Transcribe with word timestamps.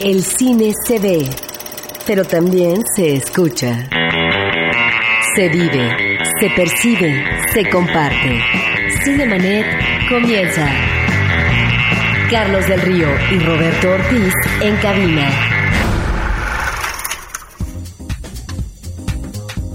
El 0.00 0.22
cine 0.24 0.72
se 0.86 0.98
ve, 0.98 1.28
pero 2.06 2.24
también 2.24 2.82
se 2.96 3.16
escucha. 3.16 3.86
Se 5.34 5.48
vive, 5.50 6.18
se 6.40 6.48
percibe, 6.56 7.22
se 7.52 7.68
comparte. 7.68 8.40
Cinemanet 9.04 9.66
comienza. 10.08 10.66
Carlos 12.30 12.66
del 12.66 12.80
Río 12.80 13.08
y 13.30 13.38
Roberto 13.40 13.90
Ortiz 13.90 14.32
en 14.62 14.76
cabina. 14.76 15.30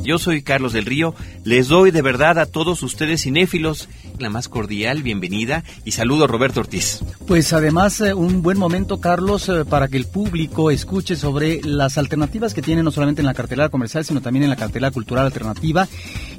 Yo 0.02 0.18
soy 0.18 0.42
Carlos 0.42 0.74
del 0.74 0.86
Río. 0.86 1.14
Les 1.44 1.68
doy 1.68 1.92
de 1.92 2.02
verdad 2.02 2.40
a 2.40 2.48
todos 2.48 2.82
ustedes 2.82 3.22
cinéfilos 3.22 3.90
la 4.20 4.30
más 4.30 4.50
cordial 4.50 5.04
bienvenida 5.04 5.64
y 5.84 5.92
saludo 5.92 6.26
a 6.26 6.28
Roberto 6.28 6.60
Ortiz. 6.60 7.02
Pues 7.28 7.54
además 7.54 8.02
eh, 8.02 8.14
un 8.14 8.42
buen 8.42 8.58
momento, 8.58 9.00
Carlos, 9.00 9.50
eh, 9.50 9.66
para 9.66 9.88
que 9.88 9.98
el 9.98 10.06
público 10.06 10.72
escuche 10.72 11.16
sobre 11.16 11.62
las 11.62 11.98
alternativas 11.98 12.54
que 12.54 12.62
tiene 12.62 12.84
no 12.84 12.92
solamente 12.92 13.22
en 13.22 13.26
la 13.26 13.34
cartelera 13.34 13.70
comercial, 13.70 14.06
sino 14.06 14.22
también 14.22 14.44
en 14.44 14.50
la 14.50 14.56
cartelera 14.56 14.92
cultural 14.92 15.26
alternativa 15.26 15.88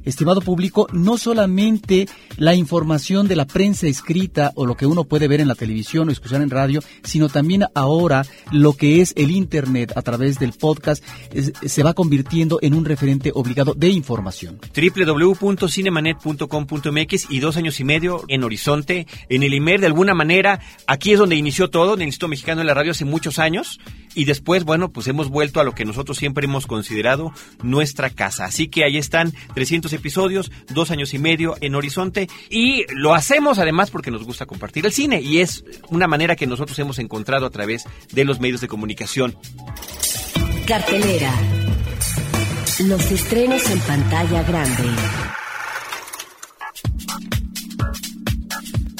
estimado 0.04 0.41
público, 0.41 0.86
no 0.92 1.19
solamente 1.19 2.09
la 2.36 2.54
información 2.54 3.28
de 3.28 3.36
la 3.36 3.47
prensa 3.47 3.86
escrita 3.86 4.53
o 4.54 4.66
lo 4.66 4.76
que 4.76 4.86
uno 4.86 5.04
puede 5.04 5.28
ver 5.28 5.41
en 5.41 5.48
la 5.48 5.54
televisión 5.54 6.09
o 6.09 6.12
escuchar 6.12 6.42
en 6.42 6.50
radio, 6.50 6.81
sino 7.03 7.28
también 7.28 7.65
ahora 7.75 7.94
ahora 7.94 8.27
lo 8.53 8.75
que 8.75 9.00
es 9.00 9.15
el 9.16 9.31
Internet 9.31 9.94
a 9.97 10.03
través 10.03 10.38
del 10.38 10.53
podcast 10.53 11.03
se 11.65 11.82
va 11.82 11.94
convirtiendo 11.94 12.59
en 12.62 12.75
un 12.75 12.84
referente 12.84 13.32
obligado 13.34 13.75
de 13.75 13.88
información. 13.88 14.60
www.cinemanet.com.mx 14.75 17.31
y 17.31 17.41
dos 17.41 17.56
años 17.56 17.81
y 17.81 17.84
medio 17.84 18.22
en 18.28 18.44
Horizonte, 18.44 19.06
en 19.28 19.43
el 19.43 19.54
IMER 19.54 19.81
de 19.81 19.87
alguna 19.87 20.15
manera, 20.15 20.60
aquí 20.87 21.12
es 21.12 21.19
donde 21.19 21.37
inició 21.37 21.71
todo, 21.71 21.94
en 21.94 22.03
el 22.03 22.09
Instituto 22.09 22.28
Mexicano 22.28 22.60
de 22.60 22.66
la 22.66 22.75
Radio 22.75 22.93
hace 22.93 23.04
muchos 23.04 23.38
años 23.38 23.81
y 24.15 24.25
después, 24.25 24.65
bueno, 24.65 24.92
pues 24.92 25.09
hemos 25.09 25.28
vuelto 25.28 25.60
a 25.60 25.65
lo 25.65 25.74
que 25.74 25.84
nosotros 25.84 26.16
siempre 26.16 26.47
hemos 26.47 26.66
considerado 26.66 27.33
nuestra 27.63 28.10
casa. 28.10 28.47
Así 28.47 28.68
que 28.68 28.84
ahí 28.84 28.97
están 28.97 29.33
300 29.54 29.92
episodios, 29.92 30.51
dos 30.68 30.91
años 30.91 31.15
y 31.15 31.18
medio 31.18 31.57
en 31.60 31.74
Horizonte 31.74 32.28
y 32.48 32.84
lo 32.95 33.15
hacemos 33.15 33.59
además 33.59 33.91
porque 33.91 34.10
nos 34.10 34.24
gusta 34.24 34.47
compartir 34.47 34.86
el 34.86 34.92
cine 34.92 35.21
y 35.21 35.41
es 35.41 35.65
una 35.89 36.07
manera 36.07 36.36
que 36.36 36.47
nosotros 36.47 36.78
hemos 36.78 36.98
encontrado 36.98 37.47
a 37.47 37.51
través 37.51 37.84
de 38.13 38.25
los 38.25 38.41
medios 38.41 38.60
de 38.60 38.69
comunicación. 38.69 39.36
Cartelera. 40.66 41.33
Los 42.81 43.10
estrenos 43.10 43.71
en 43.71 43.78
pantalla 43.81 44.42
grande. 44.42 44.84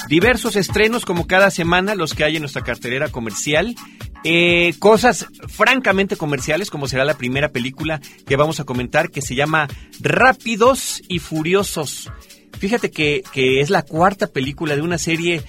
Diversos 0.09 0.57
estrenos 0.57 1.05
como 1.05 1.27
cada 1.27 1.51
semana 1.51 1.95
los 1.95 2.15
que 2.15 2.25
hay 2.25 2.37
en 2.37 2.43
nuestra 2.43 2.63
cartelera 2.63 3.09
comercial. 3.09 3.75
Eh, 4.23 4.75
cosas 4.79 5.27
francamente 5.49 6.17
comerciales 6.17 6.71
como 6.71 6.89
será 6.89 7.05
la 7.05 7.19
primera 7.19 7.51
película 7.51 8.01
que 8.27 8.37
vamos 8.37 8.61
a 8.61 8.65
comentar 8.65 9.11
que 9.11 9.23
se 9.23 9.35
llama 9.35 9.69
Rápidos 10.01 11.03
y 11.09 11.19
Furiosos. 11.19 12.11
Fíjate 12.59 12.91
que, 12.91 13.23
que 13.33 13.61
es 13.61 13.71
la 13.71 13.83
cuarta 13.83 14.29
película 14.29 14.77
de 14.77 14.83
una 14.83 14.99
serie 14.99 15.43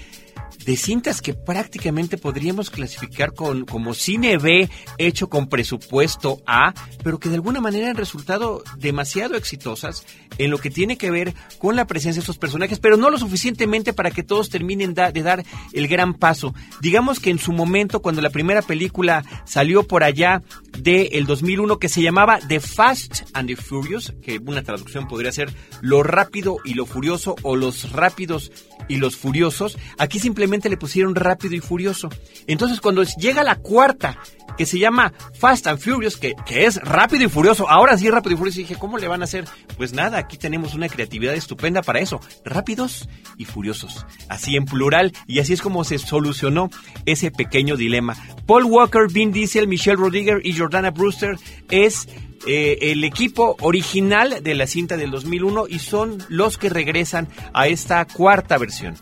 de 0.65 0.77
cintas 0.77 1.21
que 1.21 1.33
prácticamente 1.33 2.17
podríamos 2.17 2.69
clasificar 2.69 3.33
con, 3.33 3.65
como 3.65 3.93
cine 3.93 4.37
B 4.37 4.69
hecho 4.97 5.29
con 5.29 5.47
presupuesto 5.47 6.41
A, 6.45 6.73
pero 7.03 7.19
que 7.19 7.29
de 7.29 7.35
alguna 7.35 7.61
manera 7.61 7.89
han 7.89 7.97
resultado 7.97 8.63
demasiado 8.77 9.35
exitosas 9.35 10.05
en 10.37 10.51
lo 10.51 10.57
que 10.57 10.69
tiene 10.69 10.97
que 10.97 11.11
ver 11.11 11.33
con 11.59 11.75
la 11.75 11.85
presencia 11.85 12.19
de 12.19 12.21
estos 12.21 12.37
personajes, 12.37 12.79
pero 12.79 12.97
no 12.97 13.09
lo 13.09 13.17
suficientemente 13.17 13.93
para 13.93 14.11
que 14.11 14.23
todos 14.23 14.49
terminen 14.49 14.93
de 14.93 15.23
dar 15.23 15.43
el 15.73 15.87
gran 15.87 16.13
paso. 16.13 16.53
Digamos 16.81 17.19
que 17.19 17.29
en 17.29 17.39
su 17.39 17.51
momento, 17.51 18.01
cuando 18.01 18.21
la 18.21 18.29
primera 18.29 18.61
película 18.61 19.23
salió 19.45 19.83
por 19.83 20.03
allá 20.03 20.41
del 20.77 21.09
el 21.11 21.25
2001, 21.25 21.79
que 21.79 21.89
se 21.89 22.01
llamaba 22.01 22.39
The 22.39 22.59
Fast 22.59 23.23
and 23.33 23.47
the 23.47 23.55
Furious, 23.55 24.13
que 24.21 24.39
una 24.39 24.63
traducción 24.63 25.07
podría 25.07 25.31
ser 25.31 25.53
Lo 25.81 26.03
rápido 26.03 26.57
y 26.65 26.73
lo 26.73 26.85
furioso 26.85 27.35
o 27.43 27.55
Los 27.55 27.91
rápidos 27.91 28.51
y 28.87 28.97
los 28.97 29.15
furiosos, 29.15 29.77
aquí 29.97 30.19
simplemente 30.19 30.54
le 30.69 30.77
pusieron 30.77 31.15
rápido 31.15 31.55
y 31.55 31.59
furioso. 31.59 32.09
Entonces 32.47 32.81
cuando 32.81 33.03
llega 33.03 33.43
la 33.43 33.55
cuarta, 33.55 34.17
que 34.57 34.65
se 34.65 34.79
llama 34.79 35.13
Fast 35.33 35.67
and 35.67 35.79
Furious, 35.79 36.17
que, 36.17 36.33
que 36.45 36.65
es 36.65 36.77
rápido 36.77 37.25
y 37.25 37.29
furioso, 37.29 37.69
ahora 37.69 37.97
sí 37.97 38.09
rápido 38.09 38.35
y 38.35 38.37
furioso, 38.37 38.59
dije, 38.59 38.75
¿cómo 38.75 38.97
le 38.97 39.07
van 39.07 39.21
a 39.21 39.25
hacer? 39.25 39.45
Pues 39.77 39.93
nada, 39.93 40.17
aquí 40.17 40.37
tenemos 40.37 40.73
una 40.73 40.87
creatividad 40.87 41.35
estupenda 41.35 41.81
para 41.81 41.99
eso, 41.99 42.19
rápidos 42.43 43.09
y 43.37 43.45
furiosos, 43.45 44.05
así 44.29 44.55
en 44.55 44.65
plural, 44.65 45.11
y 45.27 45.39
así 45.39 45.53
es 45.53 45.61
como 45.61 45.83
se 45.83 45.97
solucionó 45.97 46.69
ese 47.05 47.31
pequeño 47.31 47.75
dilema. 47.75 48.15
Paul 48.45 48.65
Walker, 48.65 49.07
Vin 49.11 49.31
Diesel, 49.31 49.67
Michelle 49.67 49.97
Rodriguez 49.97 50.37
y 50.43 50.53
Jordana 50.53 50.91
Brewster 50.91 51.35
es 51.69 52.07
eh, 52.47 52.91
el 52.91 53.03
equipo 53.03 53.55
original 53.61 54.43
de 54.43 54.53
la 54.53 54.67
cinta 54.67 54.97
del 54.97 55.09
2001 55.09 55.65
y 55.67 55.79
son 55.79 56.23
los 56.29 56.57
que 56.57 56.69
regresan 56.69 57.27
a 57.53 57.67
esta 57.67 58.05
cuarta 58.05 58.57
versión. 58.57 58.95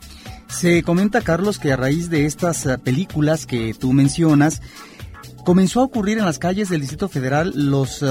Se 0.53 0.83
comenta, 0.83 1.21
Carlos, 1.21 1.57
que 1.57 1.71
a 1.71 1.75
raíz 1.75 2.09
de 2.09 2.25
estas 2.25 2.65
eh, 2.65 2.77
películas 2.77 3.45
que 3.45 3.73
tú 3.73 3.91
mencionas, 3.91 4.61
comenzó 5.43 5.81
a 5.81 5.83
ocurrir 5.83 6.17
en 6.17 6.25
las 6.25 6.39
calles 6.39 6.69
del 6.69 6.81
Distrito 6.81 7.09
Federal 7.09 7.51
los 7.55 8.01
eh, 8.01 8.07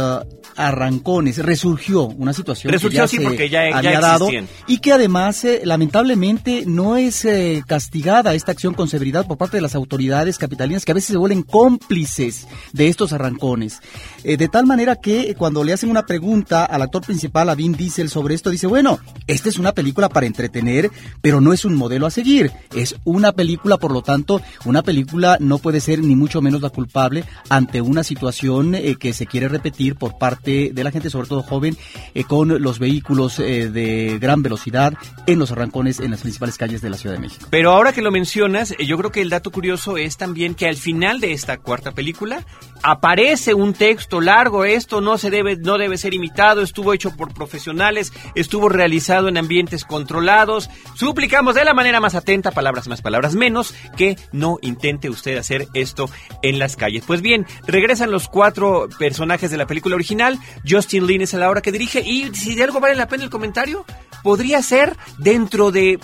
arrancones, 0.56 1.38
resurgió 1.38 2.04
una 2.04 2.32
situación 2.32 2.72
que 2.72 2.90
ya 2.90 3.08
sí, 3.08 3.18
porque 3.20 3.48
ya, 3.48 3.76
había 3.76 4.00
dado 4.00 4.28
y 4.66 4.78
que 4.78 4.92
además 4.92 5.44
eh, 5.44 5.62
lamentablemente 5.64 6.64
no 6.66 6.96
es 6.96 7.24
eh, 7.24 7.62
castigada 7.66 8.34
esta 8.34 8.52
acción 8.52 8.74
con 8.74 8.88
severidad 8.88 9.26
por 9.26 9.38
parte 9.38 9.56
de 9.56 9.62
las 9.62 9.74
autoridades 9.74 10.38
capitalinas 10.38 10.84
que 10.84 10.92
a 10.92 10.94
veces 10.94 11.12
se 11.12 11.16
vuelven 11.16 11.42
cómplices 11.42 12.46
de 12.72 12.88
estos 12.88 13.12
arrancones. 13.12 13.80
de 14.22 14.48
tal 14.48 14.66
manera 14.66 14.96
que 14.96 15.34
cuando 15.34 15.64
le 15.64 15.72
hacen 15.72 15.90
una 15.90 16.06
pregunta 16.06 16.64
al 16.64 16.82
actor 16.82 17.02
principal, 17.02 17.48
a 17.48 17.54
Vin 17.54 17.72
Diesel, 17.72 18.10
sobre 18.10 18.34
esto, 18.34 18.50
dice, 18.50 18.66
bueno, 18.66 18.98
esta 19.26 19.48
es 19.48 19.58
una 19.58 19.72
película 19.72 20.08
para 20.08 20.26
entretener, 20.26 20.90
pero 21.20 21.40
no 21.40 21.52
es 21.52 21.64
un 21.64 21.74
modelo 21.74 22.06
a 22.06 22.10
seguir. 22.10 22.52
Es 22.74 22.96
una 23.04 23.32
película, 23.32 23.78
por 23.78 23.92
lo 23.92 24.02
tanto, 24.02 24.40
una 24.64 24.82
película 24.82 25.36
no 25.40 25.58
puede 25.58 25.80
ser 25.80 26.00
ni 26.00 26.14
mucho 26.14 26.42
menos 26.42 26.60
la 26.60 26.70
culpable 26.70 27.21
ante 27.48 27.80
una 27.80 28.04
situación 28.04 28.74
eh, 28.74 28.96
que 28.98 29.12
se 29.12 29.26
quiere 29.26 29.48
repetir 29.48 29.96
por 29.96 30.18
parte 30.18 30.70
de 30.72 30.84
la 30.84 30.90
gente, 30.90 31.10
sobre 31.10 31.28
todo 31.28 31.42
joven, 31.42 31.76
eh, 32.14 32.24
con 32.24 32.62
los 32.62 32.78
vehículos 32.78 33.38
eh, 33.38 33.70
de 33.70 34.18
gran 34.20 34.42
velocidad 34.42 34.94
en 35.26 35.38
los 35.38 35.52
arrancones 35.52 36.00
en 36.00 36.10
las 36.10 36.20
principales 36.20 36.58
calles 36.58 36.82
de 36.82 36.90
la 36.90 36.96
Ciudad 36.96 37.14
de 37.14 37.20
México. 37.20 37.46
Pero 37.50 37.72
ahora 37.72 37.92
que 37.92 38.02
lo 38.02 38.10
mencionas, 38.10 38.74
yo 38.78 38.96
creo 38.98 39.10
que 39.10 39.20
el 39.20 39.30
dato 39.30 39.50
curioso 39.50 39.96
es 39.96 40.16
también 40.16 40.54
que 40.54 40.66
al 40.66 40.76
final 40.76 41.20
de 41.20 41.32
esta 41.32 41.58
cuarta 41.58 41.92
película 41.92 42.44
aparece 42.82 43.54
un 43.54 43.74
texto 43.74 44.20
largo, 44.20 44.64
esto 44.64 45.00
no 45.00 45.18
se 45.18 45.30
debe 45.30 45.56
no 45.56 45.78
debe 45.78 45.98
ser 45.98 46.14
imitado, 46.14 46.62
estuvo 46.62 46.92
hecho 46.92 47.16
por 47.16 47.32
profesionales, 47.32 48.12
estuvo 48.34 48.68
realizado 48.68 49.28
en 49.28 49.38
ambientes 49.38 49.84
controlados. 49.84 50.68
Suplicamos 50.94 51.54
de 51.54 51.64
la 51.64 51.74
manera 51.74 52.00
más 52.00 52.14
atenta, 52.14 52.50
palabras 52.50 52.88
más, 52.88 53.02
palabras 53.02 53.34
menos, 53.34 53.74
que 53.96 54.16
no 54.32 54.58
intente 54.62 55.10
usted 55.10 55.36
hacer 55.38 55.68
esto 55.74 56.08
en 56.42 56.58
las 56.58 56.76
calles. 56.76 57.04
Pues 57.06 57.22
bien, 57.22 57.46
regresan 57.66 58.10
los 58.10 58.28
cuatro 58.28 58.88
personajes 58.98 59.50
de 59.50 59.56
la 59.56 59.66
película 59.66 59.94
original. 59.94 60.38
Justin 60.68 61.06
Lin 61.06 61.22
es 61.22 61.32
la 61.34 61.50
hora 61.50 61.62
que 61.62 61.72
dirige. 61.72 62.00
Y 62.00 62.34
si 62.34 62.54
de 62.54 62.64
algo 62.64 62.80
vale 62.80 62.94
la 62.94 63.08
pena 63.08 63.24
el 63.24 63.30
comentario, 63.30 63.84
podría 64.22 64.62
ser 64.62 64.96
dentro 65.18 65.70
de 65.70 65.98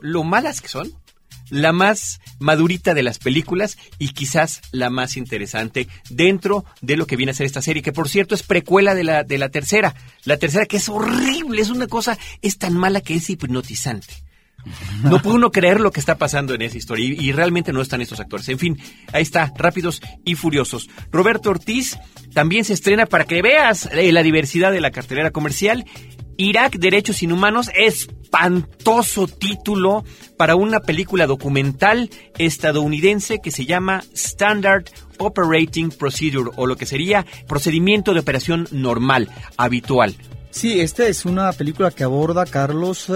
lo 0.00 0.24
malas 0.24 0.60
que 0.60 0.68
son, 0.68 0.92
la 1.50 1.72
más 1.72 2.20
madurita 2.42 2.94
de 2.94 3.02
las 3.02 3.18
películas 3.18 3.78
y 3.98 4.08
quizás 4.08 4.60
la 4.72 4.90
más 4.90 5.16
interesante 5.16 5.88
dentro 6.10 6.64
de 6.80 6.96
lo 6.96 7.06
que 7.06 7.16
viene 7.16 7.32
a 7.32 7.34
ser 7.34 7.46
esta 7.46 7.62
serie, 7.62 7.82
que 7.82 7.92
por 7.92 8.08
cierto 8.08 8.34
es 8.34 8.42
precuela 8.42 8.94
de 8.94 9.04
la, 9.04 9.24
de 9.24 9.38
la 9.38 9.48
tercera. 9.48 9.94
La 10.24 10.36
tercera 10.36 10.66
que 10.66 10.76
es 10.76 10.88
horrible, 10.88 11.62
es 11.62 11.70
una 11.70 11.86
cosa, 11.86 12.18
es 12.42 12.58
tan 12.58 12.74
mala 12.74 13.00
que 13.00 13.14
es 13.14 13.30
hipnotizante. 13.30 14.22
No 15.02 15.20
puede 15.20 15.36
uno 15.36 15.50
creer 15.50 15.80
lo 15.80 15.90
que 15.90 16.00
está 16.00 16.16
pasando 16.16 16.54
en 16.54 16.62
esa 16.62 16.78
historia 16.78 17.04
y, 17.06 17.32
realmente 17.32 17.72
no 17.72 17.80
están 17.80 18.00
estos 18.00 18.20
actores. 18.20 18.48
En 18.48 18.58
fin, 18.58 18.78
ahí 19.12 19.22
está, 19.22 19.52
Rápidos 19.56 20.00
y 20.24 20.36
Furiosos. 20.36 20.88
Roberto 21.10 21.50
Ortiz 21.50 21.98
también 22.32 22.64
se 22.64 22.74
estrena 22.74 23.06
para 23.06 23.24
que 23.24 23.42
veas 23.42 23.88
eh, 23.92 24.12
la 24.12 24.22
diversidad 24.22 24.70
de 24.70 24.80
la 24.80 24.92
cartelera 24.92 25.30
comercial. 25.30 25.84
Irak, 26.36 26.76
Derechos 26.76 27.22
Inhumanos, 27.22 27.70
espantoso 27.74 29.26
título 29.26 30.04
para 30.36 30.56
una 30.56 30.80
película 30.80 31.26
documental 31.26 32.10
estadounidense 32.38 33.40
que 33.40 33.50
se 33.50 33.66
llama 33.66 34.02
Standard 34.14 34.84
Operating 35.18 35.90
Procedure 35.90 36.50
o 36.56 36.66
lo 36.66 36.76
que 36.76 36.86
sería 36.86 37.26
procedimiento 37.46 38.14
de 38.14 38.20
operación 38.20 38.66
normal, 38.70 39.28
habitual. 39.56 40.16
Sí, 40.50 40.80
esta 40.80 41.06
es 41.06 41.24
una 41.24 41.52
película 41.52 41.90
que 41.90 42.04
aborda, 42.04 42.44
Carlos, 42.44 43.10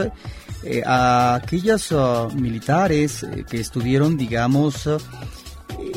eh, 0.62 0.82
a 0.84 1.34
aquellos 1.34 1.92
uh, 1.92 2.28
militares 2.34 3.22
eh, 3.22 3.44
que 3.48 3.60
estuvieron, 3.60 4.16
digamos, 4.16 4.86
eh, 4.86 4.98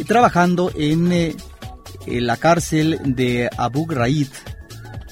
trabajando 0.06 0.72
en, 0.76 1.36
la 2.06 2.38
cárcel 2.38 3.00
de 3.04 3.50
Abu 3.58 3.86
Ghraib 3.86 4.30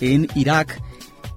en 0.02 0.28
Irak 0.36 0.82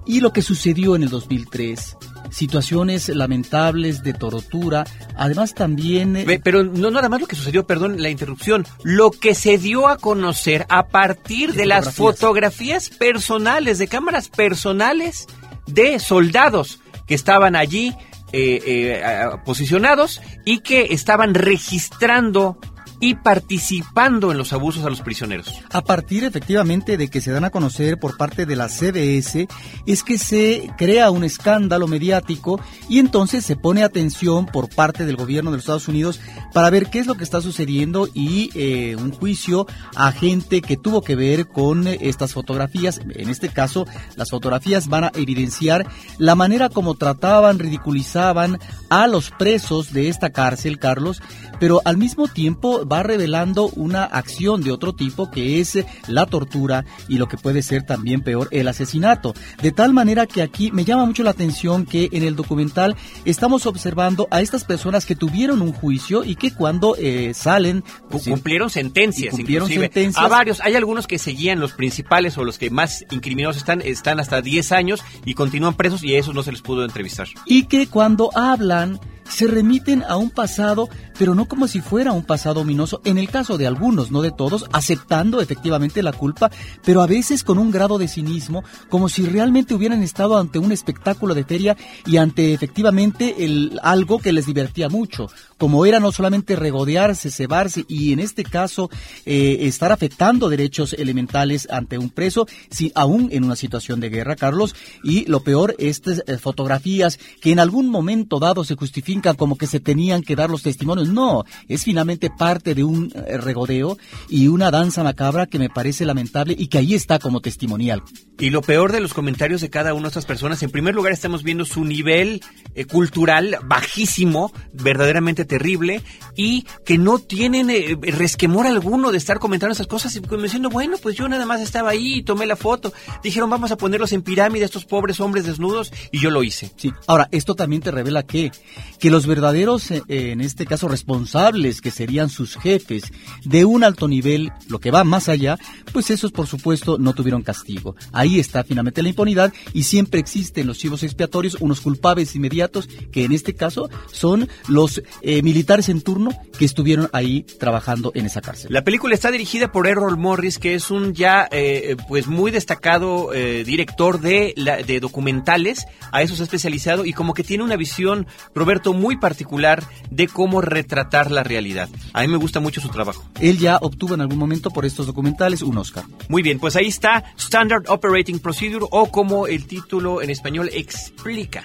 y 0.05 0.21
lo 0.21 0.33
que 0.33 0.41
sucedió 0.41 0.95
en 0.95 1.03
el 1.03 1.09
2003 1.09 1.97
situaciones 2.31 3.09
lamentables 3.09 4.03
de 4.03 4.13
tortura, 4.13 4.85
además 5.15 5.53
también... 5.53 6.25
Pero 6.43 6.63
no 6.63 6.89
nada 6.89 7.09
más 7.09 7.21
lo 7.21 7.27
que 7.27 7.35
sucedió, 7.35 7.67
perdón 7.67 8.01
la 8.01 8.09
interrupción, 8.09 8.65
lo 8.83 9.11
que 9.11 9.35
se 9.35 9.57
dio 9.57 9.87
a 9.87 9.97
conocer 9.97 10.65
a 10.69 10.87
partir 10.87 11.53
de, 11.53 11.65
las 11.65 11.93
fotografías. 11.93 12.89
personales, 12.89 13.77
de 13.77 13.87
cámaras 13.87 14.29
personales 14.29 15.27
de 15.67 15.99
soldados 15.99 16.79
que 17.05 17.15
estaban 17.15 17.55
allí 17.55 17.93
eh, 18.33 18.61
eh, 18.65 19.27
posicionados 19.43 20.21
y 20.45 20.59
que 20.59 20.93
estaban 20.93 21.33
registrando 21.33 22.57
y 23.01 23.15
participando 23.15 24.31
en 24.31 24.37
los 24.37 24.53
abusos 24.53 24.85
a 24.85 24.89
los 24.89 25.01
prisioneros. 25.01 25.51
A 25.71 25.81
partir 25.81 26.23
efectivamente 26.23 26.97
de 26.97 27.09
que 27.09 27.19
se 27.19 27.31
dan 27.31 27.43
a 27.43 27.49
conocer 27.49 27.99
por 27.99 28.15
parte 28.15 28.45
de 28.45 28.55
la 28.55 28.69
CBS, 28.69 29.47
es 29.87 30.03
que 30.03 30.17
se 30.19 30.71
crea 30.77 31.09
un 31.09 31.23
escándalo 31.23 31.87
mediático 31.87 32.61
y 32.87 32.99
entonces 32.99 33.43
se 33.43 33.55
pone 33.55 33.83
atención 33.83 34.45
por 34.45 34.69
parte 34.69 35.05
del 35.05 35.15
gobierno 35.15 35.49
de 35.49 35.57
los 35.57 35.63
Estados 35.63 35.87
Unidos 35.87 36.19
para 36.53 36.69
ver 36.69 36.91
qué 36.91 36.99
es 36.99 37.07
lo 37.07 37.15
que 37.15 37.23
está 37.23 37.41
sucediendo 37.41 38.07
y 38.13 38.51
eh, 38.53 38.95
un 38.95 39.11
juicio 39.11 39.65
a 39.95 40.11
gente 40.11 40.61
que 40.61 40.77
tuvo 40.77 41.01
que 41.01 41.15
ver 41.15 41.47
con 41.47 41.87
estas 41.87 42.33
fotografías. 42.33 43.01
En 43.15 43.29
este 43.29 43.49
caso, 43.49 43.87
las 44.15 44.29
fotografías 44.29 44.87
van 44.87 45.05
a 45.05 45.11
evidenciar 45.15 45.87
la 46.19 46.35
manera 46.35 46.69
como 46.69 46.93
trataban, 46.93 47.57
ridiculizaban 47.57 48.59
a 48.89 49.07
los 49.07 49.31
presos 49.31 49.91
de 49.91 50.09
esta 50.09 50.29
cárcel, 50.29 50.77
Carlos, 50.77 51.21
pero 51.59 51.81
al 51.83 51.97
mismo 51.97 52.27
tiempo 52.27 52.85
va 52.91 53.03
revelando 53.03 53.69
una 53.75 54.03
acción 54.03 54.61
de 54.61 54.71
otro 54.71 54.93
tipo 54.93 55.31
que 55.31 55.59
es 55.59 55.79
la 56.07 56.25
tortura 56.25 56.85
y 57.07 57.17
lo 57.17 57.27
que 57.27 57.37
puede 57.37 57.61
ser 57.61 57.83
también 57.83 58.21
peor, 58.21 58.47
el 58.51 58.67
asesinato. 58.67 59.33
De 59.61 59.71
tal 59.71 59.93
manera 59.93 60.27
que 60.27 60.41
aquí 60.41 60.71
me 60.71 60.85
llama 60.85 61.05
mucho 61.05 61.23
la 61.23 61.31
atención 61.31 61.85
que 61.85 62.09
en 62.11 62.23
el 62.23 62.35
documental 62.35 62.95
estamos 63.25 63.65
observando 63.65 64.27
a 64.31 64.41
estas 64.41 64.63
personas 64.63 65.05
que 65.05 65.15
tuvieron 65.15 65.61
un 65.61 65.71
juicio 65.71 66.23
y 66.23 66.35
que 66.35 66.53
cuando 66.53 66.95
eh, 66.97 67.33
salen... 67.33 67.83
Pues, 68.09 68.25
cumplieron 68.25 68.69
sentencias, 68.69 69.33
cumplieron 69.33 69.69
sentencias. 69.69 70.23
A 70.23 70.27
varios, 70.27 70.59
hay 70.61 70.75
algunos 70.75 71.07
que 71.07 71.17
seguían 71.17 71.59
los 71.59 71.73
principales 71.73 72.37
o 72.37 72.43
los 72.43 72.57
que 72.57 72.69
más 72.69 73.05
incriminados 73.11 73.57
están, 73.57 73.81
están 73.81 74.19
hasta 74.19 74.41
10 74.41 74.71
años 74.71 75.01
y 75.25 75.33
continúan 75.33 75.75
presos 75.75 76.03
y 76.03 76.15
a 76.15 76.19
esos 76.19 76.35
no 76.35 76.43
se 76.43 76.51
les 76.51 76.61
pudo 76.61 76.83
entrevistar. 76.83 77.27
Y 77.45 77.63
que 77.63 77.87
cuando 77.87 78.29
hablan 78.35 78.99
se 79.27 79.47
remiten 79.47 80.03
a 80.03 80.17
un 80.17 80.29
pasado, 80.29 80.89
pero 81.17 81.35
no 81.35 81.45
como 81.47 81.67
si 81.67 81.81
fuera 81.81 82.11
un 82.11 82.23
pasado 82.23 82.61
ominoso, 82.61 83.01
en 83.05 83.17
el 83.17 83.29
caso 83.29 83.57
de 83.57 83.67
algunos, 83.67 84.11
no 84.11 84.21
de 84.21 84.31
todos, 84.31 84.65
aceptando 84.71 85.41
efectivamente 85.41 86.03
la 86.03 86.13
culpa, 86.13 86.51
pero 86.83 87.01
a 87.01 87.07
veces 87.07 87.43
con 87.43 87.57
un 87.57 87.71
grado 87.71 87.97
de 87.97 88.07
cinismo, 88.07 88.63
como 88.89 89.09
si 89.09 89.25
realmente 89.25 89.73
hubieran 89.73 90.03
estado 90.03 90.37
ante 90.37 90.59
un 90.59 90.71
espectáculo 90.71 91.33
de 91.33 91.43
feria 91.43 91.77
y 92.05 92.17
ante 92.17 92.53
efectivamente 92.53 93.43
el, 93.45 93.79
algo 93.83 94.19
que 94.19 94.33
les 94.33 94.45
divertía 94.45 94.89
mucho, 94.89 95.29
como 95.61 95.85
era 95.85 95.99
no 95.99 96.11
solamente 96.11 96.55
regodearse, 96.55 97.29
cebarse 97.29 97.85
y 97.87 98.13
en 98.13 98.19
este 98.19 98.43
caso 98.43 98.89
eh, 99.27 99.57
estar 99.67 99.91
afectando 99.91 100.49
derechos 100.49 100.93
elementales 100.93 101.67
ante 101.69 101.99
un 101.99 102.09
preso, 102.09 102.47
si, 102.71 102.91
aún 102.95 103.29
en 103.31 103.43
una 103.43 103.55
situación 103.55 103.99
de 103.99 104.09
guerra, 104.09 104.35
Carlos, 104.35 104.73
y 105.03 105.25
lo 105.25 105.43
peor, 105.43 105.75
estas 105.77 106.23
eh, 106.25 106.39
fotografías 106.39 107.19
que 107.41 107.51
en 107.51 107.59
algún 107.59 107.89
momento 107.89 108.39
dado 108.39 108.63
se 108.63 108.73
justifican 108.73 109.35
como 109.35 109.55
que 109.55 109.67
se 109.67 109.79
tenían 109.79 110.23
que 110.23 110.35
dar 110.35 110.49
los 110.49 110.63
testimonios. 110.63 111.09
No, 111.09 111.43
es 111.67 111.83
finalmente 111.83 112.31
parte 112.35 112.73
de 112.73 112.83
un 112.83 113.13
eh, 113.13 113.37
regodeo 113.37 113.99
y 114.29 114.47
una 114.47 114.71
danza 114.71 115.03
macabra 115.03 115.45
que 115.45 115.59
me 115.59 115.69
parece 115.69 116.05
lamentable 116.05 116.55
y 116.57 116.69
que 116.69 116.79
ahí 116.79 116.95
está 116.95 117.19
como 117.19 117.39
testimonial. 117.39 118.01
Y 118.39 118.49
lo 118.49 118.63
peor 118.63 118.91
de 118.91 118.99
los 118.99 119.13
comentarios 119.13 119.61
de 119.61 119.69
cada 119.69 119.93
una 119.93 120.05
de 120.05 120.07
estas 120.07 120.25
personas, 120.25 120.63
en 120.63 120.71
primer 120.71 120.95
lugar 120.95 121.13
estamos 121.13 121.43
viendo 121.43 121.65
su 121.65 121.85
nivel 121.85 122.41
cultural 122.89 123.57
bajísimo, 123.63 124.51
verdaderamente 124.73 125.45
terrible, 125.51 126.01
y 126.33 126.65
que 126.85 126.97
no 126.97 127.19
tienen 127.19 127.69
eh, 127.69 127.97
resquemor 128.01 128.65
alguno 128.67 129.11
de 129.11 129.17
estar 129.17 129.37
comentando 129.37 129.73
esas 129.73 129.85
cosas 129.85 130.15
y 130.15 130.21
diciendo, 130.41 130.69
bueno, 130.69 130.95
pues 131.03 131.17
yo 131.17 131.27
nada 131.27 131.45
más 131.45 131.59
estaba 131.59 131.89
ahí 131.89 132.19
y 132.19 132.23
tomé 132.23 132.45
la 132.45 132.55
foto. 132.55 132.93
Dijeron, 133.21 133.49
vamos 133.49 133.69
a 133.71 133.75
ponerlos 133.75 134.13
en 134.13 134.21
pirámide, 134.21 134.63
estos 134.63 134.85
pobres 134.85 135.19
hombres 135.19 135.45
desnudos, 135.45 135.91
y 136.09 136.19
yo 136.19 136.31
lo 136.31 136.41
hice. 136.41 136.71
Sí, 136.77 136.93
ahora, 137.05 137.27
esto 137.33 137.53
también 137.53 137.81
te 137.81 137.91
revela 137.91 138.23
que, 138.23 138.53
que 138.97 139.11
los 139.11 139.27
verdaderos, 139.27 139.91
eh, 139.91 140.03
en 140.07 140.39
este 140.39 140.65
caso, 140.65 140.87
responsables, 140.87 141.81
que 141.81 141.91
serían 141.91 142.29
sus 142.29 142.55
jefes, 142.55 143.11
de 143.43 143.65
un 143.65 143.83
alto 143.83 144.07
nivel, 144.07 144.53
lo 144.69 144.79
que 144.79 144.89
va 144.89 145.03
más 145.03 145.27
allá, 145.27 145.57
pues 145.91 146.11
esos, 146.11 146.31
por 146.31 146.47
supuesto, 146.47 146.97
no 146.97 147.13
tuvieron 147.13 147.43
castigo. 147.43 147.97
Ahí 148.13 148.39
está 148.39 148.63
finalmente 148.63 149.03
la 149.03 149.09
impunidad 149.09 149.51
y 149.73 149.83
siempre 149.83 150.21
existen 150.21 150.65
los 150.67 150.77
chivos 150.77 151.03
expiatorios, 151.03 151.57
unos 151.59 151.81
culpables 151.81 152.37
inmediatos, 152.37 152.87
que 153.11 153.25
en 153.25 153.33
este 153.33 153.53
caso 153.53 153.89
son 154.13 154.47
los 154.69 155.01
eh, 155.21 155.40
militares 155.43 155.89
en 155.89 156.01
turno 156.01 156.31
que 156.57 156.65
estuvieron 156.65 157.09
ahí 157.13 157.43
trabajando 157.59 158.11
en 158.15 158.25
esa 158.25 158.41
cárcel. 158.41 158.71
La 158.71 158.83
película 158.83 159.13
está 159.13 159.31
dirigida 159.31 159.71
por 159.71 159.87
Errol 159.87 160.17
Morris, 160.17 160.59
que 160.59 160.75
es 160.75 160.91
un 160.91 161.13
ya 161.13 161.47
eh, 161.51 161.95
pues 162.07 162.27
muy 162.27 162.51
destacado 162.51 163.33
eh, 163.33 163.63
director 163.63 164.19
de, 164.19 164.53
de 164.85 164.99
documentales, 164.99 165.85
a 166.11 166.21
eso 166.21 166.35
se 166.35 166.43
ha 166.43 166.45
especializado 166.45 167.05
y 167.05 167.13
como 167.13 167.33
que 167.33 167.43
tiene 167.43 167.63
una 167.63 167.75
visión, 167.75 168.27
Roberto, 168.53 168.93
muy 168.93 169.17
particular 169.17 169.83
de 170.09 170.27
cómo 170.27 170.61
retratar 170.61 171.31
la 171.31 171.43
realidad. 171.43 171.89
A 172.13 172.21
mí 172.21 172.27
me 172.27 172.37
gusta 172.37 172.59
mucho 172.59 172.81
su 172.81 172.89
trabajo. 172.89 173.23
Él 173.39 173.57
ya 173.57 173.77
obtuvo 173.77 174.15
en 174.15 174.21
algún 174.21 174.37
momento 174.37 174.71
por 174.71 174.85
estos 174.85 175.07
documentales 175.07 175.61
un 175.61 175.77
Oscar. 175.77 176.05
Muy 176.29 176.41
bien, 176.41 176.59
pues 176.59 176.75
ahí 176.75 176.87
está 176.87 177.23
Standard 177.37 177.89
Operating 177.89 178.39
Procedure 178.39 178.85
o 178.91 179.09
como 179.11 179.47
el 179.47 179.65
título 179.65 180.21
en 180.21 180.29
español 180.29 180.69
explica, 180.73 181.63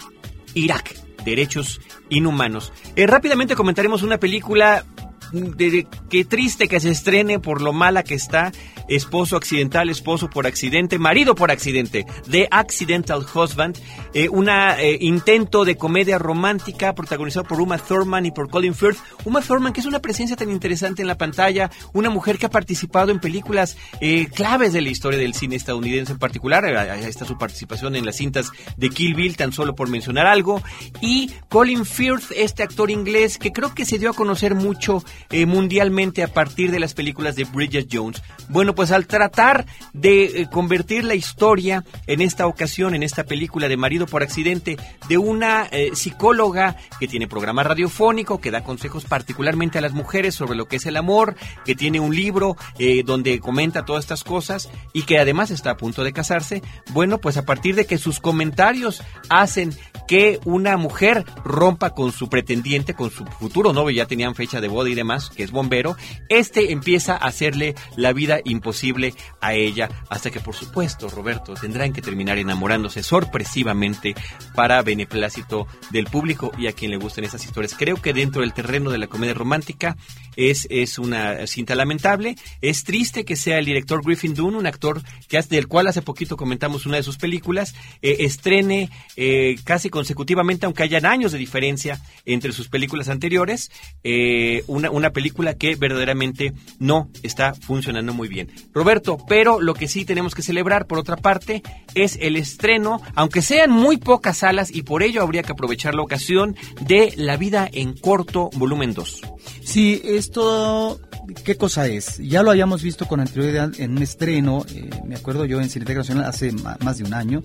Irak, 0.54 0.94
derechos 1.26 1.80
inhumanos. 2.08 2.72
Eh, 2.94 3.06
rápidamente 3.06 3.54
comentaremos 3.54 4.02
una 4.02 4.18
película 4.18 4.84
de, 5.32 5.86
qué 6.10 6.24
triste 6.24 6.68
que 6.68 6.80
se 6.80 6.90
estrene 6.90 7.38
por 7.38 7.62
lo 7.62 7.72
mala 7.72 8.02
que 8.02 8.14
está 8.14 8.52
esposo 8.88 9.36
accidental, 9.36 9.88
esposo 9.88 10.30
por 10.30 10.46
accidente, 10.46 10.98
marido 10.98 11.34
por 11.34 11.50
accidente, 11.50 12.06
The 12.30 12.48
Accidental 12.50 13.26
Husband, 13.34 13.76
eh, 14.14 14.28
un 14.28 14.48
eh, 14.48 14.98
intento 15.00 15.64
de 15.64 15.76
comedia 15.76 16.18
romántica 16.18 16.94
protagonizado 16.94 17.46
por 17.46 17.60
Uma 17.60 17.78
Thurman 17.78 18.26
y 18.26 18.30
por 18.30 18.48
Colin 18.48 18.74
Firth. 18.74 18.98
Uma 19.24 19.42
Thurman, 19.42 19.72
que 19.72 19.80
es 19.80 19.86
una 19.86 20.00
presencia 20.00 20.36
tan 20.36 20.50
interesante 20.50 21.02
en 21.02 21.08
la 21.08 21.18
pantalla, 21.18 21.70
una 21.92 22.10
mujer 22.10 22.38
que 22.38 22.46
ha 22.46 22.50
participado 22.50 23.10
en 23.10 23.20
películas 23.20 23.76
eh, 24.00 24.26
claves 24.26 24.72
de 24.72 24.80
la 24.80 24.88
historia 24.88 25.18
del 25.18 25.34
cine 25.34 25.56
estadounidense 25.56 26.12
en 26.12 26.18
particular. 26.18 26.64
Ahí 26.64 27.04
está 27.04 27.24
su 27.24 27.36
participación 27.38 27.96
en 27.96 28.04
las 28.04 28.16
cintas 28.16 28.50
de 28.76 28.90
Kill 28.90 29.14
Bill, 29.14 29.36
tan 29.36 29.52
solo 29.52 29.74
por 29.74 29.88
mencionar 29.88 30.26
algo. 30.26 30.62
Y 31.00 31.30
Colin 31.48 31.84
Firth, 31.84 32.32
este 32.34 32.62
actor 32.62 32.90
inglés 32.90 33.38
que 33.38 33.52
creo 33.52 33.74
que 33.74 33.84
se 33.84 33.98
dio 33.98 34.10
a 34.10 34.14
conocer 34.14 34.54
mucho 34.54 35.02
mundialmente 35.46 36.22
a 36.22 36.28
partir 36.28 36.70
de 36.70 36.80
las 36.80 36.94
películas 36.94 37.36
de 37.36 37.44
Bridget 37.44 37.88
Jones. 37.90 38.22
Bueno, 38.48 38.74
pues 38.74 38.92
al 38.92 39.06
tratar 39.06 39.66
de 39.92 40.24
eh, 40.24 40.48
convertir 40.50 41.04
la 41.04 41.14
historia 41.14 41.84
en 42.06 42.20
esta 42.20 42.46
ocasión, 42.46 42.94
en 42.94 43.02
esta 43.02 43.24
película 43.24 43.68
de 43.68 43.76
Marido 43.76 44.06
por 44.06 44.22
Accidente, 44.22 44.76
de 45.08 45.18
una 45.18 45.66
eh, 45.70 45.90
psicóloga 45.94 46.76
que 47.00 47.08
tiene 47.08 47.26
programa 47.26 47.62
radiofónico, 47.62 48.40
que 48.40 48.50
da 48.50 48.62
consejos 48.62 49.04
particularmente 49.04 49.78
a 49.78 49.80
las 49.80 49.92
mujeres 49.92 50.34
sobre 50.34 50.56
lo 50.56 50.66
que 50.66 50.76
es 50.76 50.86
el 50.86 50.96
amor, 50.96 51.36
que 51.64 51.74
tiene 51.74 52.00
un 52.00 52.14
libro 52.14 52.56
eh, 52.78 53.02
donde 53.04 53.40
comenta 53.40 53.84
todas 53.84 54.04
estas 54.04 54.24
cosas 54.24 54.68
y 54.92 55.02
que 55.02 55.18
además 55.18 55.50
está 55.50 55.72
a 55.72 55.76
punto 55.76 56.04
de 56.04 56.12
casarse, 56.12 56.62
bueno, 56.92 57.18
pues 57.18 57.36
a 57.36 57.44
partir 57.44 57.74
de 57.74 57.86
que 57.86 57.98
sus 57.98 58.20
comentarios 58.20 59.02
hacen 59.28 59.74
que 60.06 60.38
una 60.44 60.76
mujer 60.76 61.24
rompa 61.44 61.90
con 61.90 62.12
su 62.12 62.28
pretendiente, 62.28 62.94
con 62.94 63.10
su 63.10 63.24
futuro 63.24 63.72
novio, 63.72 63.96
ya 63.96 64.06
tenían 64.06 64.34
fecha 64.34 64.60
de 64.60 64.68
boda 64.68 64.88
y 64.88 64.94
demás, 64.94 65.05
que 65.34 65.42
es 65.42 65.50
bombero, 65.50 65.96
este 66.28 66.72
empieza 66.72 67.14
a 67.14 67.26
hacerle 67.26 67.74
la 67.96 68.12
vida 68.12 68.40
imposible 68.44 69.14
a 69.40 69.54
ella, 69.54 69.88
hasta 70.08 70.30
que 70.30 70.40
por 70.40 70.54
supuesto, 70.54 71.08
Roberto, 71.08 71.54
tendrán 71.54 71.92
que 71.92 72.02
terminar 72.02 72.38
enamorándose 72.38 73.02
sorpresivamente 73.02 74.14
para 74.54 74.82
beneplácito 74.82 75.66
del 75.90 76.06
público 76.06 76.52
y 76.58 76.66
a 76.66 76.72
quien 76.72 76.90
le 76.90 76.96
gusten 76.96 77.24
esas 77.24 77.44
historias. 77.44 77.74
Creo 77.76 77.96
que 77.96 78.12
dentro 78.12 78.42
del 78.42 78.52
terreno 78.52 78.90
de 78.90 78.98
la 78.98 79.06
comedia 79.06 79.34
romántica 79.34 79.96
es, 80.36 80.66
es 80.70 80.98
una 80.98 81.46
cinta 81.46 81.74
lamentable, 81.74 82.36
es 82.60 82.84
triste 82.84 83.24
que 83.24 83.36
sea 83.36 83.58
el 83.58 83.64
director 83.64 84.02
Griffin 84.04 84.34
Dunne, 84.34 84.58
un 84.58 84.66
actor 84.66 85.02
del 85.50 85.68
cual 85.68 85.86
hace 85.86 86.00
poquito 86.00 86.36
comentamos 86.36 86.86
una 86.86 86.96
de 86.96 87.02
sus 87.02 87.18
películas, 87.18 87.74
eh, 88.00 88.16
estrene 88.20 88.90
eh, 89.16 89.56
casi 89.64 89.90
consecutivamente, 89.90 90.64
aunque 90.64 90.82
hayan 90.82 91.04
años 91.04 91.32
de 91.32 91.38
diferencia 91.38 92.00
entre 92.24 92.52
sus 92.52 92.68
películas 92.68 93.08
anteriores, 93.08 93.70
eh, 94.02 94.64
una, 94.66 94.90
una 94.96 95.10
película 95.10 95.54
que 95.54 95.74
verdaderamente 95.76 96.52
no 96.78 97.08
está 97.22 97.54
funcionando 97.54 98.12
muy 98.14 98.28
bien. 98.28 98.50
Roberto, 98.72 99.18
pero 99.28 99.60
lo 99.60 99.74
que 99.74 99.88
sí 99.88 100.04
tenemos 100.04 100.34
que 100.34 100.42
celebrar, 100.42 100.86
por 100.86 100.98
otra 100.98 101.16
parte, 101.16 101.62
es 101.94 102.18
el 102.20 102.36
estreno, 102.36 103.00
aunque 103.14 103.42
sean 103.42 103.70
muy 103.70 103.96
pocas 103.96 104.38
salas, 104.38 104.74
y 104.74 104.82
por 104.82 105.02
ello 105.02 105.22
habría 105.22 105.42
que 105.42 105.52
aprovechar 105.52 105.94
la 105.94 106.02
ocasión 106.02 106.56
de 106.80 107.12
La 107.16 107.36
vida 107.36 107.68
en 107.72 107.94
corto, 107.94 108.50
volumen 108.56 108.94
2. 108.94 109.22
Sí, 109.62 110.00
esto, 110.04 111.00
¿qué 111.44 111.56
cosa 111.56 111.86
es? 111.86 112.18
Ya 112.18 112.42
lo 112.42 112.50
habíamos 112.50 112.82
visto 112.82 113.06
con 113.06 113.20
anterioridad 113.20 113.72
en 113.78 113.92
un 113.92 114.02
estreno, 114.02 114.64
eh, 114.74 114.90
me 115.04 115.16
acuerdo 115.16 115.44
yo 115.44 115.60
en 115.60 115.68
Cineteca 115.68 116.00
Nacional 116.00 116.24
hace 116.24 116.52
más 116.52 116.98
de 116.98 117.04
un 117.04 117.14
año. 117.14 117.42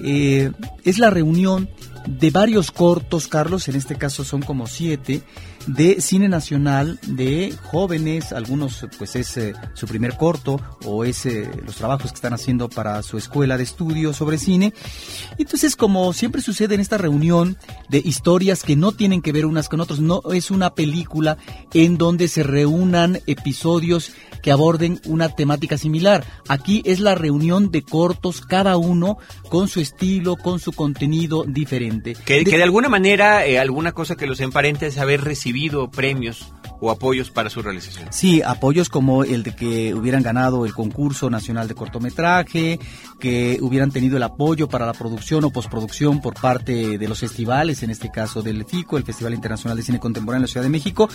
Eh, 0.00 0.52
es 0.84 0.98
la 0.98 1.10
reunión 1.10 1.68
de 2.08 2.30
varios 2.30 2.70
cortos, 2.70 3.28
Carlos, 3.28 3.68
en 3.68 3.76
este 3.76 3.96
caso 3.96 4.24
son 4.24 4.40
como 4.40 4.66
siete, 4.66 5.22
de 5.66 6.00
cine 6.00 6.28
nacional 6.28 6.98
de 7.06 7.54
jóvenes, 7.64 8.32
algunos 8.32 8.86
pues 8.96 9.14
es 9.16 9.36
eh, 9.36 9.52
su 9.74 9.86
primer 9.86 10.16
corto 10.16 10.58
o 10.86 11.04
es 11.04 11.26
eh, 11.26 11.50
los 11.66 11.76
trabajos 11.76 12.10
que 12.10 12.14
están 12.14 12.32
haciendo 12.32 12.70
para 12.70 13.02
su 13.02 13.18
escuela 13.18 13.58
de 13.58 13.64
estudio 13.64 14.14
sobre 14.14 14.38
cine. 14.38 14.72
Entonces, 15.36 15.76
como 15.76 16.14
siempre 16.14 16.40
sucede 16.40 16.74
en 16.74 16.80
esta 16.80 16.96
reunión 16.96 17.58
de 17.90 17.98
historias 17.98 18.62
que 18.62 18.76
no 18.76 18.92
tienen 18.92 19.20
que 19.20 19.32
ver 19.32 19.44
unas 19.44 19.68
con 19.68 19.80
otras, 19.80 20.00
no 20.00 20.22
es 20.32 20.50
una 20.50 20.74
película 20.74 21.36
en 21.74 21.98
donde 21.98 22.28
se 22.28 22.42
reúnan 22.42 23.20
episodios 23.26 24.12
que 24.42 24.52
aborden 24.52 25.00
una 25.04 25.28
temática 25.28 25.76
similar. 25.76 26.24
Aquí 26.48 26.82
es 26.86 27.00
la 27.00 27.14
reunión 27.14 27.70
de 27.70 27.82
cortos, 27.82 28.40
cada 28.40 28.78
uno 28.78 29.18
con 29.50 29.68
su 29.68 29.80
estilo, 29.80 30.36
con 30.36 30.60
su 30.60 30.72
contenido 30.72 31.44
diferente. 31.46 31.97
Que 32.24 32.44
de, 32.44 32.62
alguna 32.62 32.88
manera, 32.88 33.46
eh, 33.46 33.58
alguna 33.58 33.92
cosa 33.92 34.16
que 34.16 34.26
los 34.26 34.40
emparente 34.40 34.86
es 34.86 34.98
haber 34.98 35.22
recibido 35.22 35.90
premios 35.90 36.52
o 36.80 36.90
apoyos 36.90 37.30
para 37.30 37.50
su 37.50 37.62
realización. 37.62 38.08
Sí, 38.10 38.42
apoyos 38.42 38.88
como 38.88 39.24
el 39.24 39.42
de 39.42 39.54
que 39.54 39.94
hubieran 39.94 40.22
ganado 40.22 40.64
el 40.64 40.72
concurso 40.72 41.28
nacional 41.28 41.66
de 41.66 41.74
cortometraje, 41.74 42.78
que 43.18 43.58
hubieran 43.60 43.90
tenido 43.90 44.16
el 44.16 44.22
apoyo 44.22 44.68
para 44.68 44.86
la 44.86 44.92
producción 44.92 45.44
o 45.44 45.50
postproducción 45.50 46.20
por 46.20 46.34
parte 46.34 46.98
de 46.98 47.08
los 47.08 47.18
festivales, 47.18 47.82
en 47.82 47.90
este 47.90 48.10
caso 48.10 48.42
del 48.42 48.64
FICO, 48.64 48.96
el 48.96 49.04
Festival 49.04 49.34
Internacional 49.34 49.76
de 49.76 49.82
Cine 49.82 49.98
Contemporáneo 49.98 50.38
en 50.38 50.42
la 50.42 50.48
Ciudad 50.48 50.64
de 50.64 50.70
México. 50.70 51.08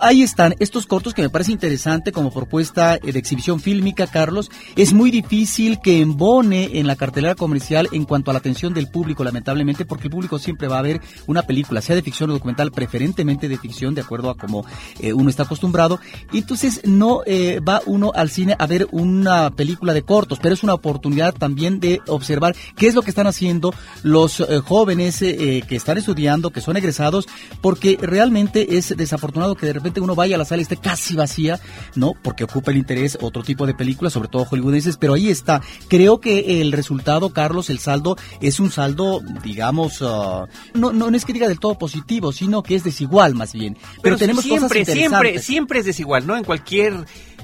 ahí 0.00 0.22
están 0.22 0.54
estos 0.58 0.86
cortos 0.86 1.14
que 1.14 1.22
me 1.22 1.30
parece 1.30 1.52
interesante 1.52 2.12
como 2.12 2.30
propuesta 2.30 2.98
de 2.98 3.18
exhibición 3.18 3.60
fílmica, 3.60 4.06
Carlos. 4.06 4.50
Es 4.76 4.92
muy 4.92 5.10
difícil 5.10 5.80
que 5.80 6.00
embone 6.00 6.78
en 6.78 6.86
la 6.86 6.96
cartelera 6.96 7.34
comercial 7.34 7.88
en 7.92 8.04
cuanto 8.04 8.30
a 8.30 8.34
la 8.34 8.38
atención 8.38 8.74
del 8.74 8.88
público, 8.88 9.24
lamentablemente, 9.24 9.84
porque 9.86 10.09
público 10.10 10.38
siempre 10.38 10.68
va 10.68 10.78
a 10.78 10.82
ver 10.82 11.00
una 11.26 11.42
película, 11.42 11.80
sea 11.80 11.96
de 11.96 12.02
ficción 12.02 12.30
o 12.30 12.34
documental, 12.34 12.72
preferentemente 12.72 13.48
de 13.48 13.58
ficción, 13.58 13.94
de 13.94 14.02
acuerdo 14.02 14.30
a 14.30 14.36
cómo 14.36 14.64
eh, 14.98 15.12
uno 15.12 15.30
está 15.30 15.44
acostumbrado. 15.44 16.00
Y 16.32 16.38
entonces 16.38 16.80
no 16.84 17.22
eh, 17.26 17.60
va 17.60 17.82
uno 17.86 18.12
al 18.14 18.30
cine 18.30 18.56
a 18.58 18.66
ver 18.66 18.88
una 18.90 19.50
película 19.50 19.94
de 19.94 20.02
cortos, 20.02 20.38
pero 20.40 20.54
es 20.54 20.62
una 20.62 20.74
oportunidad 20.74 21.34
también 21.34 21.80
de 21.80 22.00
observar 22.06 22.54
qué 22.76 22.88
es 22.88 22.94
lo 22.94 23.02
que 23.02 23.10
están 23.10 23.26
haciendo 23.26 23.72
los 24.02 24.40
eh, 24.40 24.60
jóvenes 24.60 25.20
que 25.20 25.76
están 25.76 25.98
estudiando, 25.98 26.50
que 26.50 26.60
son 26.60 26.76
egresados, 26.76 27.28
porque 27.60 27.98
realmente 28.00 28.76
es 28.76 28.96
desafortunado 28.96 29.54
que 29.54 29.66
de 29.66 29.72
repente 29.72 30.00
uno 30.00 30.14
vaya 30.14 30.36
a 30.36 30.38
la 30.38 30.44
sala 30.44 30.60
y 30.60 30.62
esté 30.62 30.76
casi 30.76 31.14
vacía, 31.14 31.60
¿no? 31.94 32.14
Porque 32.22 32.44
ocupa 32.44 32.70
el 32.70 32.78
interés 32.78 33.18
otro 33.20 33.42
tipo 33.42 33.66
de 33.66 33.74
películas, 33.74 34.12
sobre 34.12 34.28
todo 34.28 34.44
hollywoodenses, 34.44 34.96
pero 34.96 35.14
ahí 35.14 35.28
está. 35.28 35.60
Creo 35.88 36.20
que 36.20 36.60
el 36.60 36.72
resultado, 36.72 37.30
Carlos, 37.30 37.70
el 37.70 37.78
saldo 37.78 38.16
es 38.40 38.60
un 38.60 38.70
saldo, 38.70 39.20
digamos, 39.44 39.99
uh, 40.02 40.46
no, 40.74 40.92
no, 40.92 41.08
es 41.08 41.24
que 41.24 41.32
diga 41.32 41.48
del 41.48 41.60
todo 41.60 41.76
positivo, 41.76 42.32
sino 42.32 42.62
que 42.62 42.74
es 42.74 42.84
desigual 42.84 43.34
más 43.34 43.52
bien. 43.52 43.76
Pero, 44.02 44.16
tenemos 44.16 44.44
siempre, 44.44 44.80
cosas 44.80 44.94
siempre, 44.94 45.38
siempre 45.38 45.78
es 45.80 45.86
desigual, 45.86 46.26
¿no? 46.26 46.36
En 46.36 46.44
cualquier 46.44 46.94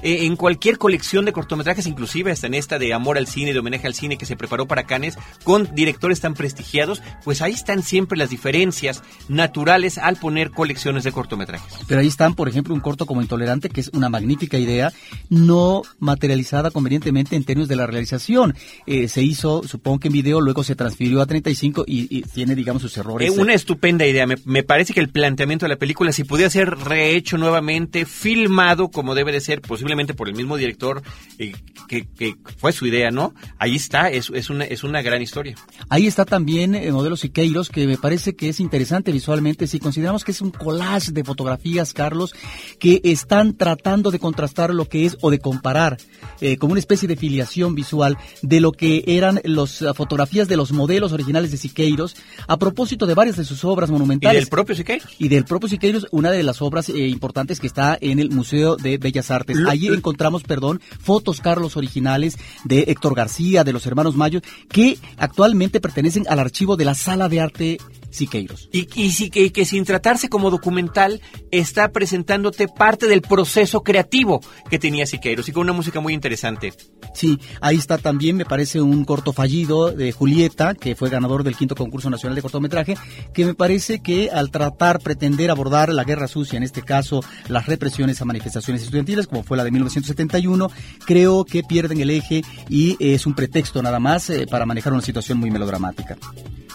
eh, 0.01 0.25
en 0.25 0.35
cualquier 0.35 0.77
colección 0.77 1.25
de 1.25 1.33
cortometrajes, 1.33 1.87
inclusive 1.87 2.31
hasta 2.31 2.47
en 2.47 2.53
esta 2.53 2.79
de 2.79 2.93
Amor 2.93 3.17
al 3.17 3.27
Cine, 3.27 3.53
de 3.53 3.59
homenaje 3.59 3.87
al 3.87 3.93
cine 3.93 4.17
que 4.17 4.25
se 4.25 4.35
preparó 4.35 4.67
para 4.67 4.85
Cannes, 4.85 5.17
con 5.43 5.73
directores 5.75 6.19
tan 6.19 6.33
prestigiados, 6.33 7.01
pues 7.23 7.41
ahí 7.41 7.53
están 7.53 7.83
siempre 7.83 8.17
las 8.17 8.29
diferencias 8.29 9.03
naturales 9.27 9.97
al 9.97 10.17
poner 10.17 10.51
colecciones 10.51 11.03
de 11.03 11.11
cortometrajes. 11.11 11.73
Pero 11.87 12.01
ahí 12.01 12.07
están, 12.07 12.35
por 12.35 12.49
ejemplo, 12.49 12.73
un 12.73 12.79
corto 12.79 13.05
como 13.05 13.21
Intolerante, 13.21 13.69
que 13.69 13.81
es 13.81 13.89
una 13.93 14.09
magnífica 14.09 14.57
idea, 14.57 14.91
no 15.29 15.81
materializada 15.99 16.71
convenientemente 16.71 17.35
en 17.35 17.43
términos 17.43 17.67
de 17.67 17.75
la 17.75 17.87
realización. 17.87 18.55
Eh, 18.85 19.07
se 19.07 19.23
hizo, 19.23 19.63
supongo 19.63 19.99
que 19.99 20.07
en 20.07 20.13
video, 20.13 20.41
luego 20.41 20.63
se 20.63 20.75
transfirió 20.75 21.21
a 21.21 21.25
35 21.25 21.85
y, 21.87 22.21
tiene, 22.23 22.55
digamos, 22.55 22.81
sus 22.81 22.97
errores. 22.97 23.31
Es 23.31 23.37
una 23.37 23.53
estupenda 23.53 24.05
idea. 24.05 24.25
Me, 24.25 24.35
me, 24.45 24.63
parece 24.63 24.93
que 24.93 24.99
el 24.99 25.09
planteamiento 25.09 25.65
de 25.65 25.69
la 25.69 25.77
película, 25.77 26.11
si 26.11 26.23
pudiera 26.23 26.49
ser 26.49 26.69
rehecho 26.69 27.37
nuevamente, 27.37 28.05
filmado 28.05 28.89
como 28.89 29.15
debe 29.15 29.31
de 29.31 29.41
ser, 29.41 29.61
posiblemente 29.87 30.13
por 30.13 30.27
el 30.27 30.35
mismo 30.35 30.57
director, 30.57 31.01
eh, 31.39 31.53
que, 31.87 32.05
que, 32.07 32.35
fue 32.57 32.73
su 32.73 32.85
idea, 32.85 33.09
¿no? 33.09 33.33
Ahí 33.57 33.77
está, 33.77 34.09
es, 34.09 34.29
es, 34.33 34.49
una, 34.49 34.65
es 34.65 34.83
una 34.83 35.01
gran 35.01 35.21
historia. 35.21 35.55
Ahí 35.87 36.07
está 36.07 36.25
también 36.25 36.75
el 36.75 36.91
modelo 36.91 37.15
Siqueiros, 37.15 37.69
que 37.69 37.87
me 37.87 37.97
parece 37.97 38.35
que 38.35 38.49
es 38.49 38.59
interesante 38.59 39.13
visualmente. 39.13 39.65
Si 39.65 39.79
consideramos 39.79 40.25
que 40.25 40.31
es 40.31 40.41
un 40.41 40.51
collage 40.51 41.13
de 41.13 41.23
fotografías, 41.23 41.93
Carlos, 41.93 42.35
que 42.79 42.99
están 43.05 43.55
tratando 43.55 44.11
de 44.11 44.19
contrastar 44.19 44.73
lo 44.73 44.89
que 44.89 45.05
es 45.05 45.17
o 45.21 45.31
de 45.31 45.39
comparar 45.39 45.97
eh, 46.41 46.57
como 46.57 46.73
una 46.73 46.79
especie 46.79 47.07
de 47.07 47.15
filiación 47.15 47.73
visual 47.73 48.17
de 48.41 48.59
lo 48.59 48.73
que 48.73 49.05
eran 49.07 49.39
las 49.45 49.85
fotografías 49.95 50.49
de 50.49 50.57
los 50.57 50.73
modelos 50.73 51.13
originales 51.13 51.51
de 51.51 51.57
Siqueiros 51.57 52.17
a 52.47 52.57
propósito 52.57 53.05
de 53.05 53.13
varias 53.13 53.37
de 53.37 53.45
sus 53.45 53.63
obras 53.63 53.89
monumentales. 53.89 54.35
Y 54.35 54.39
del 54.41 54.49
propio 54.49 54.75
Siqueiros. 54.75 55.07
Y 55.17 55.29
del 55.29 55.45
propio 55.45 55.69
Siqueiros, 55.69 56.07
una 56.11 56.31
de 56.31 56.43
las 56.43 56.61
obras 56.61 56.89
eh, 56.89 57.07
importantes 57.07 57.61
que 57.61 57.67
está 57.67 57.97
en 58.01 58.19
el 58.19 58.31
Museo 58.31 58.75
de 58.75 58.97
Bellas 58.97 59.31
Artes. 59.31 59.57
Allí 59.77 59.87
encontramos, 59.89 60.41
perdón, 60.41 60.81
fotos, 60.99 61.39
Carlos, 61.39 61.77
originales 61.77 62.37
de 62.63 62.85
Héctor 62.87 63.13
García, 63.13 63.63
de 63.63 63.73
los 63.73 63.85
hermanos 63.85 64.15
Mayo, 64.15 64.41
que 64.69 64.97
actualmente 65.17 65.79
pertenecen 65.79 66.25
al 66.27 66.39
archivo 66.39 66.77
de 66.77 66.85
la 66.85 66.95
Sala 66.95 67.29
de 67.29 67.39
Arte 67.39 67.77
Siqueiros. 68.17 68.69
Y, 68.71 68.87
y, 68.95 69.29
que, 69.29 69.51
que, 69.51 69.65
sin 69.65 69.85
tratarse 69.85 70.29
como 70.29 70.49
documental, 70.51 71.21
está 71.51 71.89
presentándote 71.89 72.67
parte 72.67 73.07
del 73.07 73.21
proceso 73.21 73.81
creativo 73.81 74.41
que 74.69 74.79
tenía 74.79 75.05
Siqueiros 75.05 75.47
y 75.49 75.51
con 75.51 75.63
una 75.63 75.73
música 75.73 75.99
muy 75.99 76.13
interesante. 76.13 76.73
Sí, 77.13 77.39
ahí 77.61 77.77
está 77.77 77.97
también, 77.97 78.35
me 78.35 78.45
parece, 78.45 78.81
un 78.81 79.05
corto 79.05 79.33
fallido 79.33 79.91
de 79.91 80.11
Julieta, 80.11 80.75
que 80.75 80.95
fue 80.95 81.09
ganador 81.09 81.43
del 81.43 81.55
quinto 81.55 81.75
concurso 81.75 82.09
nacional 82.09 82.35
de 82.35 82.41
cortometraje, 82.41 82.95
que 83.33 83.45
me 83.45 83.53
parece 83.53 84.01
que 84.01 84.29
al 84.29 84.51
tratar, 84.51 84.99
pretender 84.99 85.49
abordar 85.49 85.91
la 85.93 86.03
guerra 86.03 86.27
sucia, 86.27 86.57
en 86.57 86.63
este 86.63 86.81
caso 86.81 87.23
las 87.47 87.65
represiones 87.65 88.21
a 88.21 88.25
manifestaciones 88.25 88.83
estudiantiles, 88.83 89.27
como 89.27 89.43
fue 89.43 89.57
la 89.57 89.63
de 89.63 89.71
1971, 89.71 90.69
creo 91.05 91.45
que 91.45 91.63
pierden 91.63 92.01
el 92.01 92.09
eje 92.09 92.43
y 92.69 92.97
es 92.99 93.25
un 93.25 93.33
pretexto 93.33 93.81
nada 93.81 93.99
más 93.99 94.29
eh, 94.29 94.47
para 94.49 94.65
manejar 94.65 94.93
una 94.93 95.01
situación 95.01 95.37
muy 95.37 95.51
melodramática. 95.51 96.17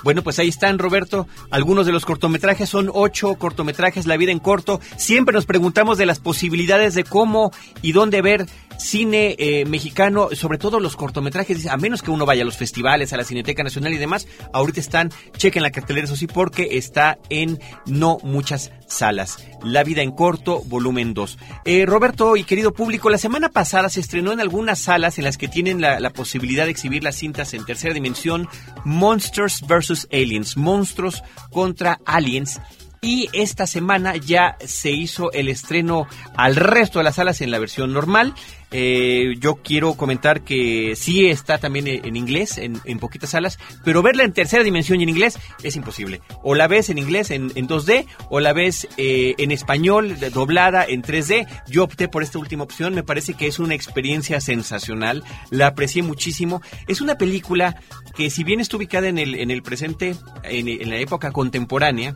Bueno, 0.03 0.23
pues 0.23 0.39
ahí 0.39 0.49
están, 0.49 0.79
Roberto. 0.79 1.29
Algunos 1.51 1.87
de 1.87 1.93
los 1.93 2.05
cortometrajes 2.05 2.69
son 2.69 2.91
ocho 2.93 3.35
cortometrajes, 3.35 4.07
La 4.07 4.17
vida 4.17 4.33
en 4.33 4.39
corto. 4.39 4.81
Siempre 4.97 5.35
nos 5.35 5.47
preguntamos 5.47 5.99
de 5.99 6.07
las 6.07 6.19
posibilidades 6.19 6.95
de 6.95 7.05
cómo 7.05 7.53
y 7.83 7.93
dónde 7.93 8.23
ver 8.23 8.47
cine 8.79 9.37
eh, 9.39 9.65
mexicano, 9.65 10.29
sobre 10.33 10.59
todo 10.59 10.81
los 10.81 10.97
cortometrajes, 10.97 11.67
a 11.67 11.77
menos 11.77 12.03
que 12.03 12.11
uno 12.11 12.27
vaya 12.27 12.43
a 12.43 12.45
los 12.45 12.57
festivales, 12.57 13.13
a 13.13 13.17
la 13.17 13.25
Cineteca 13.25 13.63
Nacional 13.63 13.93
y 13.93 13.99
demás, 13.99 14.27
ahorita 14.53 14.81
están, 14.81 15.11
chequen 15.37 15.63
la 15.63 15.71
cartelera, 15.71 16.05
eso 16.05 16.17
sí, 16.17 16.27
porque 16.27 16.69
está 16.73 17.19
en 17.31 17.61
no 17.87 18.19
muchas 18.23 18.73
salas. 18.87 19.39
La 19.63 19.85
vida 19.85 20.03
en 20.03 20.11
corto, 20.11 20.63
volumen 20.67 21.15
2. 21.15 21.39
Eh, 21.65 21.87
Roberto 21.87 22.37
y 22.37 22.45
querido 22.45 22.73
público, 22.73 23.11
la 23.11 23.19
semana 23.19 23.49
pasada 23.49 23.89
se 23.89 24.01
estrenó 24.01 24.33
en 24.33 24.41
algunas 24.41 24.81
salas 24.81 25.19
en 25.19 25.25
las 25.25 25.39
que 25.39 25.49
tienen 25.49 25.81
la, 25.81 26.01
la 26.01 26.11
posibilidad 26.11 26.65
de 26.65 26.73
exhibir 26.73 27.05
las 27.05 27.17
cintas 27.17 27.55
en 27.55 27.65
tercera 27.65 27.95
dimensión, 27.95 28.49
Monsters 28.85 29.63
vs. 29.67 30.09
Aliens, 30.13 30.57
monstruos 30.57 31.12
contra 31.51 32.01
aliens 32.05 32.61
y 33.05 33.29
esta 33.33 33.67
semana 33.67 34.15
ya 34.17 34.57
se 34.65 34.93
hizo 34.93 35.33
el 35.33 35.49
estreno 35.49 36.07
al 36.37 36.55
resto 36.55 37.01
de 37.01 37.05
las 37.05 37.17
salas 37.17 37.41
en 37.41 37.51
la 37.51 37.59
versión 37.59 37.93
normal. 37.93 38.33
Eh, 38.73 39.35
yo 39.39 39.57
quiero 39.57 39.95
comentar 39.95 40.43
que 40.43 40.95
sí 40.97 41.27
está 41.27 41.59
también 41.59 41.87
en 41.87 42.17
inglés, 42.17 42.59
en, 42.59 42.99
poquitas 42.99 43.31
salas, 43.31 43.59
pero 43.85 44.03
verla 44.03 44.25
en 44.25 44.33
tercera 44.33 44.63
dimensión 44.63 45.01
y 45.01 45.03
en 45.03 45.11
inglés 45.11 45.39
es 45.63 45.77
imposible. 45.77 46.21
O 46.43 46.55
la 46.55 46.69
ves 46.69 46.89
en 46.89 46.99
inglés 46.99 47.31
en, 47.31 47.51
2D, 47.51 48.07
o 48.31 48.41
la 48.41 48.53
ves 48.53 48.89
eh, 48.97 49.35
en 49.39 49.51
español 49.51 50.17
doblada 50.33 50.85
en 50.85 51.03
3D. 51.03 51.47
Yo 51.69 51.85
opté 51.85 52.09
por 52.09 52.23
esta 52.23 52.39
última 52.39 52.65
opción, 52.65 52.95
me 52.95 53.03
parece 53.03 53.35
que 53.35 53.47
es 53.47 53.59
una 53.59 53.75
experiencia 53.75 54.41
sensacional, 54.41 55.23
la 55.51 55.69
aprecié 55.69 56.03
muchísimo. 56.03 56.63
Es 56.89 57.01
una 57.01 57.17
película 57.17 57.77
que 58.17 58.31
si 58.31 58.45
bien 58.45 58.61
está 58.61 58.77
ubicada 58.77 59.09
en 59.09 59.19
el, 59.19 59.35
en 59.35 59.51
el 59.51 59.63
presente, 59.63 60.15
en 60.45 60.91
la 60.91 60.97
época 60.97 61.33
contemporánea, 61.33 62.15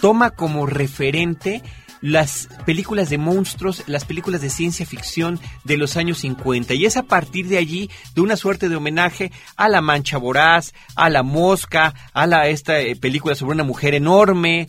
toma 0.00 0.30
como 0.30 0.66
referente 0.66 1.62
las 2.00 2.48
películas 2.64 3.10
de 3.10 3.18
monstruos, 3.18 3.84
las 3.86 4.04
películas 4.04 4.40
de 4.40 4.50
ciencia 4.50 4.86
ficción 4.86 5.40
de 5.64 5.76
los 5.76 5.96
años 5.96 6.18
50. 6.18 6.74
Y 6.74 6.86
es 6.86 6.96
a 6.96 7.02
partir 7.02 7.48
de 7.48 7.58
allí 7.58 7.90
de 8.14 8.20
una 8.20 8.36
suerte 8.36 8.68
de 8.68 8.76
homenaje 8.76 9.32
a 9.56 9.68
La 9.68 9.80
Mancha 9.80 10.18
Voraz, 10.18 10.74
a 10.94 11.10
La 11.10 11.22
Mosca, 11.22 11.94
a 12.12 12.26
la, 12.26 12.48
esta 12.48 12.80
eh, 12.80 12.96
película 12.96 13.34
sobre 13.34 13.54
una 13.54 13.64
mujer 13.64 13.94
enorme, 13.94 14.66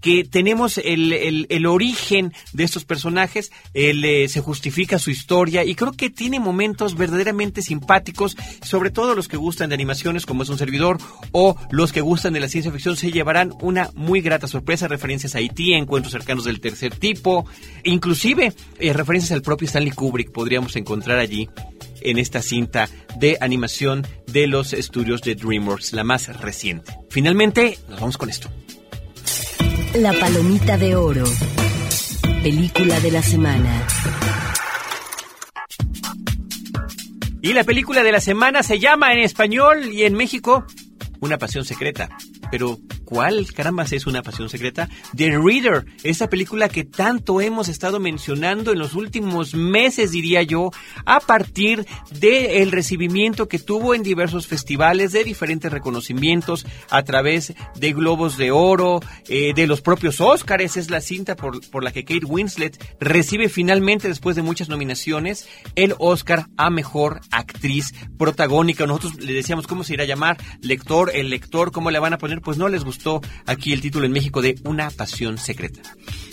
que 0.00 0.24
tenemos 0.24 0.78
el, 0.78 1.46
el, 1.48 1.66
origen 1.66 2.32
de 2.52 2.64
estos 2.64 2.84
personajes, 2.84 3.50
eh, 3.74 4.26
se 4.28 4.40
justifica 4.40 4.98
su 4.98 5.10
historia 5.10 5.64
y 5.64 5.74
creo 5.74 5.92
que 5.92 6.10
tiene 6.10 6.40
momentos 6.40 6.96
verdaderamente 6.96 7.62
simpáticos, 7.62 8.36
sobre 8.62 8.90
todo 8.90 9.14
los 9.14 9.28
que 9.28 9.36
gustan 9.36 9.70
de 9.70 9.74
animaciones 9.74 10.26
como 10.26 10.42
es 10.42 10.48
un 10.48 10.58
servidor 10.58 10.98
o 11.32 11.56
los 11.70 11.92
que 11.92 12.00
gustan 12.00 12.32
de 12.32 12.40
la 12.40 12.48
ciencia 12.48 12.72
ficción 12.72 12.96
se 12.96 13.12
llevarán 13.12 13.52
una 13.60 13.90
muy 13.94 14.20
grata 14.20 14.46
sorpresa, 14.46 14.88
referencias 14.88 15.34
a 15.34 15.38
Haití, 15.38 15.74
encuentros 15.74 16.12
cercanos 16.12 16.44
del 16.44 16.60
tercer 16.60 16.94
tipo, 16.94 17.46
inclusive 17.84 18.52
eh, 18.78 18.92
referencias 18.92 19.32
al 19.32 19.42
propio 19.42 19.66
Stanley 19.66 19.92
Kubrick 19.92 20.32
podríamos 20.32 20.76
encontrar 20.76 21.18
allí 21.18 21.48
en 22.02 22.18
esta 22.18 22.42
cinta 22.42 22.88
de 23.18 23.36
animación 23.40 24.06
de 24.26 24.46
los 24.46 24.72
estudios 24.72 25.20
de 25.22 25.34
DreamWorks, 25.34 25.92
la 25.92 26.04
más 26.04 26.28
reciente. 26.40 26.96
Finalmente, 27.10 27.78
nos 27.88 28.00
vamos 28.00 28.18
con 28.18 28.30
esto. 28.30 28.48
La 29.94 30.12
Palomita 30.12 30.78
de 30.78 30.94
Oro. 30.94 31.24
Película 32.44 33.00
de 33.00 33.10
la 33.10 33.22
semana. 33.22 33.86
Y 37.42 37.52
la 37.52 37.64
película 37.64 38.04
de 38.04 38.12
la 38.12 38.20
semana 38.20 38.62
se 38.62 38.78
llama 38.78 39.12
en 39.12 39.18
español 39.18 39.92
y 39.92 40.04
en 40.04 40.14
México 40.14 40.64
Una 41.20 41.38
Pasión 41.38 41.64
Secreta. 41.64 42.08
Pero 42.52 42.78
¿Cuál 43.10 43.44
caramba 43.52 43.82
es 43.90 44.06
una 44.06 44.22
pasión 44.22 44.48
secreta? 44.48 44.88
The 45.16 45.36
Reader, 45.36 45.84
esa 46.04 46.28
película 46.28 46.68
que 46.68 46.84
tanto 46.84 47.40
hemos 47.40 47.68
estado 47.68 47.98
mencionando 47.98 48.70
en 48.70 48.78
los 48.78 48.94
últimos 48.94 49.52
meses, 49.52 50.12
diría 50.12 50.44
yo, 50.44 50.70
a 51.06 51.18
partir 51.18 51.84
del 52.12 52.70
recibimiento 52.70 53.48
que 53.48 53.58
tuvo 53.58 53.96
en 53.96 54.04
diversos 54.04 54.46
festivales, 54.46 55.10
de 55.10 55.24
diferentes 55.24 55.72
reconocimientos 55.72 56.64
a 56.88 57.02
través 57.02 57.52
de 57.74 57.92
Globos 57.92 58.36
de 58.36 58.52
Oro, 58.52 59.00
eh, 59.26 59.54
de 59.54 59.66
los 59.66 59.80
propios 59.80 60.20
Oscars, 60.20 60.76
es 60.76 60.88
la 60.88 61.00
cinta 61.00 61.34
por, 61.34 61.68
por 61.68 61.82
la 61.82 61.90
que 61.90 62.04
Kate 62.04 62.26
Winslet 62.26 62.80
recibe 63.00 63.48
finalmente, 63.48 64.06
después 64.06 64.36
de 64.36 64.42
muchas 64.42 64.68
nominaciones, 64.68 65.48
el 65.74 65.96
Oscar 65.98 66.46
a 66.56 66.70
Mejor 66.70 67.22
Actriz 67.32 67.92
Protagónica. 68.16 68.86
Nosotros 68.86 69.16
le 69.16 69.32
decíamos 69.32 69.66
cómo 69.66 69.82
se 69.82 69.94
irá 69.94 70.04
a 70.04 70.06
llamar, 70.06 70.36
lector, 70.60 71.10
el 71.12 71.28
lector, 71.28 71.72
cómo 71.72 71.90
le 71.90 71.98
van 71.98 72.12
a 72.12 72.18
poner, 72.18 72.40
pues 72.40 72.56
no 72.56 72.68
les 72.68 72.84
gustó 72.84 72.99
aquí 73.46 73.72
el 73.72 73.80
título 73.80 74.06
en 74.06 74.12
México 74.12 74.42
de 74.42 74.58
Una 74.64 74.90
pasión 74.90 75.38
secreta. 75.38 75.82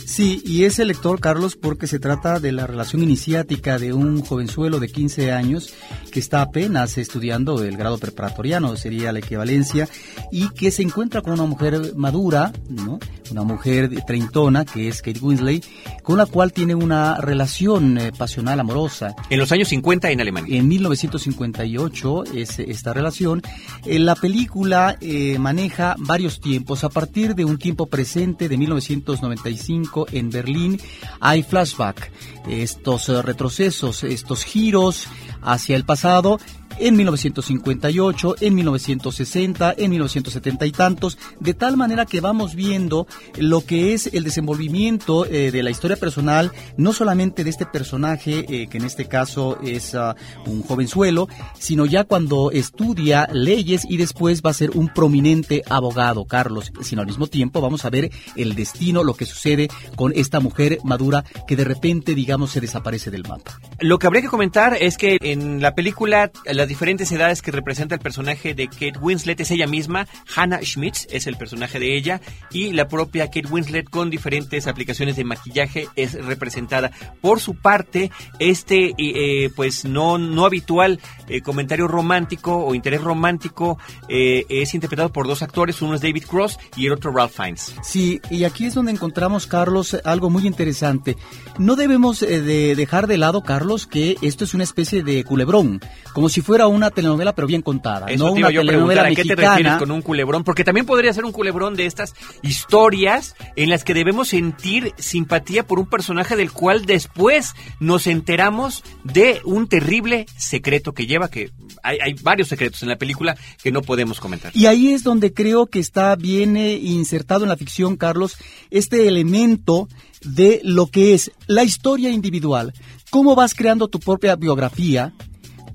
Sí, 0.08 0.42
y 0.46 0.64
es 0.64 0.80
el 0.80 0.88
lector, 0.88 1.20
Carlos, 1.20 1.58
porque 1.58 1.86
se 1.86 2.00
trata 2.00 2.40
de 2.40 2.54
la 2.54 2.66
relación 2.66 3.04
iniciática 3.04 3.78
de 3.78 3.92
un 3.92 4.22
jovenzuelo 4.22 4.80
de 4.80 4.88
15 4.88 5.34
años 5.34 5.74
que 6.14 6.22
está 6.22 6.42
apenas 6.42 6.98
estudiando 6.98 7.62
el 7.62 7.76
grado 7.76 7.98
preparatoriano, 7.98 8.78
sería 8.78 9.12
la 9.12 9.20
equivalencia, 9.20 9.90
y 10.32 10.48
que 10.52 10.72
se 10.72 10.82
encuentra 10.82 11.22
con 11.22 11.34
una 11.34 11.44
mujer 11.44 11.94
madura, 11.98 12.54
¿no? 12.70 13.00
una 13.32 13.44
mujer 13.44 13.90
treintona, 14.06 14.66
que 14.66 14.88
es 14.88 15.02
Kate 15.02 15.20
Winslet, 15.20 15.66
con 16.04 16.18
la 16.18 16.26
cual 16.26 16.54
tiene 16.54 16.76
una 16.76 17.18
relación 17.18 17.98
eh, 17.98 18.12
pasional 18.18 18.60
amorosa. 18.60 19.16
En 19.30 19.40
los 19.40 19.52
años 19.52 19.68
50 19.68 20.10
en 20.12 20.22
Alemania. 20.22 20.58
En 20.58 20.68
1958 20.68 22.24
es 22.34 22.60
esta 22.60 22.94
relación. 22.94 23.42
Eh, 23.86 24.00
la 24.00 24.16
película 24.16 24.98
eh, 25.02 25.38
maneja 25.40 25.96
varios 26.00 26.40
tiempos, 26.40 26.84
a 26.84 26.90
partir 26.90 27.36
de 27.36 27.46
un 27.46 27.58
tiempo 27.58 27.88
presente 27.88 28.48
de 28.48 28.58
1995, 28.58 29.97
en 30.12 30.30
Berlín, 30.30 30.80
hay 31.20 31.44
flashback, 31.44 32.12
estos 32.48 33.10
eh, 33.10 33.22
retrocesos, 33.22 34.04
estos 34.04 34.44
giros 34.44 35.08
hacia 35.42 35.76
el 35.76 35.86
pasado 35.86 36.40
en 36.80 36.96
1958, 36.96 38.36
en 38.42 38.56
1960, 38.56 39.76
en 39.78 39.92
1970 39.92 40.66
y 40.66 40.72
tantos, 40.72 41.18
de 41.40 41.54
tal 41.54 41.78
manera 41.78 42.06
que 42.06 42.22
vamos 42.22 42.56
viendo 42.56 43.08
lo 43.38 43.66
que 43.66 43.94
es 43.94 44.08
el 44.14 44.24
desenvolvimiento 44.24 45.26
eh, 45.26 45.52
de 45.52 45.64
la 45.64 45.70
historia 45.70 45.98
personal, 45.98 46.52
no 46.78 46.94
solamente 46.94 47.44
de 47.44 47.50
este 47.50 47.66
personaje, 47.66 48.46
eh, 48.50 48.68
que 48.68 48.78
en 48.78 48.86
este 48.86 49.08
caso 49.08 49.60
es 49.62 49.94
uh, 49.94 50.14
un 50.50 50.64
jovenzuelo, 50.64 51.28
sino 51.60 51.86
ya 51.86 52.04
cuando 52.04 52.52
estudia 52.52 53.28
leyes 53.32 53.86
y 53.90 53.98
después 53.98 54.42
va 54.46 54.52
a 54.52 54.54
ser 54.54 54.72
un 54.72 54.90
prominente 54.90 55.64
abogado, 55.70 56.26
Carlos, 56.26 56.72
sino 56.82 57.02
al 57.02 57.08
mismo 57.08 57.28
tiempo 57.28 57.62
vamos 57.62 57.86
a 57.86 57.90
ver 57.90 58.12
el 58.36 58.56
destino, 58.56 59.04
lo 59.04 59.14
que 59.14 59.26
sucede 59.26 59.68
con 59.96 60.14
esta 60.16 60.40
mujer 60.40 60.80
madura 60.84 61.24
que 61.48 61.56
de 61.56 61.64
repente, 61.64 62.16
digamos, 62.16 62.52
se 62.52 62.62
desaparece 62.62 63.12
del 63.12 63.24
mapa. 63.24 63.60
Lo 63.80 64.00
que 64.00 64.08
habría 64.08 64.22
que 64.22 64.30
comentar 64.30 64.78
es 64.80 64.98
que 64.98 65.18
en 65.22 65.62
la 65.62 65.76
película 65.76 66.32
las 66.68 66.70
diferentes 66.70 67.10
edades 67.14 67.42
que 67.42 67.52
representa 67.52 67.96
el 67.96 68.02
personaje 68.02 68.54
de 68.54 68.68
Kate 68.68 69.00
Winslet 69.00 69.40
es 69.40 69.52
ella 69.52 69.68
misma, 69.68 70.06
Hannah 70.36 70.60
Schmitz 70.62 71.08
es 71.10 71.26
el 71.26 71.38
personaje 71.38 71.80
de 71.80 71.96
ella 71.96 72.20
y 72.52 72.74
la 72.74 72.90
propia 72.90 73.28
Kate 73.28 73.48
Winslet 73.50 73.90
con 73.90 74.10
diferentes 74.10 74.68
aplicaciones 74.68 75.16
de 75.16 75.24
maquillaje 75.24 75.88
es 75.96 76.26
representada. 76.26 76.92
Por 77.22 77.40
su 77.40 77.56
parte, 77.56 78.12
este 78.40 78.94
eh, 78.98 79.50
pues 79.56 79.86
no, 79.86 80.18
no 80.18 80.46
habitual 80.46 81.00
eh, 81.30 81.40
comentario 81.40 81.88
romántico 81.88 82.58
o 82.58 82.76
interés 82.76 83.00
romántico 83.00 83.78
eh, 84.10 84.44
es 84.50 84.74
interpretado 84.74 85.14
por 85.14 85.26
dos 85.26 85.42
actores, 85.44 85.82
uno 85.82 85.96
es 85.96 86.02
David 86.02 86.26
Cross 86.26 86.60
y 86.76 86.88
el 86.88 86.92
otro 86.92 87.14
Ralph 87.14 87.32
Fiennes. 87.34 87.76
Sí, 87.82 88.20
y 88.30 88.44
aquí 88.44 88.66
es 88.66 88.74
donde 88.74 88.92
encontramos, 88.92 89.48
Carlos, 89.48 89.96
algo 90.04 90.30
muy 90.30 90.46
interesante. 90.46 91.16
No 91.60 91.78
debemos 91.78 92.20
de 92.20 92.76
dejar 92.76 93.08
de 93.08 93.18
lado, 93.18 93.42
Carlos, 93.42 93.88
que 93.88 94.18
esto 94.22 94.44
es 94.44 94.54
una 94.54 94.66
especie 94.66 95.02
de 95.02 95.24
culebrón, 95.24 95.80
como 96.12 96.28
si 96.28 96.42
fuera 96.42 96.57
una 96.66 96.90
telenovela 96.90 97.36
pero 97.36 97.48
bien 97.48 97.62
contada, 97.62 98.08
Eso 98.08 98.26
no 98.26 98.34
te 98.34 98.40
una 98.40 98.50
yo 98.50 98.62
a 98.62 98.66
telenovela 98.66 99.04
preguntar, 99.04 99.06
¿a 99.06 99.16
qué 99.16 99.36
te 99.36 99.48
refieres 99.48 99.78
con 99.78 99.92
un 99.92 100.02
culebrón? 100.02 100.44
Porque 100.44 100.64
también 100.64 100.88
podría 100.88 101.14
ser 101.14 101.26
un 101.26 101.32
culebrón 101.32 101.76
de 101.76 101.86
estas 101.86 102.16
historias 102.42 103.36
en 103.56 103.70
las 103.70 103.84
que 103.84 103.94
debemos 103.94 104.30
sentir 104.30 104.94
simpatía 104.98 105.68
por 105.68 105.78
un 105.78 105.86
personaje 105.86 106.36
del 106.36 106.52
cual 106.52 106.88
después 106.88 107.54
nos 107.80 108.08
enteramos 108.08 108.84
de 109.04 109.42
un 109.46 109.68
terrible 109.68 110.26
secreto 110.36 110.94
que 110.94 111.06
lleva, 111.06 111.30
que 111.30 111.52
hay, 111.84 112.00
hay 112.02 112.14
varios 112.24 112.48
secretos 112.48 112.82
en 112.82 112.90
la 112.90 112.98
película 112.98 113.38
que 113.62 113.72
no 113.72 113.82
podemos 113.84 114.20
comentar. 114.20 114.52
Y 114.56 114.66
ahí 114.66 114.94
es 114.94 115.04
donde 115.04 115.34
creo 115.34 115.68
que 115.68 115.80
está 115.80 116.16
bien 116.16 116.58
eh, 116.58 116.74
insertado 116.76 117.44
en 117.44 117.50
la 117.50 117.58
ficción, 117.58 117.98
Carlos, 117.98 118.38
este 118.72 119.08
elemento 119.08 119.88
de 120.24 120.62
lo 120.64 120.88
que 120.88 121.14
es 121.14 121.32
la 121.48 121.64
historia 121.64 122.10
individual. 122.10 122.74
Cómo 123.10 123.36
vas 123.36 123.54
creando 123.54 123.88
tu 123.88 124.00
propia 124.00 124.36
biografía, 124.36 125.14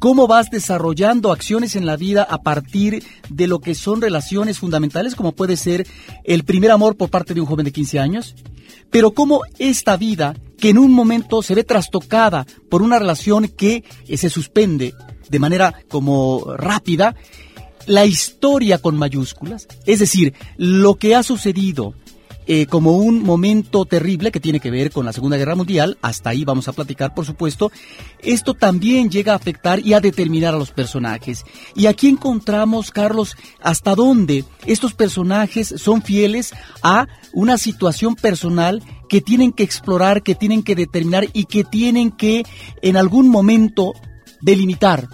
cómo 0.02 0.26
vas 0.26 0.50
desarrollando 0.50 1.30
acciones 1.30 1.76
en 1.76 1.86
la 1.86 1.96
vida 1.96 2.26
a 2.28 2.42
partir 2.42 3.04
de 3.28 3.46
lo 3.46 3.60
que 3.60 3.76
son 3.76 4.02
relaciones 4.02 4.58
fundamentales, 4.58 5.14
como 5.14 5.30
puede 5.30 5.56
ser 5.56 5.86
el 6.24 6.42
primer 6.42 6.72
amor 6.72 6.96
por 6.96 7.08
parte 7.08 7.34
de 7.34 7.40
un 7.40 7.46
joven 7.46 7.66
de 7.66 7.70
15 7.70 8.00
años, 8.00 8.34
pero 8.90 9.12
cómo 9.12 9.42
esta 9.60 9.96
vida, 9.96 10.34
que 10.58 10.70
en 10.70 10.78
un 10.78 10.90
momento 10.90 11.40
se 11.40 11.54
ve 11.54 11.62
trastocada 11.62 12.44
por 12.68 12.82
una 12.82 12.98
relación 12.98 13.46
que 13.46 13.84
eh, 14.08 14.16
se 14.16 14.28
suspende 14.28 14.92
de 15.30 15.38
manera 15.38 15.72
como 15.88 16.52
rápida, 16.56 17.14
la 17.86 18.04
historia 18.04 18.78
con 18.78 18.96
mayúsculas, 18.96 19.68
es 19.86 20.00
decir, 20.00 20.34
lo 20.56 20.96
que 20.96 21.14
ha 21.14 21.22
sucedido 21.22 21.94
eh, 22.54 22.66
como 22.66 22.98
un 22.98 23.22
momento 23.22 23.86
terrible 23.86 24.30
que 24.30 24.38
tiene 24.38 24.60
que 24.60 24.70
ver 24.70 24.90
con 24.90 25.06
la 25.06 25.14
Segunda 25.14 25.38
Guerra 25.38 25.54
Mundial, 25.54 25.96
hasta 26.02 26.28
ahí 26.28 26.44
vamos 26.44 26.68
a 26.68 26.74
platicar 26.74 27.14
por 27.14 27.24
supuesto, 27.24 27.72
esto 28.18 28.52
también 28.52 29.08
llega 29.08 29.32
a 29.32 29.36
afectar 29.36 29.80
y 29.80 29.94
a 29.94 30.00
determinar 30.00 30.52
a 30.52 30.58
los 30.58 30.70
personajes. 30.70 31.46
Y 31.74 31.86
aquí 31.86 32.08
encontramos, 32.08 32.90
Carlos, 32.90 33.36
hasta 33.62 33.94
dónde 33.94 34.44
estos 34.66 34.92
personajes 34.92 35.72
son 35.78 36.02
fieles 36.02 36.52
a 36.82 37.08
una 37.32 37.56
situación 37.56 38.16
personal 38.16 38.82
que 39.08 39.22
tienen 39.22 39.52
que 39.52 39.62
explorar, 39.62 40.22
que 40.22 40.34
tienen 40.34 40.62
que 40.62 40.74
determinar 40.74 41.28
y 41.32 41.46
que 41.46 41.64
tienen 41.64 42.10
que 42.10 42.42
en 42.82 42.98
algún 42.98 43.30
momento 43.30 43.94
delimitar 44.42 45.08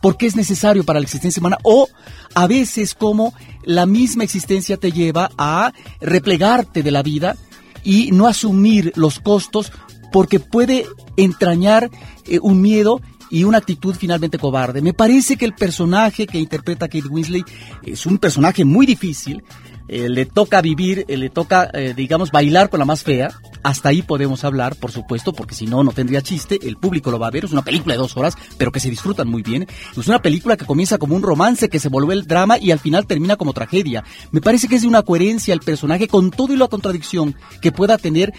porque 0.00 0.26
es 0.26 0.36
necesario 0.36 0.84
para 0.84 1.00
la 1.00 1.04
existencia 1.04 1.40
humana 1.40 1.58
o 1.64 1.88
a 2.34 2.46
veces 2.46 2.94
como 2.94 3.32
la 3.66 3.86
misma 3.86 4.24
existencia 4.24 4.76
te 4.76 4.92
lleva 4.92 5.30
a 5.36 5.72
replegarte 6.00 6.82
de 6.82 6.90
la 6.90 7.02
vida 7.02 7.36
y 7.82 8.10
no 8.12 8.26
asumir 8.26 8.92
los 8.96 9.20
costos 9.20 9.72
porque 10.12 10.40
puede 10.40 10.86
entrañar 11.16 11.90
eh, 12.26 12.38
un 12.40 12.60
miedo 12.60 13.00
y 13.30 13.44
una 13.44 13.58
actitud 13.58 13.94
finalmente 13.98 14.38
cobarde. 14.38 14.80
Me 14.80 14.94
parece 14.94 15.36
que 15.36 15.44
el 15.44 15.54
personaje 15.54 16.26
que 16.26 16.38
interpreta 16.38 16.88
Kate 16.88 17.08
Winslet 17.08 17.44
es 17.82 18.06
un 18.06 18.18
personaje 18.18 18.64
muy 18.64 18.86
difícil. 18.86 19.42
Eh, 19.86 20.08
le 20.08 20.24
toca 20.24 20.62
vivir, 20.62 21.04
eh, 21.08 21.16
le 21.16 21.28
toca, 21.28 21.68
eh, 21.74 21.92
digamos, 21.94 22.30
bailar 22.30 22.70
con 22.70 22.78
la 22.78 22.86
más 22.86 23.02
fea. 23.02 23.30
Hasta 23.62 23.90
ahí 23.90 24.02
podemos 24.02 24.44
hablar, 24.44 24.76
por 24.76 24.90
supuesto, 24.90 25.32
porque 25.32 25.54
si 25.54 25.66
no, 25.66 25.84
no 25.84 25.92
tendría 25.92 26.22
chiste. 26.22 26.58
El 26.62 26.76
público 26.76 27.10
lo 27.10 27.18
va 27.18 27.28
a 27.28 27.30
ver. 27.30 27.44
Es 27.44 27.52
una 27.52 27.62
película 27.62 27.94
de 27.94 27.98
dos 27.98 28.16
horas, 28.16 28.36
pero 28.56 28.72
que 28.72 28.80
se 28.80 28.90
disfrutan 28.90 29.28
muy 29.28 29.42
bien. 29.42 29.66
Es 29.96 30.08
una 30.08 30.22
película 30.22 30.56
que 30.56 30.66
comienza 30.66 30.98
como 30.98 31.16
un 31.16 31.22
romance, 31.22 31.68
que 31.68 31.78
se 31.78 31.88
vuelve 31.88 32.14
el 32.14 32.26
drama 32.26 32.58
y 32.58 32.70
al 32.70 32.78
final 32.78 33.06
termina 33.06 33.36
como 33.36 33.52
tragedia. 33.52 34.04
Me 34.32 34.40
parece 34.40 34.68
que 34.68 34.76
es 34.76 34.82
de 34.82 34.88
una 34.88 35.02
coherencia 35.02 35.54
el 35.54 35.60
personaje 35.60 36.08
con 36.08 36.30
todo 36.30 36.52
y 36.52 36.56
la 36.56 36.68
contradicción 36.68 37.34
que 37.60 37.72
pueda 37.72 37.98
tener 37.98 38.32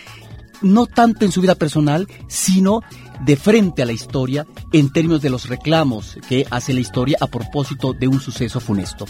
no 0.62 0.86
tanto 0.88 1.26
en 1.26 1.32
su 1.32 1.42
vida 1.42 1.56
personal, 1.56 2.08
sino 2.28 2.82
de 3.24 3.36
frente 3.36 3.82
a 3.82 3.86
la 3.86 3.94
historia 3.94 4.46
en 4.72 4.92
términos 4.92 5.22
de 5.22 5.30
los 5.30 5.48
reclamos 5.48 6.18
que 6.28 6.46
hace 6.50 6.74
la 6.74 6.80
historia 6.80 7.18
a 7.22 7.28
propósito 7.28 7.94
de 7.94 8.08
un 8.08 8.20
suceso 8.20 8.60
funesto. 8.60 9.06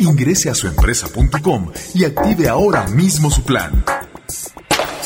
Ingrese 0.00 0.50
a 0.50 0.54
suempresa.com 0.54 1.72
y 1.94 2.04
active 2.04 2.46
ahora 2.46 2.86
mismo 2.88 3.30
su 3.30 3.42
plan. 3.42 3.82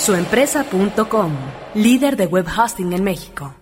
Suempresa.com, 0.01 1.33
líder 1.75 2.17
de 2.17 2.25
web 2.25 2.47
hosting 2.47 2.95
en 2.95 3.05
México. 3.05 3.55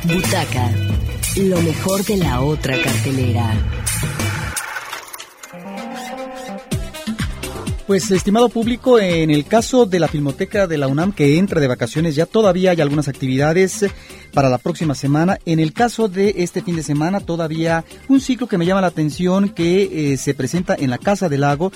Butaca. 0.05 0.71
Lo 1.37 1.61
mejor 1.61 2.05
de 2.05 2.19
la 2.19 2.41
otra 2.41 2.81
cartelera. 2.81 3.53
Pues, 7.89 8.11
estimado 8.11 8.51
público, 8.51 8.99
en 8.99 9.31
el 9.31 9.47
caso 9.47 9.87
de 9.87 9.99
la 9.99 10.09
Filmoteca 10.09 10.67
de 10.67 10.77
la 10.77 10.89
UNAM 10.89 11.11
que 11.11 11.39
entra 11.39 11.59
de 11.59 11.69
vacaciones, 11.69 12.15
ya 12.15 12.27
todavía 12.27 12.73
hay 12.73 12.83
algunas 12.83 13.09
actividades 13.09 13.83
eh, 13.83 13.91
para 14.35 14.51
la 14.51 14.59
próxima 14.59 14.95
semana. 14.95 15.39
En 15.47 15.59
el 15.59 15.73
caso 15.73 16.07
de 16.07 16.35
este 16.37 16.61
fin 16.61 16.77
de 16.77 16.83
semana, 16.83 17.21
todavía 17.21 17.87
un 18.09 18.21
ciclo 18.21 18.47
que 18.47 18.59
me 18.59 18.67
llama 18.67 18.83
la 18.83 18.89
atención 18.89 19.49
que 19.49 20.13
eh, 20.13 20.19
se 20.19 20.35
presenta 20.35 20.77
en 20.79 20.91
la 20.91 20.99
Casa 20.99 21.31
del 21.31 21.41
Lago 21.41 21.73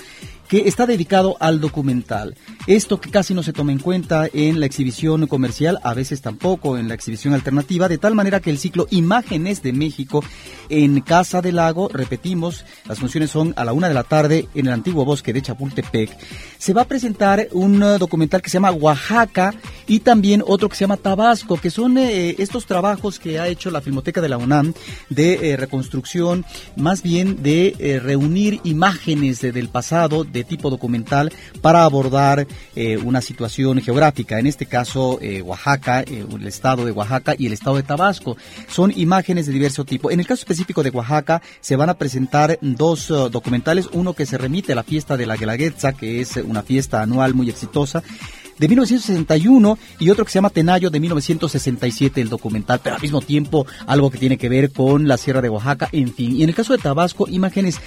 que 0.53 0.67
está 0.67 0.85
dedicado 0.85 1.35
al 1.39 1.59
documental. 1.59 2.35
Esto 2.67 3.01
que 3.01 3.09
casi 3.09 3.33
no 3.33 3.41
se 3.41 3.53
toma 3.53 3.71
en 3.71 3.79
cuenta 3.79 4.27
en 4.31 4.59
la 4.59 4.67
exhibición 4.67 5.25
comercial, 5.25 5.79
a 5.81 5.95
veces 5.95 6.21
tampoco 6.21 6.77
en 6.77 6.87
la 6.87 6.93
exhibición 6.93 7.33
alternativa, 7.33 7.89
de 7.89 7.97
tal 7.97 8.13
manera 8.13 8.39
que 8.39 8.51
el 8.51 8.59
ciclo 8.59 8.85
Imágenes 8.91 9.63
de 9.63 9.73
México 9.73 10.23
en 10.69 11.01
Casa 11.01 11.41
del 11.41 11.55
Lago, 11.55 11.89
repetimos, 11.91 12.65
las 12.85 12.99
funciones 12.99 13.31
son 13.31 13.55
a 13.57 13.65
la 13.65 13.73
una 13.73 13.87
de 13.87 13.95
la 13.95 14.03
tarde 14.03 14.47
en 14.53 14.67
el 14.67 14.73
antiguo 14.73 15.05
bosque 15.05 15.33
de 15.33 15.41
Chapultepec, 15.41 16.15
se 16.59 16.73
va 16.73 16.83
a 16.83 16.87
presentar 16.87 17.47
un 17.53 17.81
uh, 17.81 17.97
documental 17.97 18.43
que 18.43 18.51
se 18.51 18.57
llama 18.57 18.71
Oaxaca 18.71 19.55
y 19.87 20.01
también 20.01 20.43
otro 20.45 20.69
que 20.69 20.75
se 20.75 20.83
llama 20.83 20.97
Tabasco, 20.97 21.57
que 21.57 21.71
son 21.71 21.97
eh, 21.97 22.35
estos 22.37 22.67
trabajos 22.67 23.17
que 23.17 23.39
ha 23.39 23.47
hecho 23.47 23.71
la 23.71 23.81
Filmoteca 23.81 24.21
de 24.21 24.29
la 24.29 24.37
UNAM 24.37 24.73
de 25.09 25.51
eh, 25.51 25.57
reconstrucción, 25.57 26.45
más 26.75 27.01
bien 27.01 27.41
de 27.41 27.75
eh, 27.79 27.99
reunir 27.99 28.61
imágenes 28.63 29.41
del 29.41 29.69
pasado 29.69 30.23
de 30.23 30.42
tipo 30.43 30.69
documental 30.69 31.31
para 31.61 31.83
abordar 31.83 32.47
una 33.03 33.21
situación 33.21 33.81
geográfica, 33.81 34.39
en 34.39 34.47
este 34.47 34.65
caso 34.65 35.19
Oaxaca, 35.43 36.01
el 36.01 36.47
estado 36.47 36.85
de 36.85 36.91
Oaxaca 36.91 37.35
y 37.37 37.47
el 37.47 37.53
estado 37.53 37.75
de 37.75 37.83
Tabasco. 37.83 38.37
Son 38.67 38.91
imágenes 38.95 39.45
de 39.45 39.53
diverso 39.53 39.85
tipo. 39.85 40.11
En 40.11 40.19
el 40.19 40.27
caso 40.27 40.41
específico 40.41 40.83
de 40.83 40.89
Oaxaca 40.89 41.41
se 41.61 41.75
van 41.75 41.89
a 41.89 41.95
presentar 41.95 42.57
dos 42.61 43.07
documentales, 43.07 43.89
uno 43.93 44.13
que 44.13 44.25
se 44.25 44.37
remite 44.37 44.73
a 44.73 44.75
la 44.75 44.83
fiesta 44.83 45.17
de 45.17 45.25
la 45.25 45.37
Guelaguetza, 45.37 45.93
que 45.93 46.21
es 46.21 46.37
una 46.37 46.63
fiesta 46.63 47.01
anual 47.01 47.33
muy 47.33 47.49
exitosa, 47.49 48.03
de 48.63 48.69
1961 48.69 49.77
y 49.99 50.09
otro 50.09 50.23
que 50.23 50.31
se 50.31 50.37
llama 50.37 50.49
Tenayo 50.49 50.89
de 50.89 51.01
1967, 51.01 52.21
el 52.21 52.29
documental, 52.29 52.79
pero 52.81 52.95
al 52.95 53.01
mismo 53.01 53.19
tiempo 53.21 53.67
algo 53.87 54.09
que 54.09 54.17
tiene 54.17 54.37
que 54.37 54.47
ver 54.47 54.71
con 54.71 55.05
la 55.05 55.17
Sierra 55.17 55.41
de 55.41 55.49
Oaxaca, 55.49 55.89
en 55.91 56.13
fin. 56.13 56.33
Y 56.33 56.43
en 56.43 56.49
el 56.49 56.55
caso 56.55 56.71
de 56.71 56.79
Tabasco, 56.79 57.27
imágenes 57.27 57.81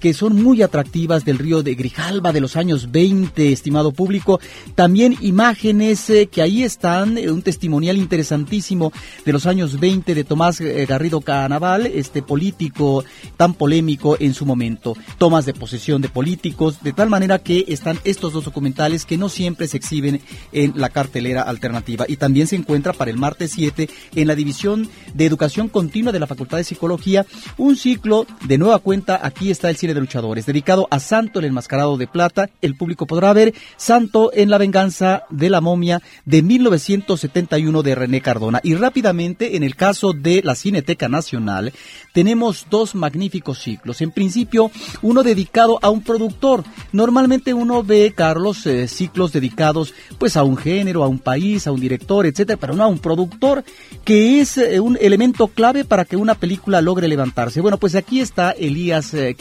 que 0.00 0.14
son 0.14 0.42
muy 0.42 0.62
atractivas 0.62 1.26
del 1.26 1.38
río 1.38 1.62
de 1.62 1.74
Grijalba 1.74 2.32
de 2.32 2.40
los 2.40 2.56
años 2.56 2.90
20, 2.90 3.52
estimado 3.52 3.92
público. 3.92 4.40
También 4.74 5.16
imágenes 5.20 6.08
eh, 6.08 6.28
que 6.28 6.40
ahí 6.40 6.64
están, 6.64 7.18
eh, 7.18 7.30
un 7.30 7.42
testimonial 7.42 7.98
interesantísimo 7.98 8.90
de 9.24 9.32
los 9.32 9.46
años 9.46 9.78
20 9.78 10.14
de 10.14 10.24
Tomás 10.24 10.60
eh, 10.60 10.86
Garrido 10.86 11.20
Canaval, 11.20 11.86
este 11.86 12.22
político 12.22 13.04
tan 13.36 13.52
polémico 13.52 14.16
en 14.18 14.32
su 14.32 14.46
momento. 14.46 14.96
Tomas 15.18 15.44
de 15.44 15.54
posesión 15.54 16.00
de 16.00 16.08
políticos, 16.08 16.78
de 16.82 16.94
tal 16.94 17.10
manera 17.10 17.38
que 17.38 17.66
están 17.68 17.98
estos 18.02 18.32
dos 18.32 18.44
documentales 18.44 19.04
que 19.04 19.18
no 19.18 19.28
siempre 19.28 19.68
se 19.68 19.76
exhiben 19.76 20.21
en 20.52 20.72
la 20.76 20.90
cartelera 20.90 21.42
alternativa. 21.42 22.04
Y 22.08 22.16
también 22.16 22.46
se 22.46 22.56
encuentra 22.56 22.92
para 22.92 23.10
el 23.10 23.18
martes 23.18 23.52
7 23.52 23.88
en 24.14 24.26
la 24.26 24.34
División 24.34 24.88
de 25.14 25.26
Educación 25.26 25.68
Continua 25.68 26.12
de 26.12 26.20
la 26.20 26.26
Facultad 26.26 26.58
de 26.58 26.64
Psicología 26.64 27.26
un 27.56 27.76
ciclo 27.76 28.26
de 28.46 28.58
nueva 28.58 28.78
cuenta. 28.78 29.20
Aquí 29.22 29.50
está 29.50 29.70
el 29.70 29.76
cine 29.76 29.94
de 29.94 30.00
luchadores, 30.00 30.46
dedicado 30.46 30.88
a 30.90 31.00
Santo 31.00 31.38
el 31.38 31.46
enmascarado 31.46 31.96
de 31.96 32.06
plata. 32.06 32.50
El 32.60 32.76
público 32.76 33.06
podrá 33.06 33.32
ver 33.32 33.54
Santo 33.76 34.30
en 34.34 34.50
la 34.50 34.58
venganza 34.58 35.24
de 35.30 35.50
la 35.50 35.60
momia 35.60 36.02
de 36.24 36.42
1971 36.42 37.82
de 37.82 37.94
René 37.94 38.20
Cardona. 38.20 38.60
Y 38.62 38.74
rápidamente, 38.74 39.56
en 39.56 39.62
el 39.62 39.76
caso 39.76 40.12
de 40.12 40.42
la 40.44 40.54
Cineteca 40.54 41.08
Nacional, 41.08 41.72
tenemos 42.12 42.66
dos 42.70 42.94
magníficos 42.94 43.58
ciclos. 43.58 44.00
En 44.00 44.10
principio, 44.10 44.70
uno 45.02 45.22
dedicado 45.22 45.78
a 45.82 45.90
un 45.90 46.02
productor. 46.02 46.64
Normalmente 46.92 47.54
uno 47.54 47.82
ve, 47.82 48.12
Carlos, 48.14 48.66
eh, 48.66 48.88
ciclos 48.88 49.32
dedicados 49.32 49.94
pues 50.18 50.36
a 50.36 50.44
un 50.44 50.56
género, 50.56 51.02
a 51.02 51.08
un 51.08 51.18
país, 51.18 51.66
a 51.66 51.72
un 51.72 51.80
director, 51.80 52.26
etcétera, 52.26 52.58
pero 52.60 52.74
no 52.74 52.84
a 52.84 52.86
un 52.86 52.98
productor, 52.98 53.64
que 54.04 54.40
es 54.40 54.58
eh, 54.58 54.80
un 54.80 54.98
elemento 55.00 55.48
clave 55.48 55.84
para 55.84 56.04
que 56.04 56.16
una 56.16 56.34
película 56.34 56.80
logre 56.80 57.08
levantarse. 57.08 57.60
Bueno, 57.60 57.78
pues 57.78 57.94
aquí 57.94 58.20
está 58.20 58.52
Elías 58.52 59.14
eh, 59.14 59.36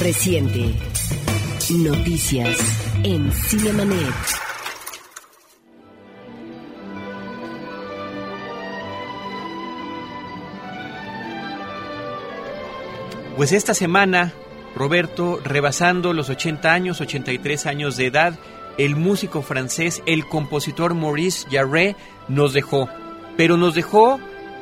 Reciente. 0.00 0.74
Noticias 1.70 2.58
en 3.04 3.32
Cinemanet. 3.32 4.14
Pues 13.36 13.52
esta 13.52 13.72
semana, 13.72 14.32
Roberto, 14.74 15.40
rebasando 15.44 16.12
los 16.12 16.28
80 16.28 16.72
años, 16.72 17.00
83 17.00 17.66
años 17.66 17.96
de 17.96 18.06
edad, 18.06 18.34
el 18.78 18.96
músico 18.96 19.42
francés, 19.42 20.02
el 20.06 20.26
compositor 20.26 20.94
Maurice 20.94 21.46
Jarre, 21.50 21.96
nos 22.28 22.52
dejó. 22.52 22.88
Pero 23.36 23.56
nos 23.56 23.74
dejó 23.74 24.18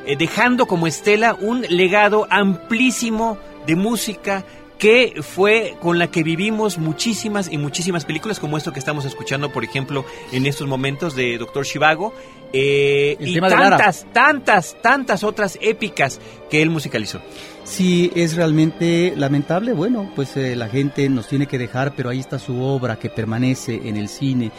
eh, 0.07 0.16
dejando 0.16 0.66
como 0.66 0.87
estela 0.87 1.35
un 1.35 1.62
legado 1.62 2.27
amplísimo 2.31 3.38
de 3.66 3.77
música 3.77 4.44
que 4.83 5.22
fue 5.22 5.77
con 5.81 6.01
la 6.01 6.09
que 6.09 6.25
vivimos 6.25 6.77
muchísimas 6.77 7.48
y 7.53 7.57
muchísimas 7.57 8.05
películas 8.05 8.40
como 8.40 8.59
esto 8.59 8.72
que 8.72 8.81
estamos 8.81 9.05
escuchando, 9.05 9.53
por 9.53 9.62
ejemplo, 9.62 10.05
en 10.33 10.44
estos 10.44 10.66
momentos 10.66 11.14
de 11.14 11.38
Doctor 11.38 11.64
Shivago, 11.64 12.12
eh, 12.52 13.16
y 13.18 13.40
tantas, 13.40 14.06
tantas, 14.12 14.76
tantas 14.82 15.24
otras 15.24 15.58
épicas 15.60 16.20
que 16.50 16.62
él 16.62 16.70
musicalizó. 16.70 17.20
Sí, 17.64 18.10
es 18.14 18.34
realmente 18.34 19.14
lamentable. 19.16 19.72
Bueno, 19.72 20.10
pues 20.14 20.36
eh, 20.36 20.56
la 20.56 20.68
gente 20.68 21.08
nos 21.08 21.28
tiene 21.28 21.46
que 21.46 21.58
dejar, 21.58 21.94
pero 21.94 22.10
ahí 22.10 22.18
está 22.18 22.38
su 22.38 22.60
obra 22.60 22.96
que 22.96 23.08
permanece 23.08 23.80
en 23.84 23.96
el 23.96 24.08
cine 24.08 24.50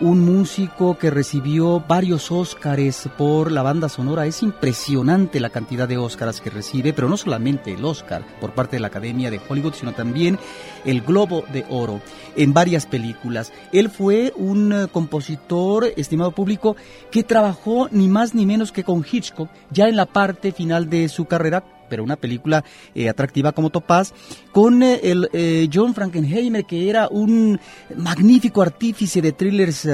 un 0.00 0.20
músico 0.24 0.98
que 0.98 1.10
recibió 1.10 1.80
varios 1.80 2.30
Óscares 2.30 3.08
por 3.16 3.50
la 3.50 3.62
banda 3.62 3.88
sonora. 3.88 4.26
Es 4.26 4.42
impresionante 4.42 5.40
la 5.40 5.50
cantidad 5.50 5.88
de 5.88 5.96
Óscares 5.96 6.40
que 6.40 6.50
recibe, 6.50 6.92
pero 6.92 7.08
no 7.08 7.16
solamente 7.16 7.72
el 7.72 7.84
Óscar 7.84 8.24
por 8.40 8.52
parte 8.52 8.76
de 8.76 8.80
la 8.80 8.88
Academia 8.88 9.30
de 9.30 9.40
Hollywood, 9.48 9.74
sino 9.74 9.92
también 9.92 10.38
el 10.84 11.00
Globo 11.00 11.44
de 11.52 11.64
Oro 11.70 12.00
en 12.36 12.52
varias 12.52 12.86
películas. 12.86 13.52
Él 13.72 13.88
fue 13.90 14.32
un 14.36 14.72
eh, 14.72 14.86
compositor, 14.92 15.86
estimado 15.96 16.32
público, 16.32 16.76
que 17.10 17.22
trabajó 17.22 17.88
ni 17.90 18.08
más 18.08 18.34
ni 18.34 18.44
menos 18.44 18.72
que 18.72 18.84
con 18.84 19.04
Hitchcock 19.10 19.48
ya 19.70 19.88
en 19.88 19.96
la 19.96 20.06
parte 20.06 20.52
final 20.52 20.90
de 20.90 21.08
su 21.08 21.24
carrera 21.24 21.64
pero 21.88 22.04
una 22.04 22.16
película 22.16 22.64
eh, 22.94 23.08
atractiva 23.08 23.52
como 23.52 23.70
Topaz, 23.70 24.12
con 24.52 24.82
eh, 24.82 25.00
el 25.02 25.28
eh, 25.32 25.68
John 25.72 25.94
Frankenheimer, 25.94 26.64
que 26.64 26.88
era 26.88 27.08
un 27.08 27.58
magnífico 27.96 28.62
artífice 28.62 29.22
de 29.22 29.32
thrillers 29.32 29.88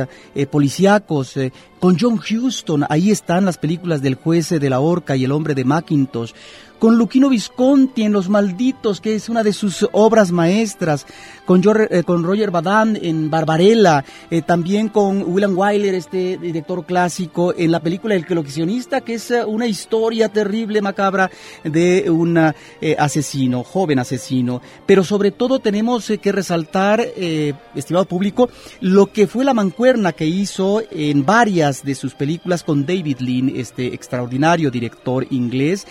policíacos, 0.50 1.34
con 1.78 1.96
John 1.98 2.18
Huston, 2.18 2.84
ahí 2.88 3.10
están 3.10 3.44
las 3.44 3.58
películas 3.58 4.02
del 4.02 4.14
juez 4.14 4.50
de 4.50 4.70
la 4.70 4.80
horca 4.80 5.16
y 5.16 5.24
el 5.24 5.32
hombre 5.32 5.54
de 5.54 5.64
Macintosh, 5.64 6.32
con 6.82 6.98
Luquino 6.98 7.28
Visconti 7.28 8.02
en 8.02 8.12
Los 8.12 8.28
Malditos, 8.28 9.00
que 9.00 9.14
es 9.14 9.28
una 9.28 9.44
de 9.44 9.52
sus 9.52 9.86
obras 9.92 10.32
maestras, 10.32 11.06
con, 11.44 11.62
eh, 11.90 12.02
con 12.04 12.22
Roger 12.22 12.50
Badan 12.50 12.98
en 13.00 13.30
Barbarella, 13.30 14.04
eh, 14.30 14.42
también 14.42 14.88
con 14.88 15.22
William 15.26 15.56
Wyler, 15.56 15.94
este 15.94 16.38
director 16.38 16.84
clásico, 16.84 17.54
en 17.56 17.70
la 17.70 17.80
película 17.80 18.14
El 18.14 18.26
coleccionista, 18.26 19.00
que 19.00 19.14
es 19.14 19.30
eh, 19.30 19.44
una 19.44 19.66
historia 19.66 20.28
terrible, 20.28 20.80
macabra, 20.80 21.30
de 21.64 22.10
un 22.10 22.52
asesino, 22.98 23.64
joven 23.64 23.98
asesino. 23.98 24.60
Pero 24.86 25.04
sobre 25.04 25.30
todo 25.30 25.58
tenemos 25.58 26.10
que 26.20 26.32
resaltar, 26.32 27.00
estimado 27.74 28.06
público, 28.06 28.48
lo 28.80 29.12
que 29.12 29.26
fue 29.26 29.44
la 29.44 29.54
mancuerna 29.54 30.12
que 30.12 30.26
hizo 30.26 30.82
en 30.90 31.24
varias 31.24 31.84
de 31.84 31.94
sus 31.94 32.14
películas 32.14 32.62
con 32.62 32.86
David 32.86 33.18
Lean, 33.20 33.52
este 33.54 33.94
extraordinario 33.94 34.70
director 34.70 35.26
inglés. 35.30 35.86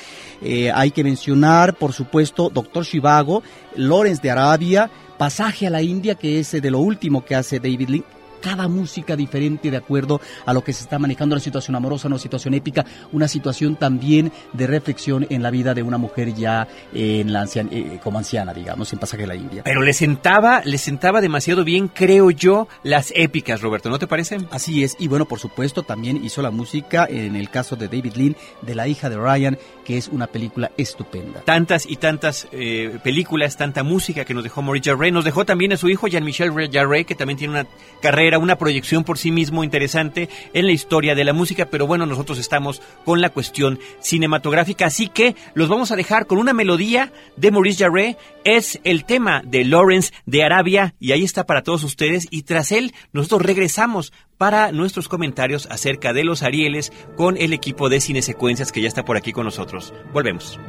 Hay 0.74 0.92
que 0.92 1.04
mencionar, 1.04 1.76
por 1.76 1.94
supuesto, 1.94 2.50
Doctor 2.50 2.84
Shivago, 2.84 3.44
Lawrence 3.76 4.22
de 4.22 4.32
Arabia, 4.32 4.90
Pasaje 5.22 5.68
a 5.68 5.70
la 5.70 5.84
India, 5.84 6.16
que 6.16 6.40
es 6.40 6.52
de 6.52 6.72
lo 6.72 6.80
último 6.80 7.24
que 7.24 7.36
hace 7.36 7.60
David 7.60 7.90
Lynch 7.90 8.21
cada 8.42 8.68
música 8.68 9.16
diferente 9.16 9.72
de 9.72 9.78
acuerdo 9.78 10.20
a 10.46 10.54
lo 10.54 10.64
que 10.64 10.74
se 10.74 10.84
está 10.84 11.00
manejando, 11.00 11.36
una 11.36 11.42
situación 11.42 11.76
amorosa, 11.76 12.08
una 12.08 12.18
situación 12.18 12.54
épica, 12.54 12.86
una 13.12 13.28
situación 13.28 13.76
también 13.76 14.32
de 14.54 14.68
reflexión 14.68 15.28
en 15.30 15.44
la 15.44 15.52
vida 15.52 15.74
de 15.74 15.84
una 15.84 15.98
mujer 15.98 16.34
ya 16.34 16.68
en 16.94 17.32
la 17.32 17.46
eh, 17.56 18.00
como 18.04 18.18
anciana, 18.18 18.54
digamos, 18.54 18.92
en 18.94 19.00
Pasaje 19.00 19.24
de 19.24 19.28
la 19.28 19.36
India. 19.36 19.64
Pero 19.64 19.82
le 19.82 19.94
sentaba, 19.94 20.62
le 20.64 20.78
sentaba 20.78 21.22
demasiado 21.22 21.64
bien, 21.64 21.88
creo 21.88 22.32
yo, 22.32 22.68
las 22.84 23.12
épicas, 23.16 23.62
Roberto, 23.62 23.90
¿no 23.90 24.00
te 24.00 24.08
parece? 24.08 24.38
Así 24.52 24.84
es, 24.84 24.96
y 25.00 25.08
bueno, 25.08 25.26
por 25.26 25.40
supuesto, 25.40 25.84
también 25.84 26.24
hizo 26.24 26.42
la 26.42 26.52
música 26.52 27.08
en 27.10 27.36
el 27.36 27.50
caso 27.50 27.76
de 27.76 27.88
David 27.88 28.14
Lynn, 28.16 28.36
de 28.62 28.76
la 28.76 28.88
hija 28.88 29.10
de 29.10 29.18
Ryan, 29.18 29.58
que 29.86 29.98
es 29.98 30.08
una 30.08 30.28
película 30.28 30.72
estupenda. 30.78 31.42
Tantas 31.42 31.86
y 31.90 31.98
tantas 31.98 32.48
eh, 32.52 33.00
películas, 33.04 33.58
tanta 33.58 33.84
música 33.84 34.26
que 34.26 34.34
nos 34.34 34.44
dejó 34.44 34.62
Maurice 34.62 34.92
Jarre, 34.92 35.12
nos 35.12 35.26
dejó 35.26 35.46
también 35.46 35.74
a 35.74 35.78
su 35.78 35.90
hijo 35.90 36.08
Jean-Michel 36.08 36.52
Jarre, 36.72 37.06
que 37.06 37.16
también 37.16 37.38
tiene 37.38 37.54
una 37.54 37.68
carrera 38.02 38.31
una 38.38 38.58
proyección 38.58 39.04
por 39.04 39.18
sí 39.18 39.32
mismo 39.32 39.64
interesante 39.64 40.30
en 40.54 40.66
la 40.66 40.72
historia 40.72 41.16
de 41.16 41.24
la 41.24 41.34
música, 41.34 41.66
pero 41.66 41.88
bueno, 41.88 42.06
nosotros 42.06 42.38
estamos 42.38 42.82
con 43.06 43.22
la 43.22 43.30
cuestión 43.30 43.80
cinematográfica, 44.00 44.86
así 44.86 45.08
que 45.08 45.36
los 45.54 45.70
vamos 45.70 45.92
a 45.92 45.96
dejar 45.96 46.28
con 46.28 46.38
una 46.38 46.54
melodía 46.54 47.12
de 47.38 47.52
Maurice 47.52 47.84
Jarre, 47.84 48.18
es 48.44 48.80
el 48.84 49.06
tema 49.06 49.42
de 49.46 49.66
Lawrence 49.66 50.14
de 50.26 50.44
Arabia 50.44 50.96
y 51.00 51.12
ahí 51.12 51.24
está 51.24 51.46
para 51.46 51.64
todos 51.64 51.84
ustedes 51.84 52.28
y 52.32 52.44
tras 52.44 52.72
él 52.72 52.94
nosotros 53.14 53.44
regresamos 53.44 54.14
para 54.38 54.72
nuestros 54.72 55.08
comentarios 55.08 55.68
acerca 55.70 56.14
de 56.14 56.24
los 56.24 56.42
Arieles 56.42 56.92
con 57.16 57.38
el 57.38 57.54
equipo 57.54 57.90
de 57.90 58.02
Cine 58.02 58.22
Secuencias 58.22 58.72
que 58.72 58.82
ya 58.82 58.88
está 58.88 59.06
por 59.06 59.18
aquí 59.18 59.32
con 59.32 59.46
nosotros. 59.46 59.94
Volvemos. 60.14 60.60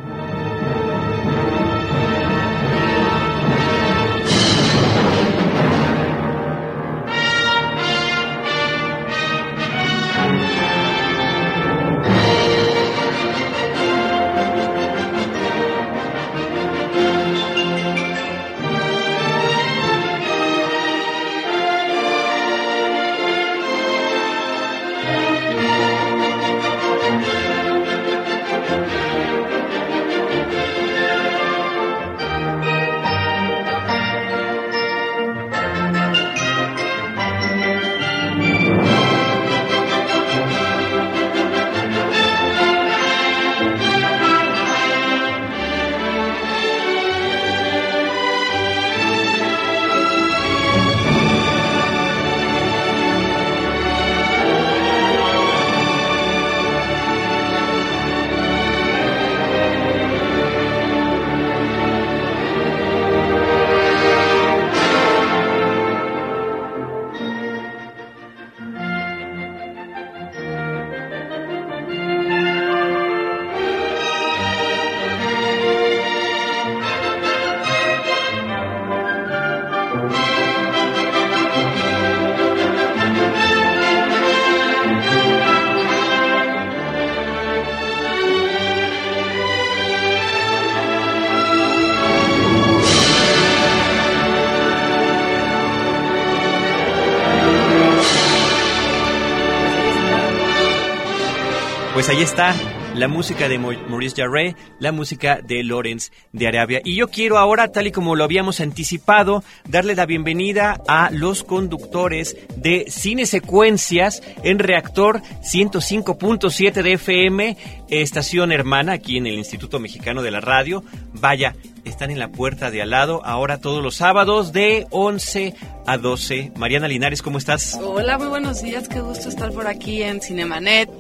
Pues 102.02 102.16
ahí 102.16 102.22
está 102.24 102.52
la 102.96 103.06
música 103.06 103.48
de 103.48 103.60
Maurice 103.60 104.16
Jarre, 104.20 104.56
la 104.80 104.90
música 104.90 105.40
de 105.40 105.62
Lawrence 105.62 106.10
de 106.32 106.48
Arabia. 106.48 106.80
Y 106.84 106.96
yo 106.96 107.08
quiero 107.08 107.38
ahora, 107.38 107.68
tal 107.68 107.86
y 107.86 107.92
como 107.92 108.16
lo 108.16 108.24
habíamos 108.24 108.60
anticipado, 108.60 109.44
darle 109.68 109.94
la 109.94 110.04
bienvenida 110.04 110.80
a 110.88 111.10
los 111.12 111.44
conductores 111.44 112.36
de 112.56 112.86
Cine 112.88 113.24
Secuencias 113.24 114.20
en 114.42 114.58
Reactor 114.58 115.22
105.7 115.42 116.82
de 116.82 116.92
FM, 116.94 117.56
estación 117.88 118.50
hermana 118.50 118.94
aquí 118.94 119.18
en 119.18 119.28
el 119.28 119.34
Instituto 119.34 119.78
Mexicano 119.78 120.22
de 120.22 120.32
la 120.32 120.40
Radio. 120.40 120.82
Vaya, 121.14 121.54
están 121.84 122.10
en 122.10 122.18
la 122.18 122.28
puerta 122.28 122.70
de 122.70 122.82
al 122.82 122.90
lado, 122.90 123.22
ahora 123.24 123.58
todos 123.58 123.82
los 123.82 123.96
sábados 123.96 124.52
de 124.52 124.86
11 124.90 125.54
a 125.86 125.98
12. 125.98 126.52
Mariana 126.56 126.88
Linares, 126.88 127.22
¿cómo 127.22 127.38
estás? 127.38 127.78
Hola, 127.82 128.18
muy 128.18 128.28
buenos 128.28 128.62
días, 128.62 128.88
qué 128.88 129.00
gusto 129.00 129.28
estar 129.28 129.50
por 129.52 129.66
aquí 129.66 130.02
en 130.02 130.20
Cinemanet 130.20 130.90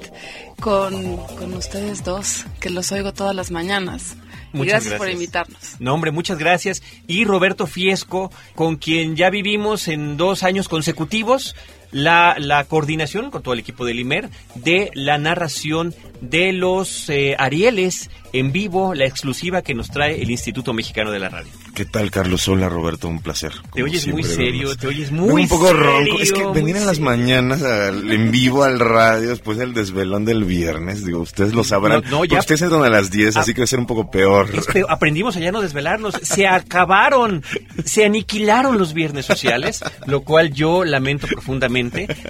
con, 0.62 1.16
con 1.16 1.52
ustedes 1.54 2.04
dos, 2.04 2.46
que 2.60 2.70
los 2.70 2.92
oigo 2.92 3.12
todas 3.12 3.34
las 3.34 3.50
mañanas. 3.50 4.16
Muchas 4.52 4.84
gracias, 4.84 4.94
por 4.94 5.10
invitarnos. 5.10 5.58
No, 5.80 5.92
hombre, 5.92 6.12
muchas 6.12 6.38
gracias. 6.38 6.82
Y 7.06 7.24
Roberto 7.24 7.66
Fiesco, 7.66 8.30
con 8.54 8.76
quien 8.76 9.16
ya 9.16 9.28
vivimos 9.28 9.88
en 9.88 10.16
dos 10.16 10.42
años 10.42 10.68
consecutivos 10.68 11.56
la, 11.92 12.34
la 12.38 12.64
coordinación 12.64 13.30
con 13.30 13.42
todo 13.42 13.54
el 13.54 13.60
equipo 13.60 13.84
del 13.84 14.00
IMER 14.00 14.28
de 14.54 14.90
la 14.94 15.18
narración 15.18 15.94
de 16.20 16.52
los 16.52 17.08
eh, 17.10 17.34
Arieles 17.38 18.10
en 18.32 18.52
vivo, 18.52 18.94
la 18.94 19.04
exclusiva 19.04 19.62
que 19.62 19.74
nos 19.74 19.90
trae 19.90 20.22
el 20.22 20.30
Instituto 20.30 20.72
Mexicano 20.72 21.10
de 21.10 21.18
la 21.18 21.28
Radio. 21.28 21.50
¿Qué 21.74 21.84
tal, 21.84 22.10
Carlos? 22.10 22.48
Hola, 22.48 22.68
Roberto, 22.68 23.08
un 23.08 23.20
placer. 23.20 23.52
Te 23.74 23.82
oyes 23.82 24.06
muy 24.08 24.22
serio, 24.22 24.74
te 24.76 24.86
oyes 24.86 25.10
muy 25.10 25.42
Un 25.42 25.48
poco 25.48 25.72
ronco. 25.72 26.18
Es 26.20 26.32
que 26.32 26.44
venir 26.46 26.76
en 26.76 26.86
las 26.86 27.00
mañanas 27.00 27.62
en 27.62 28.30
vivo 28.30 28.62
al 28.62 28.78
radio 28.78 29.30
después 29.30 29.58
del 29.58 29.74
desvelón 29.74 30.24
del 30.24 30.44
viernes, 30.44 31.04
digo, 31.04 31.20
ustedes 31.20 31.54
lo 31.54 31.64
sabrán. 31.64 32.02
No, 32.10 32.24
ya, 32.24 32.38
ustedes 32.38 32.62
entran 32.62 32.84
a 32.84 32.90
las 32.90 33.10
10, 33.10 33.36
así 33.36 33.52
que 33.52 33.62
va 33.62 33.64
a 33.64 33.68
ser 33.68 33.78
un 33.78 33.86
poco 33.86 34.10
peor. 34.10 34.48
Aprendimos 34.88 35.36
allá 35.36 35.52
no 35.52 35.60
desvelarnos. 35.60 36.14
Se 36.22 36.46
acabaron, 36.46 37.42
se 37.84 38.04
aniquilaron 38.04 38.78
los 38.78 38.94
viernes 38.94 39.26
sociales, 39.26 39.82
lo 40.06 40.22
cual 40.22 40.52
yo 40.52 40.84
lamento 40.84 41.26
profundamente, 41.26 41.81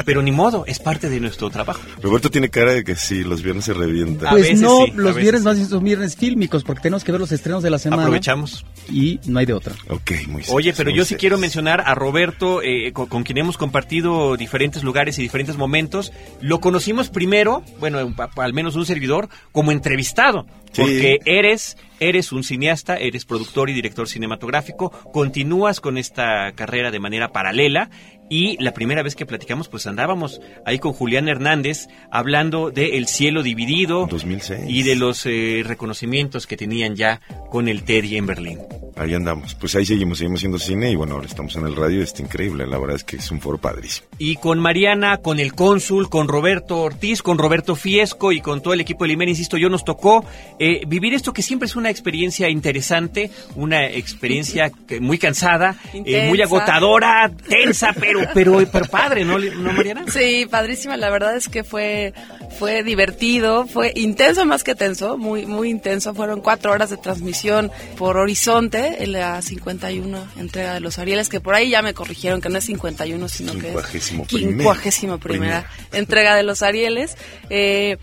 pero 0.04 0.22
ni 0.22 0.32
modo, 0.32 0.64
es 0.66 0.78
parte 0.78 1.08
de 1.08 1.20
nuestro 1.20 1.50
trabajo. 1.50 1.80
Roberto 2.00 2.30
tiene 2.30 2.48
cara 2.48 2.72
de 2.72 2.84
que 2.84 2.96
sí, 2.96 3.24
los 3.24 3.42
viernes 3.42 3.64
se 3.64 3.74
revientan. 3.74 4.30
Pues 4.30 4.60
no, 4.60 4.86
los 4.94 5.16
viernes 5.16 5.42
más 5.42 5.58
son 5.68 5.84
viernes 5.84 6.16
fílmicos, 6.16 6.64
porque 6.64 6.82
tenemos 6.82 7.04
que 7.04 7.12
ver 7.12 7.20
los 7.20 7.32
estrenos 7.32 7.62
de 7.62 7.70
la 7.70 7.78
semana. 7.78 8.02
Aprovechamos. 8.02 8.64
Y 8.90 9.20
no 9.26 9.38
hay 9.38 9.46
de 9.46 9.52
otra. 9.52 9.74
Ok, 9.88 10.12
muy 10.28 10.42
Oye, 10.50 10.72
pero 10.76 10.90
yo 10.90 11.04
sí 11.04 11.14
quiero 11.16 11.38
mencionar 11.38 11.82
a 11.86 11.94
Roberto, 11.94 12.62
eh, 12.62 12.92
con, 12.92 13.22
quien 13.22 13.38
hemos 13.38 13.56
compartido 13.56 14.36
diferentes 14.36 14.82
lugares 14.82 15.18
y 15.18 15.22
diferentes 15.22 15.56
momentos. 15.56 16.12
Lo 16.40 16.60
conocimos 16.60 17.08
primero, 17.08 17.62
bueno, 17.78 17.98
al 18.36 18.52
menos 18.52 18.76
un 18.76 18.86
servidor, 18.86 19.28
como 19.52 19.72
entrevistado. 19.72 20.46
Porque 20.74 21.18
eres, 21.26 21.76
eres 22.00 22.32
un 22.32 22.44
cineasta, 22.44 22.96
eres 22.96 23.26
productor 23.26 23.68
y 23.68 23.74
director 23.74 24.08
cinematográfico, 24.08 24.90
continúas 25.12 25.80
con 25.80 25.98
esta 25.98 26.52
carrera 26.52 26.90
de 26.90 26.98
manera 26.98 27.30
paralela 27.30 27.90
y 28.32 28.56
la 28.62 28.72
primera 28.72 29.02
vez 29.02 29.14
que 29.14 29.26
platicamos, 29.26 29.68
pues 29.68 29.86
andábamos 29.86 30.40
ahí 30.64 30.78
con 30.78 30.94
Julián 30.94 31.28
Hernández 31.28 31.88
hablando 32.10 32.70
de 32.70 32.96
El 32.96 33.06
cielo 33.06 33.42
dividido 33.42 34.06
2006. 34.06 34.64
y 34.68 34.84
de 34.84 34.96
los 34.96 35.26
eh, 35.26 35.62
reconocimientos 35.62 36.46
que 36.46 36.56
tenían 36.56 36.96
ya 36.96 37.20
con 37.50 37.68
el 37.68 37.82
Teddy 37.82 38.16
en 38.16 38.24
Berlín. 38.24 38.58
Ahí 38.96 39.14
andamos. 39.14 39.54
Pues 39.54 39.74
ahí 39.74 39.84
seguimos, 39.84 40.18
seguimos 40.18 40.40
haciendo 40.40 40.58
cine 40.58 40.90
y 40.90 40.96
bueno, 40.96 41.14
ahora 41.14 41.26
estamos 41.26 41.56
en 41.56 41.66
el 41.66 41.76
radio, 41.76 42.02
está 42.02 42.22
increíble. 42.22 42.66
La 42.66 42.78
verdad 42.78 42.96
es 42.96 43.04
que 43.04 43.16
es 43.16 43.30
un 43.30 43.40
foro 43.40 43.58
padrísimo. 43.58 44.06
Y 44.18 44.36
con 44.36 44.60
Mariana, 44.60 45.18
con 45.18 45.38
el 45.38 45.54
cónsul, 45.54 46.08
con 46.08 46.28
Roberto 46.28 46.78
Ortiz, 46.78 47.22
con 47.22 47.38
Roberto 47.38 47.74
Fiesco 47.74 48.32
y 48.32 48.40
con 48.40 48.62
todo 48.62 48.74
el 48.74 48.80
equipo 48.80 49.04
de 49.04 49.08
Limer, 49.08 49.28
insisto, 49.28 49.56
yo 49.56 49.68
nos 49.68 49.84
tocó 49.84 50.24
eh, 50.58 50.82
vivir 50.86 51.14
esto 51.14 51.32
que 51.32 51.42
siempre 51.42 51.66
es 51.66 51.76
una 51.76 51.90
experiencia 51.90 52.48
interesante, 52.48 53.30
una 53.56 53.86
experiencia 53.86 54.70
muy 55.00 55.18
cansada, 55.18 55.76
eh, 55.92 56.28
muy 56.28 56.40
agotadora, 56.40 57.30
tensa, 57.48 57.94
pero 57.98 58.21
pero, 58.34 58.58
pero 58.70 58.86
padre, 58.86 59.24
¿no, 59.24 59.38
¿no, 59.38 59.72
Mariana? 59.72 60.04
Sí, 60.08 60.46
padrísima. 60.50 60.96
La 60.96 61.10
verdad 61.10 61.36
es 61.36 61.48
que 61.48 61.64
fue, 61.64 62.14
fue 62.58 62.82
divertido, 62.82 63.66
fue 63.66 63.92
intenso 63.96 64.44
más 64.44 64.64
que 64.64 64.74
tenso, 64.74 65.18
muy, 65.18 65.46
muy 65.46 65.70
intenso. 65.70 66.14
Fueron 66.14 66.40
cuatro 66.40 66.72
horas 66.72 66.90
de 66.90 66.96
transmisión 66.96 67.70
por 67.96 68.16
Horizonte, 68.16 69.02
en 69.02 69.12
la 69.12 69.40
51 69.42 70.26
entrega 70.38 70.74
de 70.74 70.80
los 70.80 70.98
Arieles, 70.98 71.28
que 71.28 71.40
por 71.40 71.54
ahí 71.54 71.70
ya 71.70 71.82
me 71.82 71.94
corrigieron 71.94 72.40
que 72.40 72.48
no 72.48 72.58
es 72.58 72.64
51, 72.64 73.28
sino 73.28 73.54
que 73.58 73.74
es 73.94 74.12
quincuagésimo 74.26 75.18
primera, 75.18 75.66
entrega 75.92 76.34
de 76.34 76.42
los 76.42 76.62
Arieles. 76.62 77.16
Eh, 77.50 77.98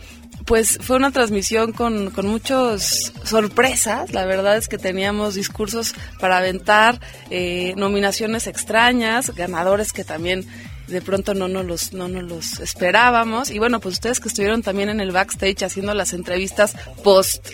pues 0.45 0.79
fue 0.81 0.95
una 0.95 1.11
transmisión 1.11 1.73
con, 1.73 2.11
con 2.11 2.27
muchas 2.27 3.13
sorpresas. 3.23 4.13
La 4.13 4.25
verdad 4.25 4.57
es 4.57 4.67
que 4.67 4.77
teníamos 4.77 5.35
discursos 5.35 5.93
para 6.19 6.37
aventar, 6.37 6.99
eh, 7.29 7.73
nominaciones 7.77 8.47
extrañas, 8.47 9.35
ganadores 9.35 9.93
que 9.93 10.03
también 10.03 10.45
de 10.87 11.01
pronto 11.01 11.33
no 11.33 11.47
nos 11.47 11.65
los, 11.65 11.93
no 11.93 12.07
nos 12.07 12.23
los 12.23 12.59
esperábamos. 12.59 13.51
Y 13.51 13.59
bueno, 13.59 13.79
pues 13.79 13.95
ustedes 13.95 14.19
que 14.19 14.27
estuvieron 14.27 14.63
también 14.63 14.89
en 14.89 14.99
el 14.99 15.11
backstage 15.11 15.63
haciendo 15.63 15.93
las 15.93 16.13
entrevistas 16.13 16.75
post 17.03 17.49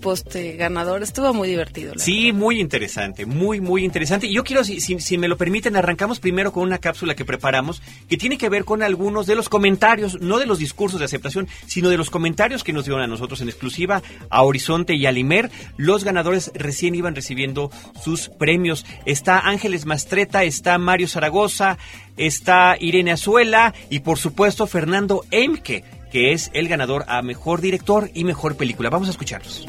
poste 0.00 0.56
ganador. 0.56 1.02
Estuvo 1.02 1.32
muy 1.34 1.48
divertido. 1.48 1.94
Sí, 1.96 2.32
muy 2.32 2.60
interesante, 2.60 3.26
muy, 3.26 3.60
muy 3.60 3.84
interesante. 3.84 4.26
Y 4.26 4.34
yo 4.34 4.44
quiero, 4.44 4.64
si, 4.64 4.80
si, 4.80 5.18
me 5.18 5.28
lo 5.28 5.36
permiten, 5.36 5.76
arrancamos 5.76 6.20
primero 6.20 6.52
con 6.52 6.62
una 6.62 6.78
cápsula 6.78 7.14
que 7.14 7.24
preparamos 7.24 7.82
que 8.08 8.16
tiene 8.16 8.38
que 8.38 8.48
ver 8.48 8.64
con 8.64 8.82
algunos 8.82 9.26
de 9.26 9.34
los 9.34 9.48
comentarios, 9.48 10.20
no 10.20 10.38
de 10.38 10.46
los 10.46 10.58
discursos 10.58 10.98
de 10.98 11.06
aceptación, 11.06 11.48
sino 11.66 11.88
de 11.88 11.96
los 11.96 12.10
comentarios 12.10 12.64
que 12.64 12.72
nos 12.72 12.84
dieron 12.84 13.02
a 13.02 13.06
nosotros 13.06 13.40
en 13.40 13.48
exclusiva, 13.48 14.02
a 14.30 14.42
Horizonte 14.42 14.94
y 14.94 15.06
a 15.06 15.12
Limer. 15.12 15.50
Los 15.76 16.04
ganadores 16.04 16.50
recién 16.54 16.94
iban 16.94 17.14
recibiendo 17.14 17.70
sus 18.02 18.28
premios. 18.28 18.86
Está 19.04 19.38
Ángeles 19.40 19.86
Mastreta, 19.86 20.44
está 20.44 20.78
Mario 20.78 21.08
Zaragoza, 21.08 21.78
está 22.16 22.76
Irene 22.78 23.12
Azuela 23.12 23.74
y 23.90 24.00
por 24.00 24.18
supuesto 24.18 24.66
Fernando 24.66 25.24
Emke 25.30 25.84
que 26.10 26.32
es 26.32 26.50
el 26.54 26.68
ganador 26.68 27.04
a 27.08 27.22
mejor 27.22 27.60
director 27.60 28.10
y 28.14 28.24
mejor 28.24 28.56
película. 28.56 28.90
Vamos 28.90 29.08
a 29.08 29.12
escucharlos. 29.12 29.66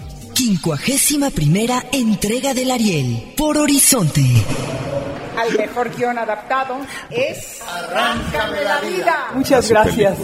Quincuagésima 0.49 1.29
primera 1.29 1.83
entrega 1.91 2.55
del 2.55 2.71
Ariel 2.71 3.33
por 3.37 3.55
Horizonte. 3.55 4.23
Al 5.37 5.55
mejor 5.55 5.95
guion 5.95 6.17
adaptado 6.17 6.75
es 7.11 7.61
Arráncame 7.61 8.63
la 8.63 8.81
vida. 8.81 9.27
Muchas 9.35 9.69
gracias. 9.69 10.17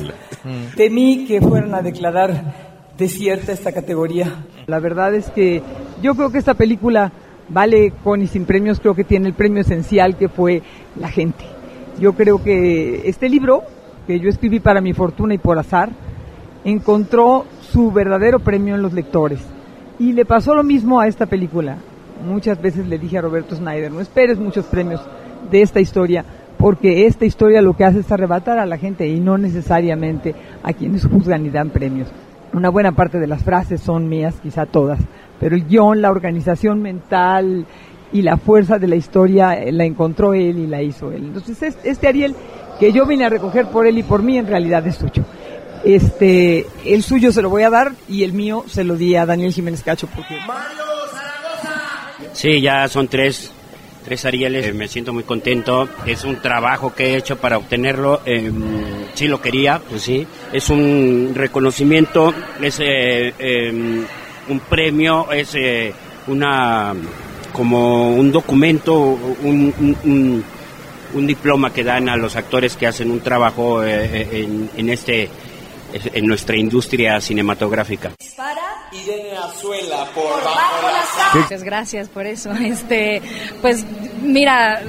Temí 0.76 1.28
que 1.28 1.40
fueran 1.42 1.76
a 1.76 1.84
declarar 1.84 2.56
desierta 2.98 3.52
esta 3.52 3.72
categoría. 3.72 4.44
La 4.66 4.80
verdad 4.80 5.14
es 5.14 5.30
que 5.30 5.62
yo 6.02 6.16
creo 6.16 6.32
que 6.32 6.40
esta 6.40 6.56
película 6.56 7.12
vale 7.48 7.94
con 8.04 8.24
y 8.24 8.26
sin 8.26 8.46
premios, 8.46 8.80
creo 8.80 8.96
que 8.96 9.04
tiene 9.04 9.28
el 9.28 9.36
premio 9.36 9.62
esencial 9.62 10.18
que 10.18 10.28
fue 10.28 10.64
la 11.00 11.10
gente. 11.10 11.46
Yo 12.00 12.14
creo 12.14 12.44
que 12.44 13.08
este 13.08 13.30
libro, 13.30 13.62
que 14.08 14.20
yo 14.20 14.30
escribí 14.30 14.60
para 14.60 14.82
mi 14.82 14.94
fortuna 14.94 15.36
y 15.36 15.38
por 15.38 15.60
azar, 15.60 15.92
encontró 16.64 17.46
su 17.72 17.92
verdadero 17.92 18.40
premio 18.40 18.74
en 18.74 18.82
los 18.82 18.92
lectores. 18.92 19.40
Y 20.00 20.14
le 20.14 20.26
pasó 20.26 20.54
lo 20.54 20.64
mismo 20.64 21.00
a 21.00 21.08
esta 21.08 21.26
película. 21.26 21.78
Muchas 22.26 22.62
veces 22.62 22.88
le 22.88 22.98
dije 22.98 23.18
a 23.18 23.22
Roberto 23.22 23.56
Snyder, 23.56 23.92
no 23.92 24.02
esperes 24.02 24.38
muchos 24.38 24.66
premios 24.66 25.02
de 25.52 25.62
esta 25.62 25.80
historia, 25.80 26.26
porque 26.58 27.06
esta 27.06 27.26
historia 27.26 27.62
lo 27.62 27.76
que 27.76 27.86
hace 27.86 28.00
es 28.00 28.12
arrebatar 28.12 28.58
a 28.58 28.66
la 28.66 28.78
gente 28.78 29.08
y 29.08 29.20
no 29.20 29.38
necesariamente 29.38 30.34
a 30.64 30.74
quienes 30.74 31.06
juzgan 31.06 31.46
y 31.46 31.50
dan 31.50 31.70
premios. 31.70 32.10
Una 32.54 32.70
buena 32.70 32.94
parte 32.94 33.20
de 33.20 33.28
las 33.28 33.44
frases 33.44 33.82
son 33.82 34.08
mías, 34.08 34.36
quizá 34.42 34.66
todas, 34.66 35.00
pero 35.40 35.56
el 35.56 35.66
guion, 35.66 36.02
la 36.02 36.12
organización 36.12 36.82
mental 36.82 37.66
y 38.12 38.22
la 38.22 38.38
fuerza 38.38 38.80
de 38.80 38.88
la 38.88 38.96
historia 38.96 39.54
eh, 39.54 39.72
la 39.72 39.84
encontró 39.84 40.34
él 40.34 40.60
y 40.60 40.68
la 40.68 40.82
hizo 40.82 41.12
él. 41.12 41.26
Entonces 41.26 41.78
este 41.84 42.08
Ariel 42.08 42.36
que 42.80 42.92
yo 42.92 43.06
vine 43.06 43.26
a 43.26 43.30
recoger 43.30 43.68
por 43.68 43.88
él 43.88 43.98
y 43.98 44.04
por 44.04 44.24
mí 44.24 44.38
en 44.38 44.48
realidad 44.48 44.86
es 44.88 44.96
suyo. 44.96 45.24
Este, 45.86 46.66
el 46.84 47.04
suyo 47.04 47.32
se 47.32 47.44
lo 47.44 47.50
voy 47.50 47.62
a 47.62 47.70
dar 47.70 47.94
y 48.10 48.24
el 48.24 48.34
mío 48.34 48.66
se 48.68 48.84
lo 48.84 48.96
di 48.96 49.16
a 49.16 49.26
Daniel 49.26 49.54
Jiménez 49.54 49.84
Cacho 49.84 50.08
porque... 50.08 50.36
Sí, 52.34 52.60
ya 52.60 52.88
son 52.88 53.08
tres, 53.08 53.52
tres 54.04 54.26
Arieles, 54.26 54.74
me 54.74 54.88
siento 54.88 55.14
muy 55.14 55.24
contento. 55.24 55.88
Es 56.06 56.24
un 56.24 56.42
trabajo 56.42 56.94
que 56.94 57.14
he 57.14 57.18
hecho 57.18 57.38
para 57.38 57.58
obtenerlo. 57.58 58.22
Eh, 58.26 58.52
sí 59.14 59.28
lo 59.28 59.42
quería, 59.42 59.80
pues 59.88 60.02
sí. 60.02 60.26
Es 60.52 60.70
un 60.70 61.32
reconocimiento, 61.36 62.34
es 62.62 62.80
eh, 62.82 63.34
em, 63.38 64.06
un 64.50 64.60
premio, 64.62 65.32
es 65.32 65.54
eh, 65.56 65.94
una 66.28 66.94
como 67.54 68.10
un 68.16 68.32
documento, 68.32 69.00
un, 69.00 70.44
un, 71.14 71.28
diploma 71.28 71.72
que 71.72 71.86
dan 71.86 72.10
a 72.10 72.18
los 72.18 72.36
actores 72.36 72.76
que 72.76 72.86
hacen 72.86 73.10
un 73.10 73.22
trabajo 73.22 73.82
en, 73.82 74.70
en 74.76 74.90
este 74.90 75.30
en 75.94 76.26
nuestra 76.26 76.56
industria 76.58 77.20
cinematográfica. 77.22 78.12
Irene 78.92 79.38
Azuela 79.38 80.06
por 80.14 81.42
Muchas 81.42 81.64
gracias 81.64 82.10
por 82.10 82.26
eso. 82.26 82.52
Este, 82.66 83.22
pues 83.62 83.86
mira, 84.22 84.82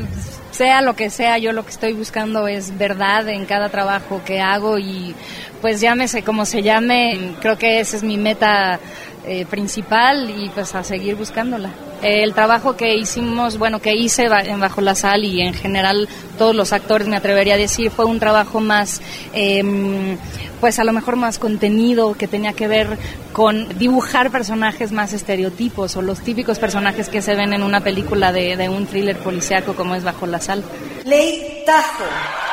sea 0.51 0.81
lo 0.81 0.97
que 0.97 1.11
sea, 1.11 1.39
yo 1.39 1.53
lo 1.53 1.65
que 1.65 1.71
estoy 1.71 1.93
buscando 1.93 2.49
es 2.49 2.77
verdad 2.79 3.29
en 3.29 3.45
cada 3.45 3.69
trabajo 3.69 4.23
que 4.25 4.41
hago 4.41 4.79
y 4.79 5.15
pues 5.61 5.81
llámese 5.81 6.23
como 6.23 6.47
se 6.47 6.63
llame, 6.63 7.35
creo 7.41 7.59
que 7.59 7.81
esa 7.81 7.97
es 7.97 8.03
mi 8.03 8.17
meta 8.17 8.81
eh, 9.27 9.45
principal 9.47 10.31
y 10.31 10.49
pues 10.51 10.75
a 10.75 10.83
seguir 10.83 11.17
buscándola. 11.17 11.71
El 12.03 12.35
trabajo 12.35 12.77
que 12.77 12.95
hicimos, 12.95 13.59
bueno, 13.59 13.81
que 13.81 13.95
hice 13.95 14.27
en 14.27 14.61
Bajo 14.61 14.81
la 14.81 14.95
Sal 14.95 15.25
y 15.25 15.41
en 15.41 15.55
general 15.55 16.09
todos 16.39 16.55
los 16.55 16.73
actores, 16.73 17.09
me 17.09 17.17
atrevería 17.17 17.55
a 17.55 17.59
decir, 17.59 17.91
fue 17.91 18.05
un 18.05 18.19
trabajo 18.19 18.61
más, 18.61 19.01
em, 19.33 20.17
pues 20.61 20.79
a 20.79 20.85
lo 20.85 20.93
mejor 20.93 21.17
más 21.17 21.39
contenido, 21.39 22.15
que 22.15 22.29
tenía 22.29 22.53
que 22.53 22.69
ver 22.69 22.99
con 23.33 23.69
dibujar 23.79 24.31
personajes 24.31 24.93
más 24.93 25.13
estereotipos 25.13 25.97
o 25.97 26.03
los 26.03 26.21
típicos 26.21 26.59
personajes 26.59 27.09
que 27.09 27.23
se 27.23 27.35
ven 27.35 27.53
en 27.53 27.63
una 27.63 27.81
película 27.81 28.33
de, 28.33 28.57
de 28.57 28.69
un 28.69 28.87
thriller 28.87 29.17
policiaco 29.19 29.75
como 29.75 29.95
es 29.95 30.05
Bajo 30.05 30.27
la 30.27 30.41
Sal. 30.41 30.65
Ley 31.05 31.63
Tajo, 31.67 32.05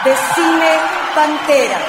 de 0.05 0.11
Cine 0.35 0.71
Pantera. 1.15 1.79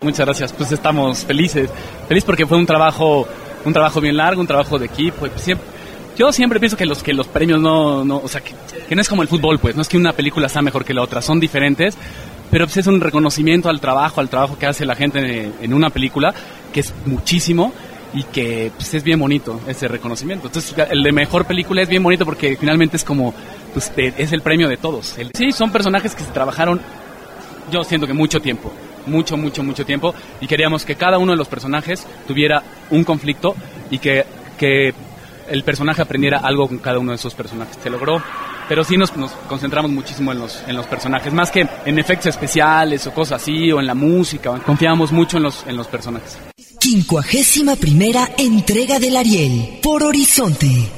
Muchas 0.00 0.26
gracias, 0.26 0.52
pues 0.52 0.70
estamos 0.70 1.24
felices, 1.24 1.68
feliz 2.06 2.24
porque 2.24 2.46
fue 2.46 2.56
un 2.56 2.66
trabajo, 2.66 3.26
un 3.64 3.72
trabajo 3.72 4.00
bien 4.00 4.16
largo, 4.16 4.40
un 4.40 4.46
trabajo 4.46 4.78
de 4.78 4.86
equipo. 4.86 5.26
Siempre, 5.36 5.66
yo 6.16 6.32
siempre 6.32 6.58
pienso 6.58 6.76
que 6.76 6.84
los 6.84 7.02
que 7.02 7.12
los 7.12 7.28
premios 7.28 7.60
no, 7.60 8.04
no 8.04 8.18
o 8.18 8.28
sea, 8.28 8.40
que, 8.40 8.94
no 8.94 9.00
es 9.00 9.08
como 9.08 9.22
el 9.22 9.28
fútbol, 9.28 9.58
pues, 9.58 9.76
no 9.76 9.82
es 9.82 9.88
que 9.88 9.96
una 9.96 10.12
película 10.12 10.48
sea 10.48 10.62
mejor 10.62 10.84
que 10.84 10.92
la 10.92 11.02
otra, 11.02 11.22
son 11.22 11.38
diferentes, 11.38 11.96
pero 12.50 12.66
pues 12.66 12.78
es 12.78 12.86
un 12.86 13.00
reconocimiento 13.00 13.68
al 13.68 13.80
trabajo, 13.80 14.20
al 14.20 14.28
trabajo 14.28 14.58
que 14.58 14.66
hace 14.66 14.84
la 14.84 14.96
gente 14.96 15.52
en, 15.60 15.74
una 15.74 15.90
película, 15.90 16.34
que 16.72 16.80
es 16.80 16.92
muchísimo 17.06 17.72
y 18.14 18.24
que 18.24 18.72
pues, 18.74 18.94
es 18.94 19.04
bien 19.04 19.20
bonito 19.20 19.60
ese 19.68 19.86
reconocimiento. 19.86 20.48
Entonces, 20.48 20.74
el 20.90 21.02
de 21.02 21.12
mejor 21.12 21.44
película 21.44 21.82
es 21.82 21.88
bien 21.88 22.02
bonito 22.02 22.24
porque 22.24 22.56
finalmente 22.56 22.96
es 22.96 23.04
como, 23.04 23.32
pues, 23.72 23.92
es 23.96 24.32
el 24.32 24.42
premio 24.42 24.68
de 24.68 24.76
todos. 24.76 25.14
sí, 25.34 25.52
son 25.52 25.70
personajes 25.70 26.16
que 26.16 26.24
se 26.24 26.32
trabajaron, 26.32 26.80
yo 27.70 27.84
siento 27.84 28.06
que 28.06 28.14
mucho 28.14 28.40
tiempo 28.40 28.72
mucho, 29.06 29.36
mucho, 29.36 29.62
mucho 29.62 29.84
tiempo 29.84 30.14
y 30.40 30.46
queríamos 30.46 30.84
que 30.84 30.96
cada 30.96 31.18
uno 31.18 31.32
de 31.32 31.38
los 31.38 31.48
personajes 31.48 32.06
tuviera 32.26 32.62
un 32.90 33.04
conflicto 33.04 33.54
y 33.90 33.98
que, 33.98 34.24
que 34.58 34.94
el 35.48 35.62
personaje 35.62 36.02
aprendiera 36.02 36.38
algo 36.38 36.68
con 36.68 36.78
cada 36.78 36.98
uno 36.98 37.12
de 37.12 37.16
esos 37.16 37.34
personajes. 37.34 37.78
Se 37.82 37.90
logró, 37.90 38.22
pero 38.68 38.84
sí 38.84 38.96
nos, 38.96 39.16
nos, 39.16 39.30
concentramos 39.48 39.90
muchísimo 39.90 40.32
en 40.32 40.38
los, 40.38 40.62
en 40.66 40.76
los 40.76 40.86
personajes, 40.86 41.32
más 41.32 41.50
que 41.50 41.66
en 41.84 41.98
efectos 41.98 42.26
especiales 42.26 43.06
o 43.06 43.14
cosas 43.14 43.42
así, 43.42 43.72
o 43.72 43.80
en 43.80 43.86
la 43.86 43.94
música, 43.94 44.58
confiábamos 44.64 45.12
mucho 45.12 45.38
en 45.38 45.44
los, 45.44 45.66
en 45.66 45.76
los 45.76 45.86
personajes. 45.86 46.38
Quincuagésima 46.78 47.76
primera 47.76 48.28
entrega 48.38 48.98
del 48.98 49.16
Ariel 49.16 49.80
por 49.82 50.02
Horizonte. 50.02 50.97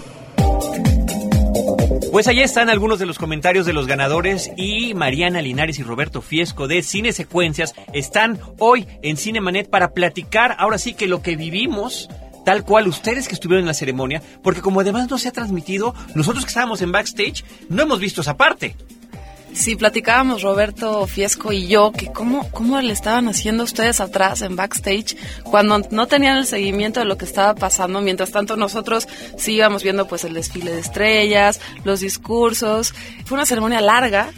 Pues 2.11 2.26
ahí 2.26 2.40
están 2.40 2.68
algunos 2.68 2.98
de 2.98 3.06
los 3.06 3.18
comentarios 3.18 3.66
de 3.66 3.72
los 3.72 3.86
ganadores 3.86 4.50
y 4.56 4.94
Mariana 4.94 5.40
Linares 5.40 5.78
y 5.78 5.84
Roberto 5.84 6.20
Fiesco 6.20 6.66
de 6.66 6.82
Cine 6.82 7.12
Secuencias 7.12 7.72
están 7.92 8.40
hoy 8.58 8.88
en 9.02 9.16
Cinemanet 9.16 9.70
para 9.70 9.92
platicar 9.92 10.56
ahora 10.58 10.78
sí 10.78 10.94
que 10.94 11.06
lo 11.06 11.22
que 11.22 11.36
vivimos 11.36 12.08
tal 12.44 12.64
cual 12.64 12.88
ustedes 12.88 13.28
que 13.28 13.34
estuvieron 13.34 13.62
en 13.62 13.68
la 13.68 13.74
ceremonia, 13.74 14.22
porque 14.42 14.61
como 14.61 14.80
además 14.80 15.08
no 15.08 15.18
se 15.18 15.28
ha 15.28 15.32
transmitido, 15.32 15.94
nosotros 16.16 16.44
que 16.44 16.48
estábamos 16.48 16.82
en 16.82 16.90
backstage 16.90 17.44
no 17.68 17.82
hemos 17.82 18.00
visto 18.00 18.22
esa 18.22 18.36
parte. 18.36 18.74
Sí, 19.53 19.76
platicábamos 19.76 20.42
Roberto 20.42 21.07
Fiesco 21.07 21.53
y 21.53 21.66
yo 21.66 21.92
que 21.92 22.12
cómo, 22.12 22.48
cómo 22.51 22.80
le 22.80 22.92
estaban 22.92 23.28
haciendo 23.28 23.64
ustedes 23.64 24.01
atrás 24.01 24.42
en 24.42 24.57
backstage 24.57 25.16
cuando 25.42 25.80
no 25.90 26.07
tenían 26.07 26.38
el 26.38 26.46
seguimiento 26.46 27.01
de 27.01 27.07
lo 27.07 27.18
que 27.18 27.24
estaba 27.24 27.55
pasando. 27.55 28.01
Mientras 28.01 28.30
tanto 28.30 28.57
nosotros 28.57 29.09
sí 29.36 29.55
íbamos 29.55 29.82
viendo 29.82 30.07
pues 30.07 30.24
el 30.24 30.34
desfile 30.34 30.72
de 30.72 30.80
estrellas, 30.80 31.61
los 31.84 32.01
discursos. 32.01 32.94
Fue 33.24 33.36
una 33.36 33.46
ceremonia 33.46 33.80
larga, 33.80 34.30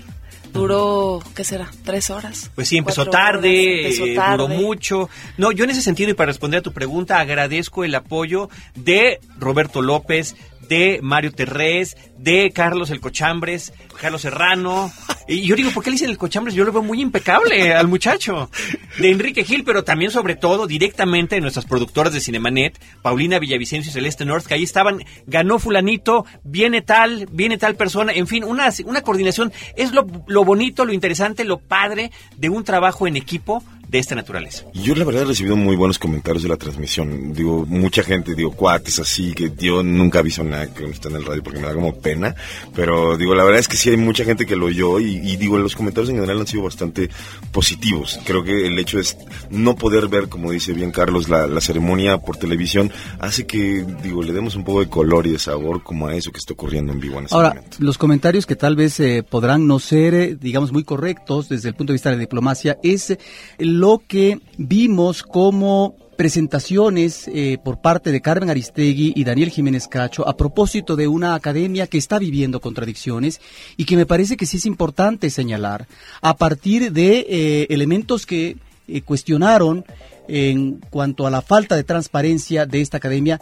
duró, 0.53 1.23
¿qué 1.35 1.45
será? 1.45 1.71
¿Tres 1.85 2.11
horas? 2.11 2.51
Pues 2.55 2.69
sí, 2.69 2.77
empezó 2.77 3.07
tarde, 3.07 3.87
empezó 3.87 4.05
tarde, 4.15 4.45
duró 4.45 4.49
mucho. 4.49 5.09
No, 5.37 5.53
yo 5.53 5.65
en 5.65 5.71
ese 5.71 5.83
sentido, 5.83 6.11
y 6.11 6.15
para 6.15 6.29
responder 6.29 6.61
a 6.61 6.63
tu 6.63 6.73
pregunta, 6.73 7.19
agradezco 7.19 7.85
el 7.85 7.95
apoyo 7.95 8.49
de 8.75 9.21
Roberto 9.39 9.83
López, 9.83 10.37
de 10.73 11.01
Mario 11.03 11.33
Terrés, 11.33 11.99
de 12.17 12.51
Carlos 12.51 12.89
El 12.89 13.01
Cochambres, 13.01 13.75
Carlos 14.01 14.23
Serrano. 14.23 14.91
Y 15.29 15.43
yo 15.43 15.55
digo, 15.55 15.71
¿por 15.71 15.85
qué 15.85 15.91
le 15.91 15.97
dicen 15.97 16.09
El 16.09 16.17
Cochambres? 16.17 16.55
Yo 16.55 16.65
lo 16.65 16.73
veo 16.73 16.83
muy 16.83 17.03
impecable 17.03 17.75
al 17.75 17.89
muchacho. 17.89 18.51
De 18.99 19.11
Enrique 19.11 19.45
Gil, 19.45 19.65
pero 19.65 19.85
también 19.85 20.11
sobre 20.11 20.35
todo 20.35 20.67
directamente 20.67 21.35
de 21.35 21.43
nuestras 21.43 21.67
productoras 21.67 22.15
de 22.15 22.21
Cinemanet, 22.21 22.81
Paulina 23.03 23.39
Villavicencio 23.39 23.91
y 23.91 23.93
Celeste 23.93 24.25
North, 24.25 24.47
que 24.47 24.55
ahí 24.55 24.63
estaban, 24.63 25.05
ganó 25.27 25.59
fulanito, 25.59 26.25
viene 26.43 26.81
tal, 26.81 27.29
viene 27.31 27.59
tal 27.59 27.77
persona, 27.77 28.13
en 28.15 28.27
fin, 28.27 28.43
una, 28.43 28.71
una 28.87 29.03
coordinación. 29.03 29.53
Es 29.77 29.93
lo, 29.93 30.07
lo 30.27 30.43
bonito, 30.43 30.87
lo 30.87 30.95
interesante, 30.95 31.45
lo 31.45 31.59
padre 31.59 32.11
de 32.39 32.49
un 32.49 32.65
trabajo 32.65 33.07
en 33.07 33.17
equipo 33.17 33.63
de 33.93 33.99
esta 33.99 34.15
naturaleza. 34.15 34.65
Yo 34.73 34.95
la 34.95 35.05
verdad 35.05 35.25
he 35.25 35.27
recibido 35.27 35.55
muy 35.55 35.77
buenos 35.77 35.99
comentarios 35.99 36.43
de 36.43 36.49
la 36.49 36.57
transmisión. 36.57 37.35
Digo, 37.35 37.67
mucha 37.69 38.03
gente, 38.03 38.35
digo, 38.35 38.53
cuates 38.53 38.99
así, 38.99 39.35
que 39.35 39.53
yo 39.59 39.83
nunca 39.83 40.21
aviso 40.21 40.43
nada 40.43 40.73
que 40.73 40.87
está 40.87 41.11
en 41.11 41.17
el 41.17 41.27
radio 41.27 41.43
porque 41.43 41.61
me 41.61 41.67
da 41.67 41.75
como 41.75 41.95
pena. 41.97 42.35
Pero 42.75 43.19
digo, 43.19 43.35
la 43.35 43.45
verdad 43.45 43.61
es 43.61 43.69
que 43.69 43.77
sí 43.77 43.91
hay 43.91 43.99
mucha 43.99 44.25
gente 44.25 44.47
que 44.47 44.57
lo 44.57 44.67
oyó 44.67 44.99
y, 44.99 45.37
digo, 45.37 45.59
los 45.59 45.77
comentarios 45.77 46.09
en 46.09 46.17
general 46.17 46.41
han 46.41 46.47
sido 46.47 46.63
bastante 46.63 47.11
positivos. 47.53 48.19
Creo 48.25 48.43
que 48.43 48.67
el 48.67 48.79
hecho 48.79 48.99
es 48.99 49.15
no 49.51 49.77
poder 49.77 50.09
ver, 50.09 50.31
como 50.31 50.51
dice 50.53 50.73
bien 50.73 50.91
Carlos, 50.91 51.29
la, 51.29 51.61
ceremonia 51.61 52.17
por 52.17 52.39
televisión 52.39 52.91
hace 53.19 53.47
que, 53.47 53.85
digo, 54.03 54.23
le 54.23 54.33
demos 54.33 54.57
un 54.57 54.65
poco 54.65 54.81
de 54.81 54.89
color 54.89 55.27
y 55.27 55.33
de 55.33 55.39
sabor 55.39 55.83
como 55.83 56.07
a 56.07 56.17
eso 56.17 56.33
que 56.33 56.39
está 56.39 56.55
ocurriendo 56.55 56.93
en 56.93 56.99
vivo 56.99 57.19
en 57.19 57.25
este 57.25 57.37
Ahora, 57.37 57.63
los 57.79 57.99
comentarios 57.99 58.47
que 58.47 58.57
tal 58.57 58.75
vez 58.75 58.99
eh, 59.01 59.23
podrán 59.23 59.67
no 59.67 59.79
ser, 59.79 60.15
eh, 60.15 60.37
digamos, 60.41 60.73
muy 60.73 60.83
correctos 60.83 61.51
desde 61.51 61.69
el 61.69 61.75
punto 61.75 61.93
de 61.93 61.97
vista 61.97 62.09
de 62.09 62.17
la 62.17 62.21
diplomacia 62.21 62.79
es 62.83 63.17
el 63.59 63.82
lo 63.83 64.01
que 64.07 64.39
vimos 64.59 65.25
como 65.25 65.97
presentaciones 66.17 67.27
eh, 67.27 67.59
por 67.65 67.81
parte 67.81 68.13
de 68.13 68.21
Carmen 68.21 68.49
Aristegui 68.49 69.13
y 69.17 69.25
Daniel 69.25 69.51
Jiménez 69.51 69.89
Cacho 69.89 70.29
a 70.29 70.37
propósito 70.37 70.95
de 70.95 71.09
una 71.09 71.35
academia 71.35 71.89
que 71.89 71.99
está 71.99 72.21
viviendo 72.21 72.61
contradicciones 72.61 73.41
y 73.77 73.85
que 73.85 73.97
me 73.97 74.07
parece 74.07 74.37
que 74.37 74.47
sí 74.47 74.59
es 74.59 74.67
importante 74.67 75.31
señalar 75.31 75.89
a 76.21 76.37
partir 76.37 76.93
de 76.93 77.27
eh, 77.29 77.67
elementos 77.71 78.25
que 78.25 78.57
eh, 78.87 79.03
cuestionaron 79.03 79.85
en 80.29 80.79
cuanto 80.89 81.27
a 81.27 81.31
la 81.33 81.43
falta 81.43 81.75
de 81.75 81.83
transparencia 81.83 82.67
de 82.67 82.83
esta 82.83 82.99
academia 82.99 83.41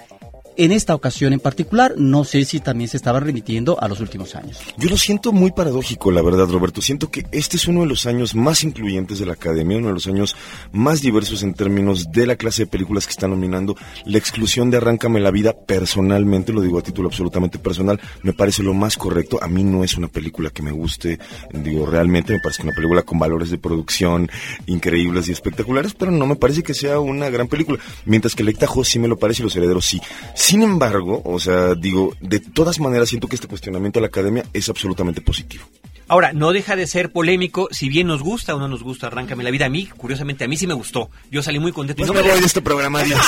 en 0.60 0.72
esta 0.72 0.94
ocasión 0.94 1.32
en 1.32 1.40
particular. 1.40 1.94
No 1.96 2.24
sé 2.24 2.44
si 2.44 2.60
también 2.60 2.88
se 2.88 2.98
estaba 2.98 3.18
remitiendo 3.18 3.80
a 3.80 3.88
los 3.88 4.00
últimos 4.00 4.34
años. 4.34 4.58
Yo 4.76 4.90
lo 4.90 4.98
siento 4.98 5.32
muy 5.32 5.52
paradójico, 5.52 6.10
la 6.10 6.20
verdad, 6.20 6.48
Roberto. 6.48 6.82
Siento 6.82 7.10
que 7.10 7.24
este 7.32 7.56
es 7.56 7.66
uno 7.66 7.80
de 7.80 7.86
los 7.86 8.04
años 8.04 8.34
más 8.34 8.62
incluyentes 8.62 9.18
de 9.18 9.26
la 9.26 9.32
Academia, 9.32 9.78
uno 9.78 9.88
de 9.88 9.94
los 9.94 10.06
años 10.06 10.36
más 10.72 11.00
diversos 11.00 11.42
en 11.42 11.54
términos 11.54 12.12
de 12.12 12.26
la 12.26 12.36
clase 12.36 12.64
de 12.64 12.66
películas 12.66 13.06
que 13.06 13.12
están 13.12 13.30
nominando. 13.30 13.74
La 14.04 14.18
exclusión 14.18 14.70
de 14.70 14.76
Arráncame 14.76 15.20
la 15.20 15.30
vida, 15.30 15.54
personalmente, 15.54 16.52
lo 16.52 16.60
digo 16.60 16.78
a 16.78 16.82
título 16.82 17.08
absolutamente 17.08 17.58
personal, 17.58 17.98
me 18.22 18.34
parece 18.34 18.62
lo 18.62 18.74
más 18.74 18.98
correcto. 18.98 19.42
A 19.42 19.48
mí 19.48 19.64
no 19.64 19.82
es 19.82 19.96
una 19.96 20.08
película 20.08 20.50
que 20.50 20.62
me 20.62 20.72
guste, 20.72 21.18
digo, 21.54 21.86
realmente 21.86 22.34
me 22.34 22.40
parece 22.40 22.62
una 22.62 22.72
película 22.72 23.02
con 23.02 23.18
valores 23.18 23.50
de 23.50 23.56
producción 23.56 24.30
increíbles 24.66 25.28
y 25.28 25.32
espectaculares, 25.32 25.94
pero 25.94 26.10
no 26.10 26.26
me 26.26 26.36
parece 26.36 26.62
que 26.62 26.74
sea 26.74 27.00
una 27.00 27.30
gran 27.30 27.48
película. 27.48 27.78
Mientras 28.04 28.34
que 28.34 28.44
Lecta 28.44 28.66
sí 28.84 28.98
me 28.98 29.08
lo 29.08 29.18
parece 29.18 29.42
y 29.42 29.44
Los 29.44 29.56
Herederos 29.56 29.86
sí. 29.86 30.00
Sin 30.50 30.64
embargo, 30.64 31.22
o 31.24 31.38
sea, 31.38 31.76
digo, 31.76 32.12
de 32.20 32.40
todas 32.40 32.80
maneras 32.80 33.08
siento 33.08 33.28
que 33.28 33.36
este 33.36 33.46
cuestionamiento 33.46 34.00
a 34.00 34.02
la 34.02 34.08
academia 34.08 34.44
es 34.52 34.68
absolutamente 34.68 35.20
positivo. 35.20 35.62
Ahora, 36.08 36.32
no 36.32 36.50
deja 36.50 36.74
de 36.74 36.88
ser 36.88 37.12
polémico, 37.12 37.68
si 37.70 37.88
bien 37.88 38.08
nos 38.08 38.20
gusta 38.20 38.56
o 38.56 38.58
no 38.58 38.66
nos 38.66 38.82
gusta, 38.82 39.06
arráncame 39.06 39.44
la 39.44 39.52
vida. 39.52 39.66
A 39.66 39.68
mí, 39.68 39.86
curiosamente, 39.86 40.42
a 40.42 40.48
mí 40.48 40.56
sí 40.56 40.66
me 40.66 40.74
gustó. 40.74 41.08
Yo 41.30 41.40
salí 41.40 41.60
muy 41.60 41.70
contento. 41.70 41.98
Pues 41.98 42.08
no 42.08 42.14
me 42.14 42.28
voy 42.28 42.40
de 42.40 42.46
este 42.46 42.60
programa, 42.60 43.04
Dios. 43.04 43.20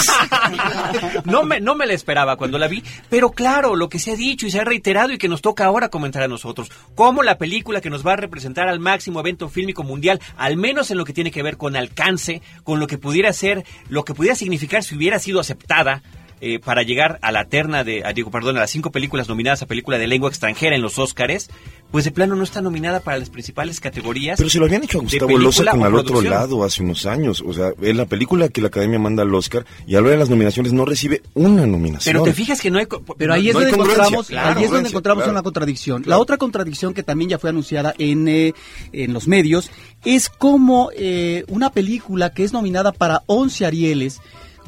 no, 1.24 1.44
me, 1.44 1.60
no 1.60 1.76
me 1.76 1.86
la 1.86 1.92
esperaba 1.92 2.34
cuando 2.34 2.58
la 2.58 2.66
vi, 2.66 2.82
pero 3.08 3.30
claro, 3.30 3.76
lo 3.76 3.88
que 3.88 4.00
se 4.00 4.10
ha 4.10 4.16
dicho 4.16 4.48
y 4.48 4.50
se 4.50 4.58
ha 4.58 4.64
reiterado 4.64 5.12
y 5.12 5.18
que 5.18 5.28
nos 5.28 5.42
toca 5.42 5.64
ahora 5.64 5.90
comentar 5.90 6.24
a 6.24 6.26
nosotros, 6.26 6.72
como 6.96 7.22
la 7.22 7.38
película 7.38 7.80
que 7.80 7.88
nos 7.88 8.04
va 8.04 8.14
a 8.14 8.16
representar 8.16 8.66
al 8.66 8.80
máximo 8.80 9.20
evento 9.20 9.48
fílmico 9.48 9.84
mundial, 9.84 10.18
al 10.36 10.56
menos 10.56 10.90
en 10.90 10.98
lo 10.98 11.04
que 11.04 11.12
tiene 11.12 11.30
que 11.30 11.44
ver 11.44 11.58
con 11.58 11.76
alcance, 11.76 12.42
con 12.64 12.80
lo 12.80 12.88
que 12.88 12.98
pudiera 12.98 13.32
ser, 13.32 13.64
lo 13.88 14.04
que 14.04 14.12
pudiera 14.12 14.34
significar 14.34 14.82
si 14.82 14.96
hubiera 14.96 15.20
sido 15.20 15.38
aceptada 15.38 16.02
eh, 16.44 16.58
para 16.58 16.82
llegar 16.82 17.20
a 17.22 17.30
la 17.30 17.44
terna 17.44 17.84
de, 17.84 18.02
digo, 18.16 18.32
perdón, 18.32 18.56
a 18.56 18.60
las 18.60 18.70
cinco 18.72 18.90
películas 18.90 19.28
nominadas 19.28 19.62
a 19.62 19.66
película 19.66 19.96
de 19.96 20.08
lengua 20.08 20.28
extranjera 20.28 20.74
en 20.74 20.82
los 20.82 20.98
Óscares, 20.98 21.48
pues 21.92 22.04
de 22.04 22.10
plano 22.10 22.34
no 22.34 22.42
está 22.42 22.60
nominada 22.60 22.98
para 22.98 23.16
las 23.16 23.30
principales 23.30 23.78
categorías. 23.78 24.38
Pero 24.38 24.50
se 24.50 24.58
lo 24.58 24.64
habían 24.64 24.82
hecho 24.82 24.98
a 24.98 25.02
Gustavo 25.02 25.38
Loza 25.38 25.64
con 25.70 25.84
al 25.84 25.94
otro 25.94 26.20
lado 26.20 26.64
hace 26.64 26.82
unos 26.82 27.06
años. 27.06 27.44
O 27.46 27.52
sea, 27.52 27.70
es 27.80 27.94
la 27.94 28.06
película 28.06 28.48
que 28.48 28.60
la 28.60 28.66
Academia 28.66 28.98
manda 28.98 29.22
al 29.22 29.32
Oscar 29.32 29.64
y 29.86 29.94
a 29.94 30.00
lo 30.00 30.08
de 30.08 30.16
las 30.16 30.30
nominaciones 30.30 30.72
no 30.72 30.84
recibe 30.84 31.22
una 31.34 31.64
nominación. 31.64 32.12
Pero 32.12 32.24
te 32.24 32.34
fijas 32.34 32.60
que 32.60 32.72
no 32.72 32.80
hay. 32.80 32.88
Pero 33.16 33.34
ahí 33.34 33.48
es 33.48 33.54
donde 33.54 33.70
encontramos, 33.70 34.30
ahí 34.32 34.64
es 34.64 34.70
donde 34.72 34.88
encontramos 34.88 35.28
una 35.28 35.42
contradicción. 35.42 36.02
La 36.06 36.18
otra 36.18 36.38
contradicción 36.38 36.92
que 36.92 37.04
también 37.04 37.30
ya 37.30 37.38
fue 37.38 37.50
anunciada 37.50 37.94
en, 37.98 38.26
eh, 38.26 38.52
en 38.92 39.12
los 39.12 39.28
medios 39.28 39.70
es 40.04 40.28
como 40.28 40.90
eh, 40.96 41.44
una 41.46 41.70
película 41.70 42.34
que 42.34 42.42
es 42.42 42.52
nominada 42.52 42.90
para 42.90 43.22
11 43.26 43.64
Arieles 43.64 44.20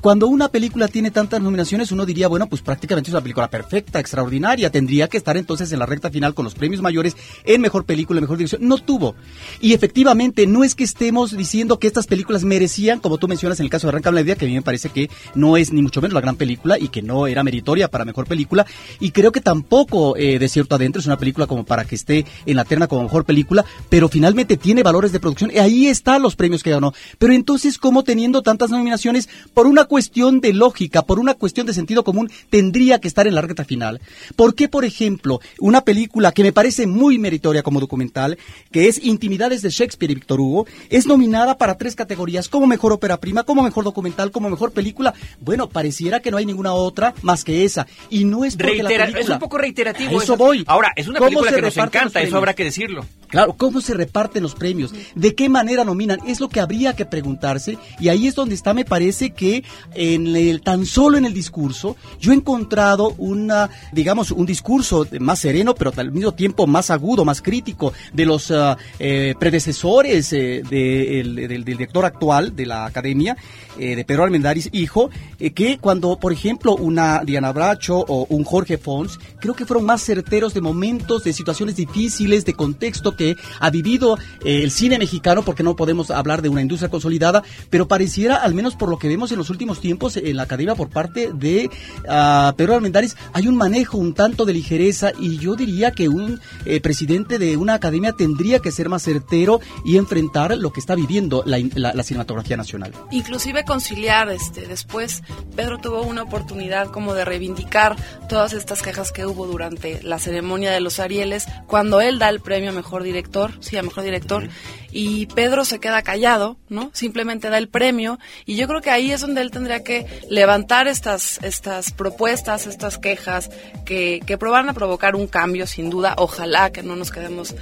Cuando 0.04 0.28
una 0.28 0.48
película 0.48 0.86
tiene 0.86 1.10
tantas 1.10 1.40
nominaciones, 1.40 1.90
uno 1.90 2.04
diría, 2.04 2.28
bueno, 2.28 2.46
pues 2.46 2.60
prácticamente 2.60 3.08
es 3.08 3.14
una 3.14 3.22
película 3.22 3.48
perfecta, 3.48 3.98
extraordinaria, 4.00 4.68
tendría 4.68 5.08
que 5.08 5.16
estar 5.16 5.38
entonces 5.38 5.72
en 5.72 5.78
la 5.78 5.86
recta 5.86 6.10
final 6.10 6.34
con 6.34 6.44
los 6.44 6.54
premios 6.54 6.82
mayores 6.82 7.16
en 7.42 7.62
mejor 7.62 7.86
película, 7.86 8.20
mejor 8.20 8.36
dirección. 8.36 8.68
No 8.68 8.76
tuvo. 8.76 9.14
Y 9.62 9.72
efectivamente, 9.72 10.46
no 10.46 10.62
es 10.62 10.74
que 10.74 10.84
estemos 10.84 11.34
diciendo 11.34 11.78
que 11.78 11.86
estas 11.86 12.06
películas 12.06 12.44
merecían, 12.44 13.00
como 13.00 13.16
tú 13.16 13.28
mencionas 13.28 13.60
en 13.60 13.64
el 13.64 13.70
caso 13.70 13.86
de 13.86 13.92
Arranca 13.92 14.10
la 14.10 14.22
que 14.22 14.44
a 14.44 14.48
mí 14.48 14.52
me 14.52 14.60
parece 14.60 14.90
que 14.90 15.08
no 15.34 15.56
es 15.56 15.72
ni 15.72 15.80
mucho 15.80 16.02
menos 16.02 16.12
la 16.12 16.20
gran 16.20 16.36
película 16.36 16.78
y 16.78 16.88
que 16.88 17.00
no 17.00 17.26
era 17.26 17.42
meritoria 17.42 17.88
para 17.88 18.04
mejor 18.04 18.26
película. 18.26 18.66
Y 19.00 19.10
creo 19.10 19.32
que 19.32 19.40
tampoco 19.40 20.18
eh, 20.18 20.38
Desierto 20.38 20.74
Adentro 20.74 21.00
es 21.00 21.06
una 21.06 21.16
película 21.16 21.46
como 21.46 21.64
para 21.64 21.86
que 21.86 21.94
esté 21.94 22.26
en 22.44 22.56
la 22.56 22.66
terna 22.66 22.88
como 22.88 23.04
mejor 23.04 23.24
película, 23.24 23.64
pero 23.88 24.10
finalmente 24.10 24.58
tiene 24.58 24.82
valores 24.82 25.12
de 25.12 25.20
producción 25.20 25.50
y 25.50 25.60
ahí 25.60 25.86
están 25.86 26.20
los 26.20 26.36
premios 26.36 26.62
que 26.62 26.72
ganó. 26.72 26.92
Pero 27.16 27.32
entonces, 27.32 27.78
¿cómo 27.78 28.04
teniendo 28.04 28.42
tantas 28.42 28.68
nominaciones, 28.68 29.30
por 29.54 29.66
una 29.66 29.86
cuestión 29.94 30.40
de 30.40 30.52
lógica, 30.52 31.02
por 31.02 31.20
una 31.20 31.34
cuestión 31.34 31.68
de 31.68 31.72
sentido 31.72 32.02
común, 32.02 32.28
tendría 32.50 32.98
que 32.98 33.06
estar 33.06 33.28
en 33.28 33.36
la 33.36 33.42
recta 33.42 33.64
final? 33.64 34.00
¿Por 34.34 34.56
qué, 34.56 34.68
por 34.68 34.84
ejemplo, 34.84 35.38
una 35.60 35.82
película 35.82 36.32
que 36.32 36.42
me 36.42 36.52
parece 36.52 36.88
muy 36.88 37.16
meritoria 37.16 37.62
como 37.62 37.78
documental, 37.78 38.36
que 38.72 38.88
es 38.88 39.00
Intimidades 39.04 39.62
de 39.62 39.70
Shakespeare 39.70 40.10
y 40.10 40.16
Víctor 40.16 40.40
Hugo, 40.40 40.66
es 40.90 41.06
nominada 41.06 41.58
para 41.58 41.78
tres 41.78 41.94
categorías, 41.94 42.48
como 42.48 42.66
mejor 42.66 42.90
ópera 42.90 43.20
prima, 43.20 43.44
como 43.44 43.62
mejor 43.62 43.84
documental, 43.84 44.32
como 44.32 44.50
mejor 44.50 44.72
película? 44.72 45.14
Bueno, 45.40 45.68
pareciera 45.68 46.18
que 46.18 46.32
no 46.32 46.38
hay 46.38 46.46
ninguna 46.46 46.74
otra 46.74 47.14
más 47.22 47.44
que 47.44 47.64
esa. 47.64 47.86
Y 48.10 48.24
no 48.24 48.44
es 48.44 48.56
porque 48.56 48.82
la 48.82 48.88
película... 48.88 49.20
Es 49.20 49.28
un 49.28 49.38
poco 49.38 49.58
reiterativo. 49.58 50.18
A 50.18 50.24
eso 50.24 50.36
voy. 50.36 50.64
Ahora, 50.66 50.92
es 50.96 51.06
una 51.06 51.20
película 51.20 51.52
que 51.52 51.62
nos 51.62 51.76
encanta, 51.76 52.20
eso 52.20 52.36
habrá 52.36 52.54
que 52.54 52.64
decirlo. 52.64 53.06
Claro, 53.28 53.54
¿cómo 53.56 53.80
se 53.80 53.94
reparten 53.94 54.42
los 54.42 54.56
premios? 54.56 54.92
¿De 55.14 55.36
qué 55.36 55.48
manera 55.48 55.84
nominan? 55.84 56.18
Es 56.26 56.40
lo 56.40 56.48
que 56.48 56.58
habría 56.58 56.96
que 56.96 57.04
preguntarse 57.04 57.78
y 58.00 58.08
ahí 58.08 58.26
es 58.26 58.34
donde 58.34 58.56
está, 58.56 58.74
me 58.74 58.84
parece 58.84 59.30
que 59.30 59.62
en 59.94 60.34
el, 60.34 60.60
tan 60.62 60.86
solo 60.86 61.18
en 61.18 61.24
el 61.24 61.34
discurso, 61.34 61.96
yo 62.20 62.32
he 62.32 62.34
encontrado 62.34 63.14
una, 63.18 63.70
digamos, 63.92 64.30
un 64.30 64.46
discurso 64.46 65.06
más 65.20 65.40
sereno, 65.40 65.74
pero 65.74 65.92
al 65.96 66.12
mismo 66.12 66.32
tiempo 66.32 66.66
más 66.66 66.90
agudo, 66.90 67.24
más 67.24 67.42
crítico 67.42 67.92
de 68.12 68.24
los 68.24 68.50
uh, 68.50 68.76
eh, 68.98 69.34
predecesores 69.38 70.32
eh, 70.32 70.62
de, 70.68 71.20
el, 71.20 71.34
del, 71.34 71.48
del, 71.48 71.64
director 71.64 72.04
actual 72.04 72.54
de 72.54 72.66
la 72.66 72.86
academia, 72.86 73.36
eh, 73.78 73.96
de 73.96 74.04
Pedro 74.04 74.24
Almendaris, 74.24 74.68
hijo, 74.72 75.10
eh, 75.38 75.52
que 75.52 75.78
cuando, 75.78 76.18
por 76.18 76.32
ejemplo, 76.32 76.74
una 76.76 77.22
Diana 77.24 77.52
Bracho 77.52 77.98
o 77.98 78.26
un 78.28 78.44
Jorge 78.44 78.78
Fons, 78.78 79.18
creo 79.40 79.54
que 79.54 79.66
fueron 79.66 79.84
más 79.84 80.02
certeros 80.02 80.54
de 80.54 80.60
momentos, 80.60 81.24
de 81.24 81.32
situaciones 81.32 81.76
difíciles, 81.76 82.44
de 82.44 82.54
contexto 82.54 83.16
que 83.16 83.36
ha 83.60 83.70
vivido 83.70 84.16
eh, 84.44 84.62
el 84.62 84.70
cine 84.70 84.98
mexicano, 84.98 85.42
porque 85.42 85.62
no 85.62 85.76
podemos 85.76 86.10
hablar 86.10 86.42
de 86.42 86.48
una 86.48 86.62
industria 86.62 86.88
consolidada, 86.90 87.42
pero 87.70 87.88
pareciera, 87.88 88.36
al 88.36 88.54
menos 88.54 88.76
por 88.76 88.88
lo 88.88 88.98
que 88.98 89.08
vemos 89.08 89.32
en 89.32 89.38
los 89.38 89.50
últimos 89.50 89.80
tiempos 89.80 90.16
en 90.16 90.36
la 90.36 90.44
academia 90.44 90.74
por 90.74 90.90
parte 90.90 91.32
de 91.32 91.68
uh, 92.04 92.54
Pedro 92.56 92.74
Almendaris, 92.74 93.16
hay 93.32 93.48
un 93.48 93.56
manejo 93.56 93.98
un 93.98 94.14
tanto 94.14 94.44
de 94.44 94.52
ligereza 94.52 95.12
y 95.18 95.38
yo 95.38 95.56
diría 95.56 95.92
que 95.92 96.08
un 96.08 96.40
presidente 96.82 97.38
de 97.38 97.56
una 97.56 97.74
academia 97.74 98.12
tendría 98.12 98.58
que 98.58 98.70
ser 98.70 98.88
más 98.88 99.02
certero 99.02 99.60
y 99.84 99.96
enfrentar 99.96 100.56
lo 100.56 100.72
que 100.72 100.80
está 100.80 100.94
viviendo 100.94 101.42
la, 101.46 101.58
la, 101.74 101.92
la 101.94 102.02
cinematografía 102.02 102.56
nacional. 102.56 102.92
Inclusive 103.10 103.63
conciliar, 103.64 104.28
este, 104.30 104.66
después 104.66 105.22
Pedro 105.56 105.78
tuvo 105.78 106.02
una 106.02 106.22
oportunidad 106.22 106.88
como 106.88 107.14
de 107.14 107.24
reivindicar 107.24 107.96
todas 108.28 108.52
estas 108.52 108.82
quejas 108.82 109.12
que 109.12 109.26
hubo 109.26 109.46
durante 109.46 110.02
la 110.02 110.18
ceremonia 110.18 110.70
de 110.72 110.80
los 110.80 111.00
Arieles, 111.00 111.46
cuando 111.66 112.00
él 112.00 112.18
da 112.18 112.28
el 112.28 112.40
premio 112.40 112.70
a 112.70 112.72
mejor 112.72 113.02
director, 113.02 113.52
sí, 113.60 113.76
a 113.76 113.82
mejor 113.82 114.04
director, 114.04 114.48
y 114.90 115.26
Pedro 115.26 115.64
se 115.64 115.80
queda 115.80 116.02
callado, 116.02 116.56
¿no? 116.68 116.90
Simplemente 116.92 117.50
da 117.50 117.58
el 117.58 117.68
premio, 117.68 118.18
y 118.46 118.56
yo 118.56 118.68
creo 118.68 118.80
que 118.80 118.90
ahí 118.90 119.10
es 119.10 119.20
donde 119.20 119.40
él 119.40 119.50
tendría 119.50 119.82
que 119.82 120.06
levantar 120.30 120.86
estas, 120.86 121.42
estas 121.42 121.92
propuestas, 121.92 122.66
estas 122.66 122.98
quejas, 122.98 123.50
que, 123.84 124.20
que 124.24 124.34
a 124.34 124.72
provocar 124.72 125.16
un 125.16 125.26
cambio, 125.26 125.66
sin 125.66 125.90
duda, 125.90 126.14
ojalá 126.16 126.70
que 126.70 126.82
no 126.82 126.96
nos 126.96 127.10
quedemos 127.10 127.54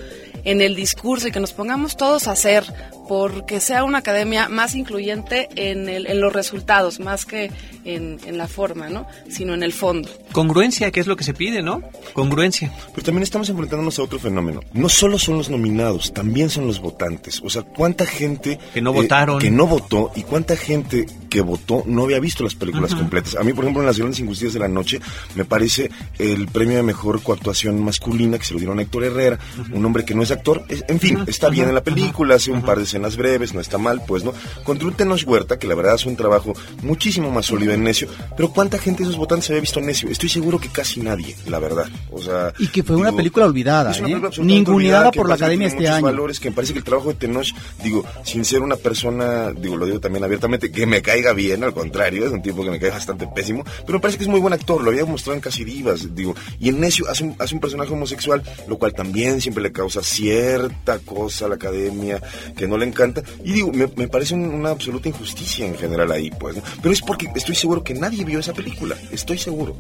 en 0.45 0.61
el 0.61 0.74
discurso 0.74 1.28
y 1.28 1.32
que 1.32 1.40
nos 1.40 1.53
pongamos 1.53 1.97
todos 1.97 2.28
a 2.28 2.32
hacer 2.32 2.64
porque 3.09 3.61
sea 3.61 3.84
una 3.84 3.99
academia 3.99 4.49
más 4.49 4.74
incluyente 4.74 5.49
en, 5.57 5.88
el, 5.88 6.07
en 6.07 6.20
los 6.20 6.32
resultados, 6.32 7.01
más 7.01 7.26
que 7.26 7.51
en, 7.84 8.18
en, 8.24 8.38
la 8.38 8.49
forma, 8.49 8.88
¿no? 8.88 9.07
Sino 9.28 9.55
en 9.55 9.62
el 9.62 9.72
fondo. 9.72 10.09
Congruencia, 10.32 10.90
que 10.90 11.01
es 11.01 11.07
lo 11.07 11.16
que 11.16 11.24
se 11.24 11.34
pide, 11.34 11.62
¿no? 11.62 11.82
Congruencia. 12.14 12.72
Pero 12.95 13.05
también 13.05 13.24
estamos 13.24 13.51
enfrentándonos 13.51 13.99
a 13.99 14.03
otro 14.05 14.18
fenómeno. 14.18 14.61
No 14.72 14.88
solo 14.88 15.18
son 15.18 15.36
los 15.36 15.51
nominados, 15.51 16.12
también 16.12 16.49
son 16.49 16.66
los 16.66 16.80
votantes. 16.80 17.43
O 17.45 17.51
sea, 17.51 17.62
¿cuánta 17.62 18.07
gente... 18.07 18.59
Que 18.72 18.80
no 18.80 18.90
eh, 18.93 19.03
votaron. 19.03 19.38
Que 19.38 19.51
no 19.51 19.66
votó 19.66 20.12
y 20.14 20.22
cuánta 20.22 20.57
gente 20.57 21.07
que 21.28 21.40
votó 21.40 21.82
no 21.86 22.05
había 22.05 22.20
visto 22.20 22.45
las 22.45 22.55
películas 22.55 22.93
uh 22.93 22.97
-huh. 22.97 22.99
completas. 23.01 23.36
A 23.36 23.43
mí, 23.43 23.53
por 23.53 23.64
ejemplo, 23.64 23.82
en 23.82 23.86
Las 23.86 23.99
Grandes 23.99 24.20
Injusticias 24.20 24.55
de 24.55 24.61
la 24.61 24.68
Noche, 24.68 25.01
me 25.34 25.45
parece 25.45 25.90
el 26.18 26.47
premio 26.49 26.76
de 26.76 26.82
mejor 26.82 27.22
coactuación 27.22 27.82
masculina 27.82 28.38
que 28.38 28.45
se 28.45 28.55
lo 28.55 28.61
dieron 28.61 28.78
a 28.78 28.82
Héctor 28.82 29.05
Herrera, 29.05 29.38
uh 29.59 29.62
-huh. 29.62 29.74
un 29.74 29.84
hombre 29.84 30.05
que 30.05 30.14
no 30.14 30.22
es 30.22 30.30
actor. 30.32 30.64
Es, 30.68 30.84
en 30.88 31.00
fin, 31.00 31.24
está 31.26 31.48
bien 31.48 31.68
en 31.68 31.74
la 31.74 31.82
película, 31.82 32.36
hace 32.36 32.50
un 32.50 32.62
par 32.62 32.78
de 32.78 32.84
escenas 32.84 33.16
breves, 33.16 33.54
no 33.54 33.60
está 33.60 33.78
mal, 33.78 34.02
pues, 34.06 34.24
¿no? 34.24 34.32
Contra 34.64 34.88
un 34.88 34.94
Tenoch 34.94 35.26
Huerta, 35.26 35.58
que 35.58 35.66
la 35.66 35.74
verdad 35.74 35.94
hace 35.94 36.08
un 36.08 36.16
trabajo 36.16 36.54
muchísimo 36.82 37.30
más 37.30 37.46
sólido 37.46 37.72
en 37.72 37.82
Necio, 37.82 38.08
pero 38.36 38.50
¿cuánta 38.50 38.78
gente 38.78 39.02
de 39.02 39.08
esos 39.08 39.18
votantes 39.18 39.50
había 39.50 39.60
visto 39.60 39.80
Necio? 39.80 40.08
Estoy 40.08 40.28
seguro 40.28 40.58
que 40.58 40.68
casi 40.68 41.00
nadie, 41.00 41.36
la 41.46 41.58
verdad. 41.58 41.88
O 42.10 42.20
sea, 42.20 42.52
y 42.58 42.68
que 42.68 42.82
fue 42.82 42.96
digo, 42.96 43.08
una 43.08 43.16
película 43.16 43.46
olvidada, 43.46 43.92
¿eh? 43.92 44.20
ninguneada 44.42 45.10
por 45.10 45.28
la 45.28 45.34
academia 45.34 45.68
este 45.68 45.88
año. 45.88 46.02
valores 46.02 46.40
que 46.40 46.50
me 46.50 46.56
parece 46.56 46.72
que 46.72 46.78
el 46.80 46.84
trabajo 46.84 47.08
de 47.08 47.14
Tenoch, 47.14 47.48
digo, 47.82 48.04
sin 48.24 48.44
ser 48.44 48.62
una 48.62 48.76
persona, 48.76 49.52
digo, 49.52 49.76
lo 49.76 49.86
digo 49.86 50.00
también 50.00 50.24
abiertamente, 50.24 50.70
que 50.70 50.86
me 50.86 51.02
caiga 51.02 51.32
bien, 51.32 51.64
al 51.64 51.74
contrario, 51.74 52.26
es 52.26 52.32
un 52.32 52.42
tipo 52.42 52.64
que 52.64 52.70
me 52.70 52.78
cae 52.78 52.90
bastante 52.90 53.26
pésimo, 53.26 53.64
pero 53.86 53.98
me 53.98 54.00
parece 54.00 54.18
que 54.18 54.24
es 54.24 54.30
muy 54.30 54.40
buen 54.40 54.52
actor, 54.52 54.82
lo 54.82 54.90
había 54.90 55.04
mostrado 55.04 55.34
en 55.36 55.40
Casi 55.40 55.64
Divas, 55.64 56.14
digo, 56.14 56.34
y 56.58 56.68
en 56.68 56.80
Necio 56.80 57.08
hace 57.08 57.24
un, 57.24 57.36
hace 57.38 57.54
un 57.54 57.60
personaje 57.60 57.92
homosexual, 57.92 58.42
lo 58.68 58.78
cual 58.78 58.92
también 58.94 59.40
siempre 59.40 59.62
le 59.62 59.72
causa 59.72 60.02
cierta 60.22 61.00
cosa 61.00 61.46
a 61.46 61.48
la 61.48 61.56
academia 61.56 62.22
que 62.56 62.68
no 62.68 62.78
le 62.78 62.86
encanta, 62.86 63.22
y 63.44 63.52
digo, 63.52 63.72
me, 63.72 64.06
parece 64.06 64.34
un, 64.34 64.44
una 64.44 64.70
absoluta 64.70 65.08
injusticia 65.08 65.66
en 65.66 65.76
general 65.76 66.12
ahí, 66.12 66.30
pues, 66.30 66.56
¿no? 66.56 66.62
pero 66.80 66.92
es 66.92 67.02
porque 67.02 67.28
estoy 67.34 67.56
seguro 67.56 67.82
que 67.82 67.94
nadie 67.94 68.24
vio 68.24 68.38
esa 68.38 68.52
película, 68.52 68.96
estoy 69.10 69.38
seguro. 69.38 69.76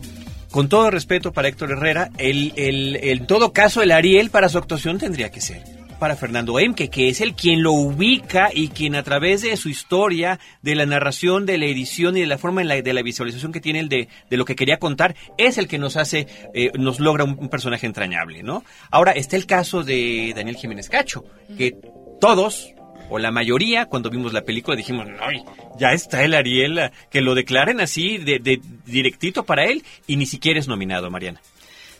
Con 0.50 0.68
todo 0.68 0.90
respeto 0.90 1.32
para 1.32 1.48
Héctor 1.48 1.70
Herrera, 1.70 2.10
el, 2.18 2.52
el, 2.56 2.96
el, 2.96 3.20
en 3.20 3.26
todo 3.26 3.52
caso 3.52 3.82
el 3.82 3.92
Ariel 3.92 4.30
para 4.30 4.48
su 4.48 4.58
actuación 4.58 4.98
tendría 4.98 5.30
que 5.30 5.40
ser 5.40 5.81
para 6.02 6.16
Fernando 6.16 6.58
Emke, 6.58 6.90
que 6.90 7.08
es 7.08 7.20
el 7.20 7.36
quien 7.36 7.62
lo 7.62 7.70
ubica 7.74 8.50
y 8.52 8.70
quien 8.70 8.96
a 8.96 9.04
través 9.04 9.42
de 9.42 9.56
su 9.56 9.68
historia, 9.68 10.40
de 10.60 10.74
la 10.74 10.84
narración, 10.84 11.46
de 11.46 11.58
la 11.58 11.66
edición 11.66 12.16
y 12.16 12.22
de 12.22 12.26
la 12.26 12.38
forma 12.38 12.60
en 12.60 12.66
la, 12.66 12.82
de 12.82 12.92
la 12.92 13.02
visualización 13.02 13.52
que 13.52 13.60
tiene 13.60 13.78
el 13.78 13.88
de, 13.88 14.08
de 14.28 14.36
lo 14.36 14.44
que 14.44 14.56
quería 14.56 14.80
contar, 14.80 15.14
es 15.38 15.58
el 15.58 15.68
que 15.68 15.78
nos 15.78 15.96
hace, 15.96 16.26
eh, 16.54 16.72
nos 16.76 16.98
logra 16.98 17.22
un, 17.22 17.48
personaje 17.48 17.86
entrañable, 17.86 18.42
¿no? 18.42 18.64
Ahora 18.90 19.12
está 19.12 19.36
el 19.36 19.46
caso 19.46 19.84
de 19.84 20.32
Daniel 20.34 20.56
Jiménez 20.56 20.88
Cacho, 20.88 21.24
que 21.56 21.76
todos, 22.20 22.74
o 23.08 23.20
la 23.20 23.30
mayoría, 23.30 23.86
cuando 23.86 24.10
vimos 24.10 24.32
la 24.32 24.42
película 24.42 24.76
dijimos, 24.76 25.06
¡ay! 25.20 25.44
Ya 25.78 25.92
está 25.92 26.24
el 26.24 26.34
Ariel, 26.34 26.90
que 27.10 27.20
lo 27.20 27.36
declaren 27.36 27.80
así 27.80 28.18
de, 28.18 28.40
de 28.40 28.60
directito 28.86 29.44
para 29.44 29.66
él 29.66 29.84
y 30.08 30.16
ni 30.16 30.26
siquiera 30.26 30.58
es 30.58 30.66
nominado, 30.66 31.12
Mariana. 31.12 31.40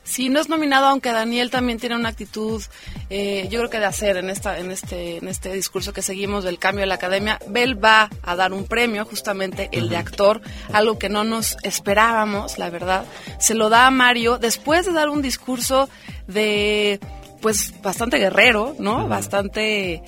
Sí, 0.05 0.29
no 0.29 0.41
es 0.41 0.49
nominado, 0.49 0.87
aunque 0.87 1.13
Daniel 1.13 1.51
también 1.51 1.79
tiene 1.79 1.95
una 1.95 2.09
actitud, 2.09 2.61
eh, 3.09 3.47
yo 3.51 3.61
creo 3.61 3.71
que 3.71 3.79
de 3.79 3.87
hacer 3.87 4.17
en 4.17 4.31
esta, 4.31 4.59
en 4.59 4.73
este, 4.73 5.19
en 5.19 5.29
este 5.29 5.53
discurso 5.53 5.93
que 5.93 6.03
seguimos 6.03 6.43
del 6.43 6.59
cambio 6.59 6.81
de 6.81 6.87
la 6.87 6.97
academia. 6.97 7.39
Bell 7.47 7.83
va 7.83 8.11
a 8.23 8.37
dar 8.37 8.53
un 8.53 8.67
premio, 8.67 9.05
justamente 9.05 9.69
el 9.73 9.89
de 9.89 9.97
actor, 9.97 10.41
algo 10.73 10.99
que 10.99 11.09
no 11.09 11.23
nos 11.23 11.57
esperábamos, 11.63 12.59
la 12.59 12.69
verdad. 12.69 13.05
Se 13.39 13.55
lo 13.55 13.69
da 13.69 13.87
a 13.87 13.91
Mario 13.91 14.39
después 14.39 14.87
de 14.87 14.93
dar 14.93 15.09
un 15.09 15.23
discurso 15.23 15.89
de, 16.27 16.99
pues, 17.41 17.73
bastante 17.81 18.19
guerrero, 18.19 18.75
¿no? 18.81 19.07
Bastante 19.07 20.03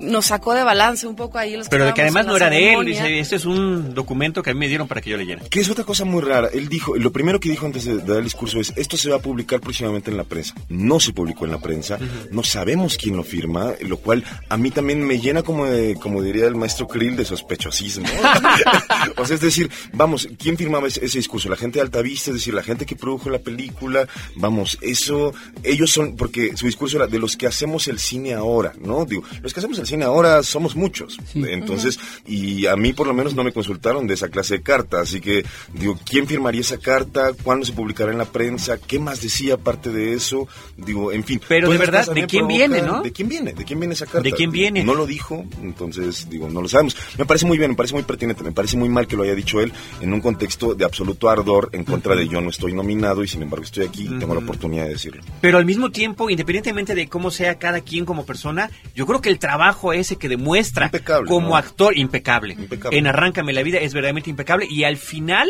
nos 0.00 0.26
sacó 0.26 0.54
de 0.54 0.64
balance 0.64 1.06
un 1.06 1.16
poco 1.16 1.38
ahí. 1.38 1.56
Los 1.56 1.68
Pero 1.68 1.86
de 1.86 1.94
que 1.94 2.02
además 2.02 2.26
no 2.26 2.36
era 2.36 2.48
ceremonia. 2.48 3.02
de 3.02 3.08
él, 3.08 3.14
dice, 3.14 3.20
este 3.20 3.36
es 3.36 3.44
un 3.44 3.94
documento 3.94 4.42
que 4.42 4.50
a 4.50 4.54
mí 4.54 4.60
me 4.60 4.68
dieron 4.68 4.88
para 4.88 5.00
que 5.00 5.10
yo 5.10 5.16
leyera. 5.16 5.42
Que 5.50 5.60
es 5.60 5.70
otra 5.70 5.84
cosa 5.84 6.04
muy 6.04 6.22
rara. 6.22 6.48
Él 6.52 6.68
dijo, 6.68 6.96
lo 6.96 7.12
primero 7.12 7.38
que 7.40 7.50
dijo 7.50 7.66
antes 7.66 7.84
de, 7.84 7.96
de 7.96 8.02
dar 8.02 8.18
el 8.18 8.24
discurso 8.24 8.60
es, 8.60 8.72
esto 8.76 8.96
se 8.96 9.10
va 9.10 9.16
a 9.16 9.20
publicar 9.20 9.60
próximamente 9.60 10.10
en 10.10 10.16
la 10.16 10.24
prensa. 10.24 10.54
No 10.68 11.00
se 11.00 11.12
publicó 11.12 11.44
en 11.44 11.52
la 11.52 11.58
prensa, 11.58 11.96
uh 11.96 11.98
-huh. 11.98 12.30
no 12.30 12.42
sabemos 12.42 12.96
quién 12.96 13.16
lo 13.16 13.24
firma, 13.24 13.72
lo 13.82 13.98
cual 13.98 14.24
a 14.48 14.56
mí 14.56 14.70
también 14.70 15.06
me 15.06 15.18
llena 15.18 15.42
como 15.42 15.66
de, 15.66 15.94
como 15.96 16.22
diría 16.22 16.46
el 16.46 16.56
maestro 16.56 16.86
Krill, 16.88 17.16
de 17.16 17.24
sospechosismo. 17.24 18.06
o 19.16 19.26
sea, 19.26 19.34
es 19.34 19.40
decir, 19.40 19.70
vamos, 19.92 20.28
¿quién 20.38 20.56
firmaba 20.56 20.88
ese, 20.88 21.04
ese, 21.04 21.18
discurso? 21.18 21.48
La 21.48 21.56
gente 21.56 21.78
de 21.78 21.82
Altavista, 21.82 22.30
es 22.30 22.36
decir, 22.36 22.54
la 22.54 22.62
gente 22.62 22.86
que 22.86 22.96
produjo 22.96 23.30
la 23.30 23.38
película, 23.38 24.06
vamos, 24.36 24.78
eso, 24.80 25.32
ellos 25.62 25.90
son, 25.90 26.16
porque 26.16 26.56
su 26.56 26.66
discurso 26.66 26.96
era 26.96 27.06
de 27.06 27.18
los 27.18 27.36
que 27.36 27.46
hacemos 27.46 27.88
el 27.88 27.98
cine 27.98 28.34
ahora, 28.34 28.72
¿no? 28.80 29.04
Digo, 29.04 29.22
los 29.42 29.52
que 29.52 29.60
hacemos 29.60 29.78
el 29.78 29.86
cine. 29.90 30.04
Ahora 30.04 30.42
somos 30.42 30.76
muchos. 30.76 31.18
Entonces, 31.34 31.98
y 32.26 32.66
a 32.66 32.76
mí 32.76 32.92
por 32.92 33.06
lo 33.06 33.14
menos 33.14 33.34
no 33.34 33.44
me 33.44 33.52
consultaron 33.52 34.06
de 34.06 34.14
esa 34.14 34.28
clase 34.28 34.54
de 34.58 34.62
carta. 34.62 35.00
Así 35.00 35.20
que, 35.20 35.44
digo, 35.74 35.98
¿quién 36.08 36.26
firmaría 36.26 36.60
esa 36.60 36.78
carta? 36.78 37.32
¿Cuándo 37.42 37.64
se 37.66 37.72
publicará 37.72 38.12
en 38.12 38.18
la 38.18 38.24
prensa? 38.24 38.78
¿Qué 38.78 38.98
más 38.98 39.20
decía 39.20 39.54
aparte 39.54 39.90
de 39.90 40.14
eso? 40.14 40.48
Digo, 40.76 41.12
en 41.12 41.24
fin. 41.24 41.40
Pero 41.48 41.70
de 41.70 41.78
verdad, 41.78 42.06
¿de 42.12 42.26
quién 42.26 42.44
provocan- 42.44 42.48
viene, 42.48 42.82
no? 42.82 43.02
¿De 43.02 43.12
quién 43.12 43.28
viene? 43.28 43.52
¿De 43.52 43.64
quién 43.64 43.78
viene 43.80 43.94
esa 43.94 44.06
carta? 44.06 44.20
¿De 44.22 44.32
quién 44.32 44.50
viene? 44.50 44.84
No 44.84 44.94
lo 44.94 45.06
dijo, 45.06 45.44
entonces, 45.62 46.28
digo, 46.28 46.48
no 46.48 46.62
lo 46.62 46.68
sabemos. 46.68 46.96
Me 47.18 47.24
parece 47.24 47.46
muy 47.46 47.58
bien, 47.58 47.70
me 47.70 47.76
parece 47.76 47.94
muy 47.94 48.02
pertinente, 48.02 48.42
me 48.44 48.52
parece 48.52 48.76
muy 48.76 48.88
mal 48.88 49.06
que 49.06 49.16
lo 49.16 49.22
haya 49.22 49.34
dicho 49.34 49.60
él 49.60 49.72
en 50.00 50.12
un 50.12 50.20
contexto 50.20 50.74
de 50.74 50.84
absoluto 50.84 51.28
ardor 51.30 51.70
en 51.72 51.84
contra 51.84 52.14
de 52.14 52.28
yo 52.28 52.40
no 52.40 52.50
estoy 52.50 52.72
nominado 52.74 53.22
y 53.24 53.28
sin 53.28 53.42
embargo 53.42 53.64
estoy 53.64 53.86
aquí 53.86 54.04
y 54.04 54.18
tengo 54.18 54.34
la 54.34 54.40
oportunidad 54.40 54.84
de 54.84 54.90
decirlo. 54.90 55.22
Pero 55.40 55.58
al 55.58 55.64
mismo 55.64 55.90
tiempo, 55.90 56.28
independientemente 56.30 56.94
de 56.94 57.08
cómo 57.08 57.30
sea 57.30 57.58
cada 57.58 57.80
quien 57.80 58.04
como 58.04 58.26
persona, 58.26 58.70
yo 58.94 59.06
creo 59.06 59.20
que 59.20 59.28
el 59.30 59.38
trabajo 59.38 59.79
ese 59.92 60.16
que 60.16 60.28
demuestra 60.28 60.90
como 61.26 61.50
¿no? 61.50 61.56
actor 61.56 61.96
impecable, 61.96 62.54
Impecable. 62.54 62.98
en 62.98 63.06
Arráncame 63.06 63.52
la 63.52 63.62
vida 63.62 63.78
es 63.78 63.94
verdaderamente 63.94 64.30
impecable 64.30 64.66
y 64.70 64.84
al 64.84 64.96
final, 64.96 65.48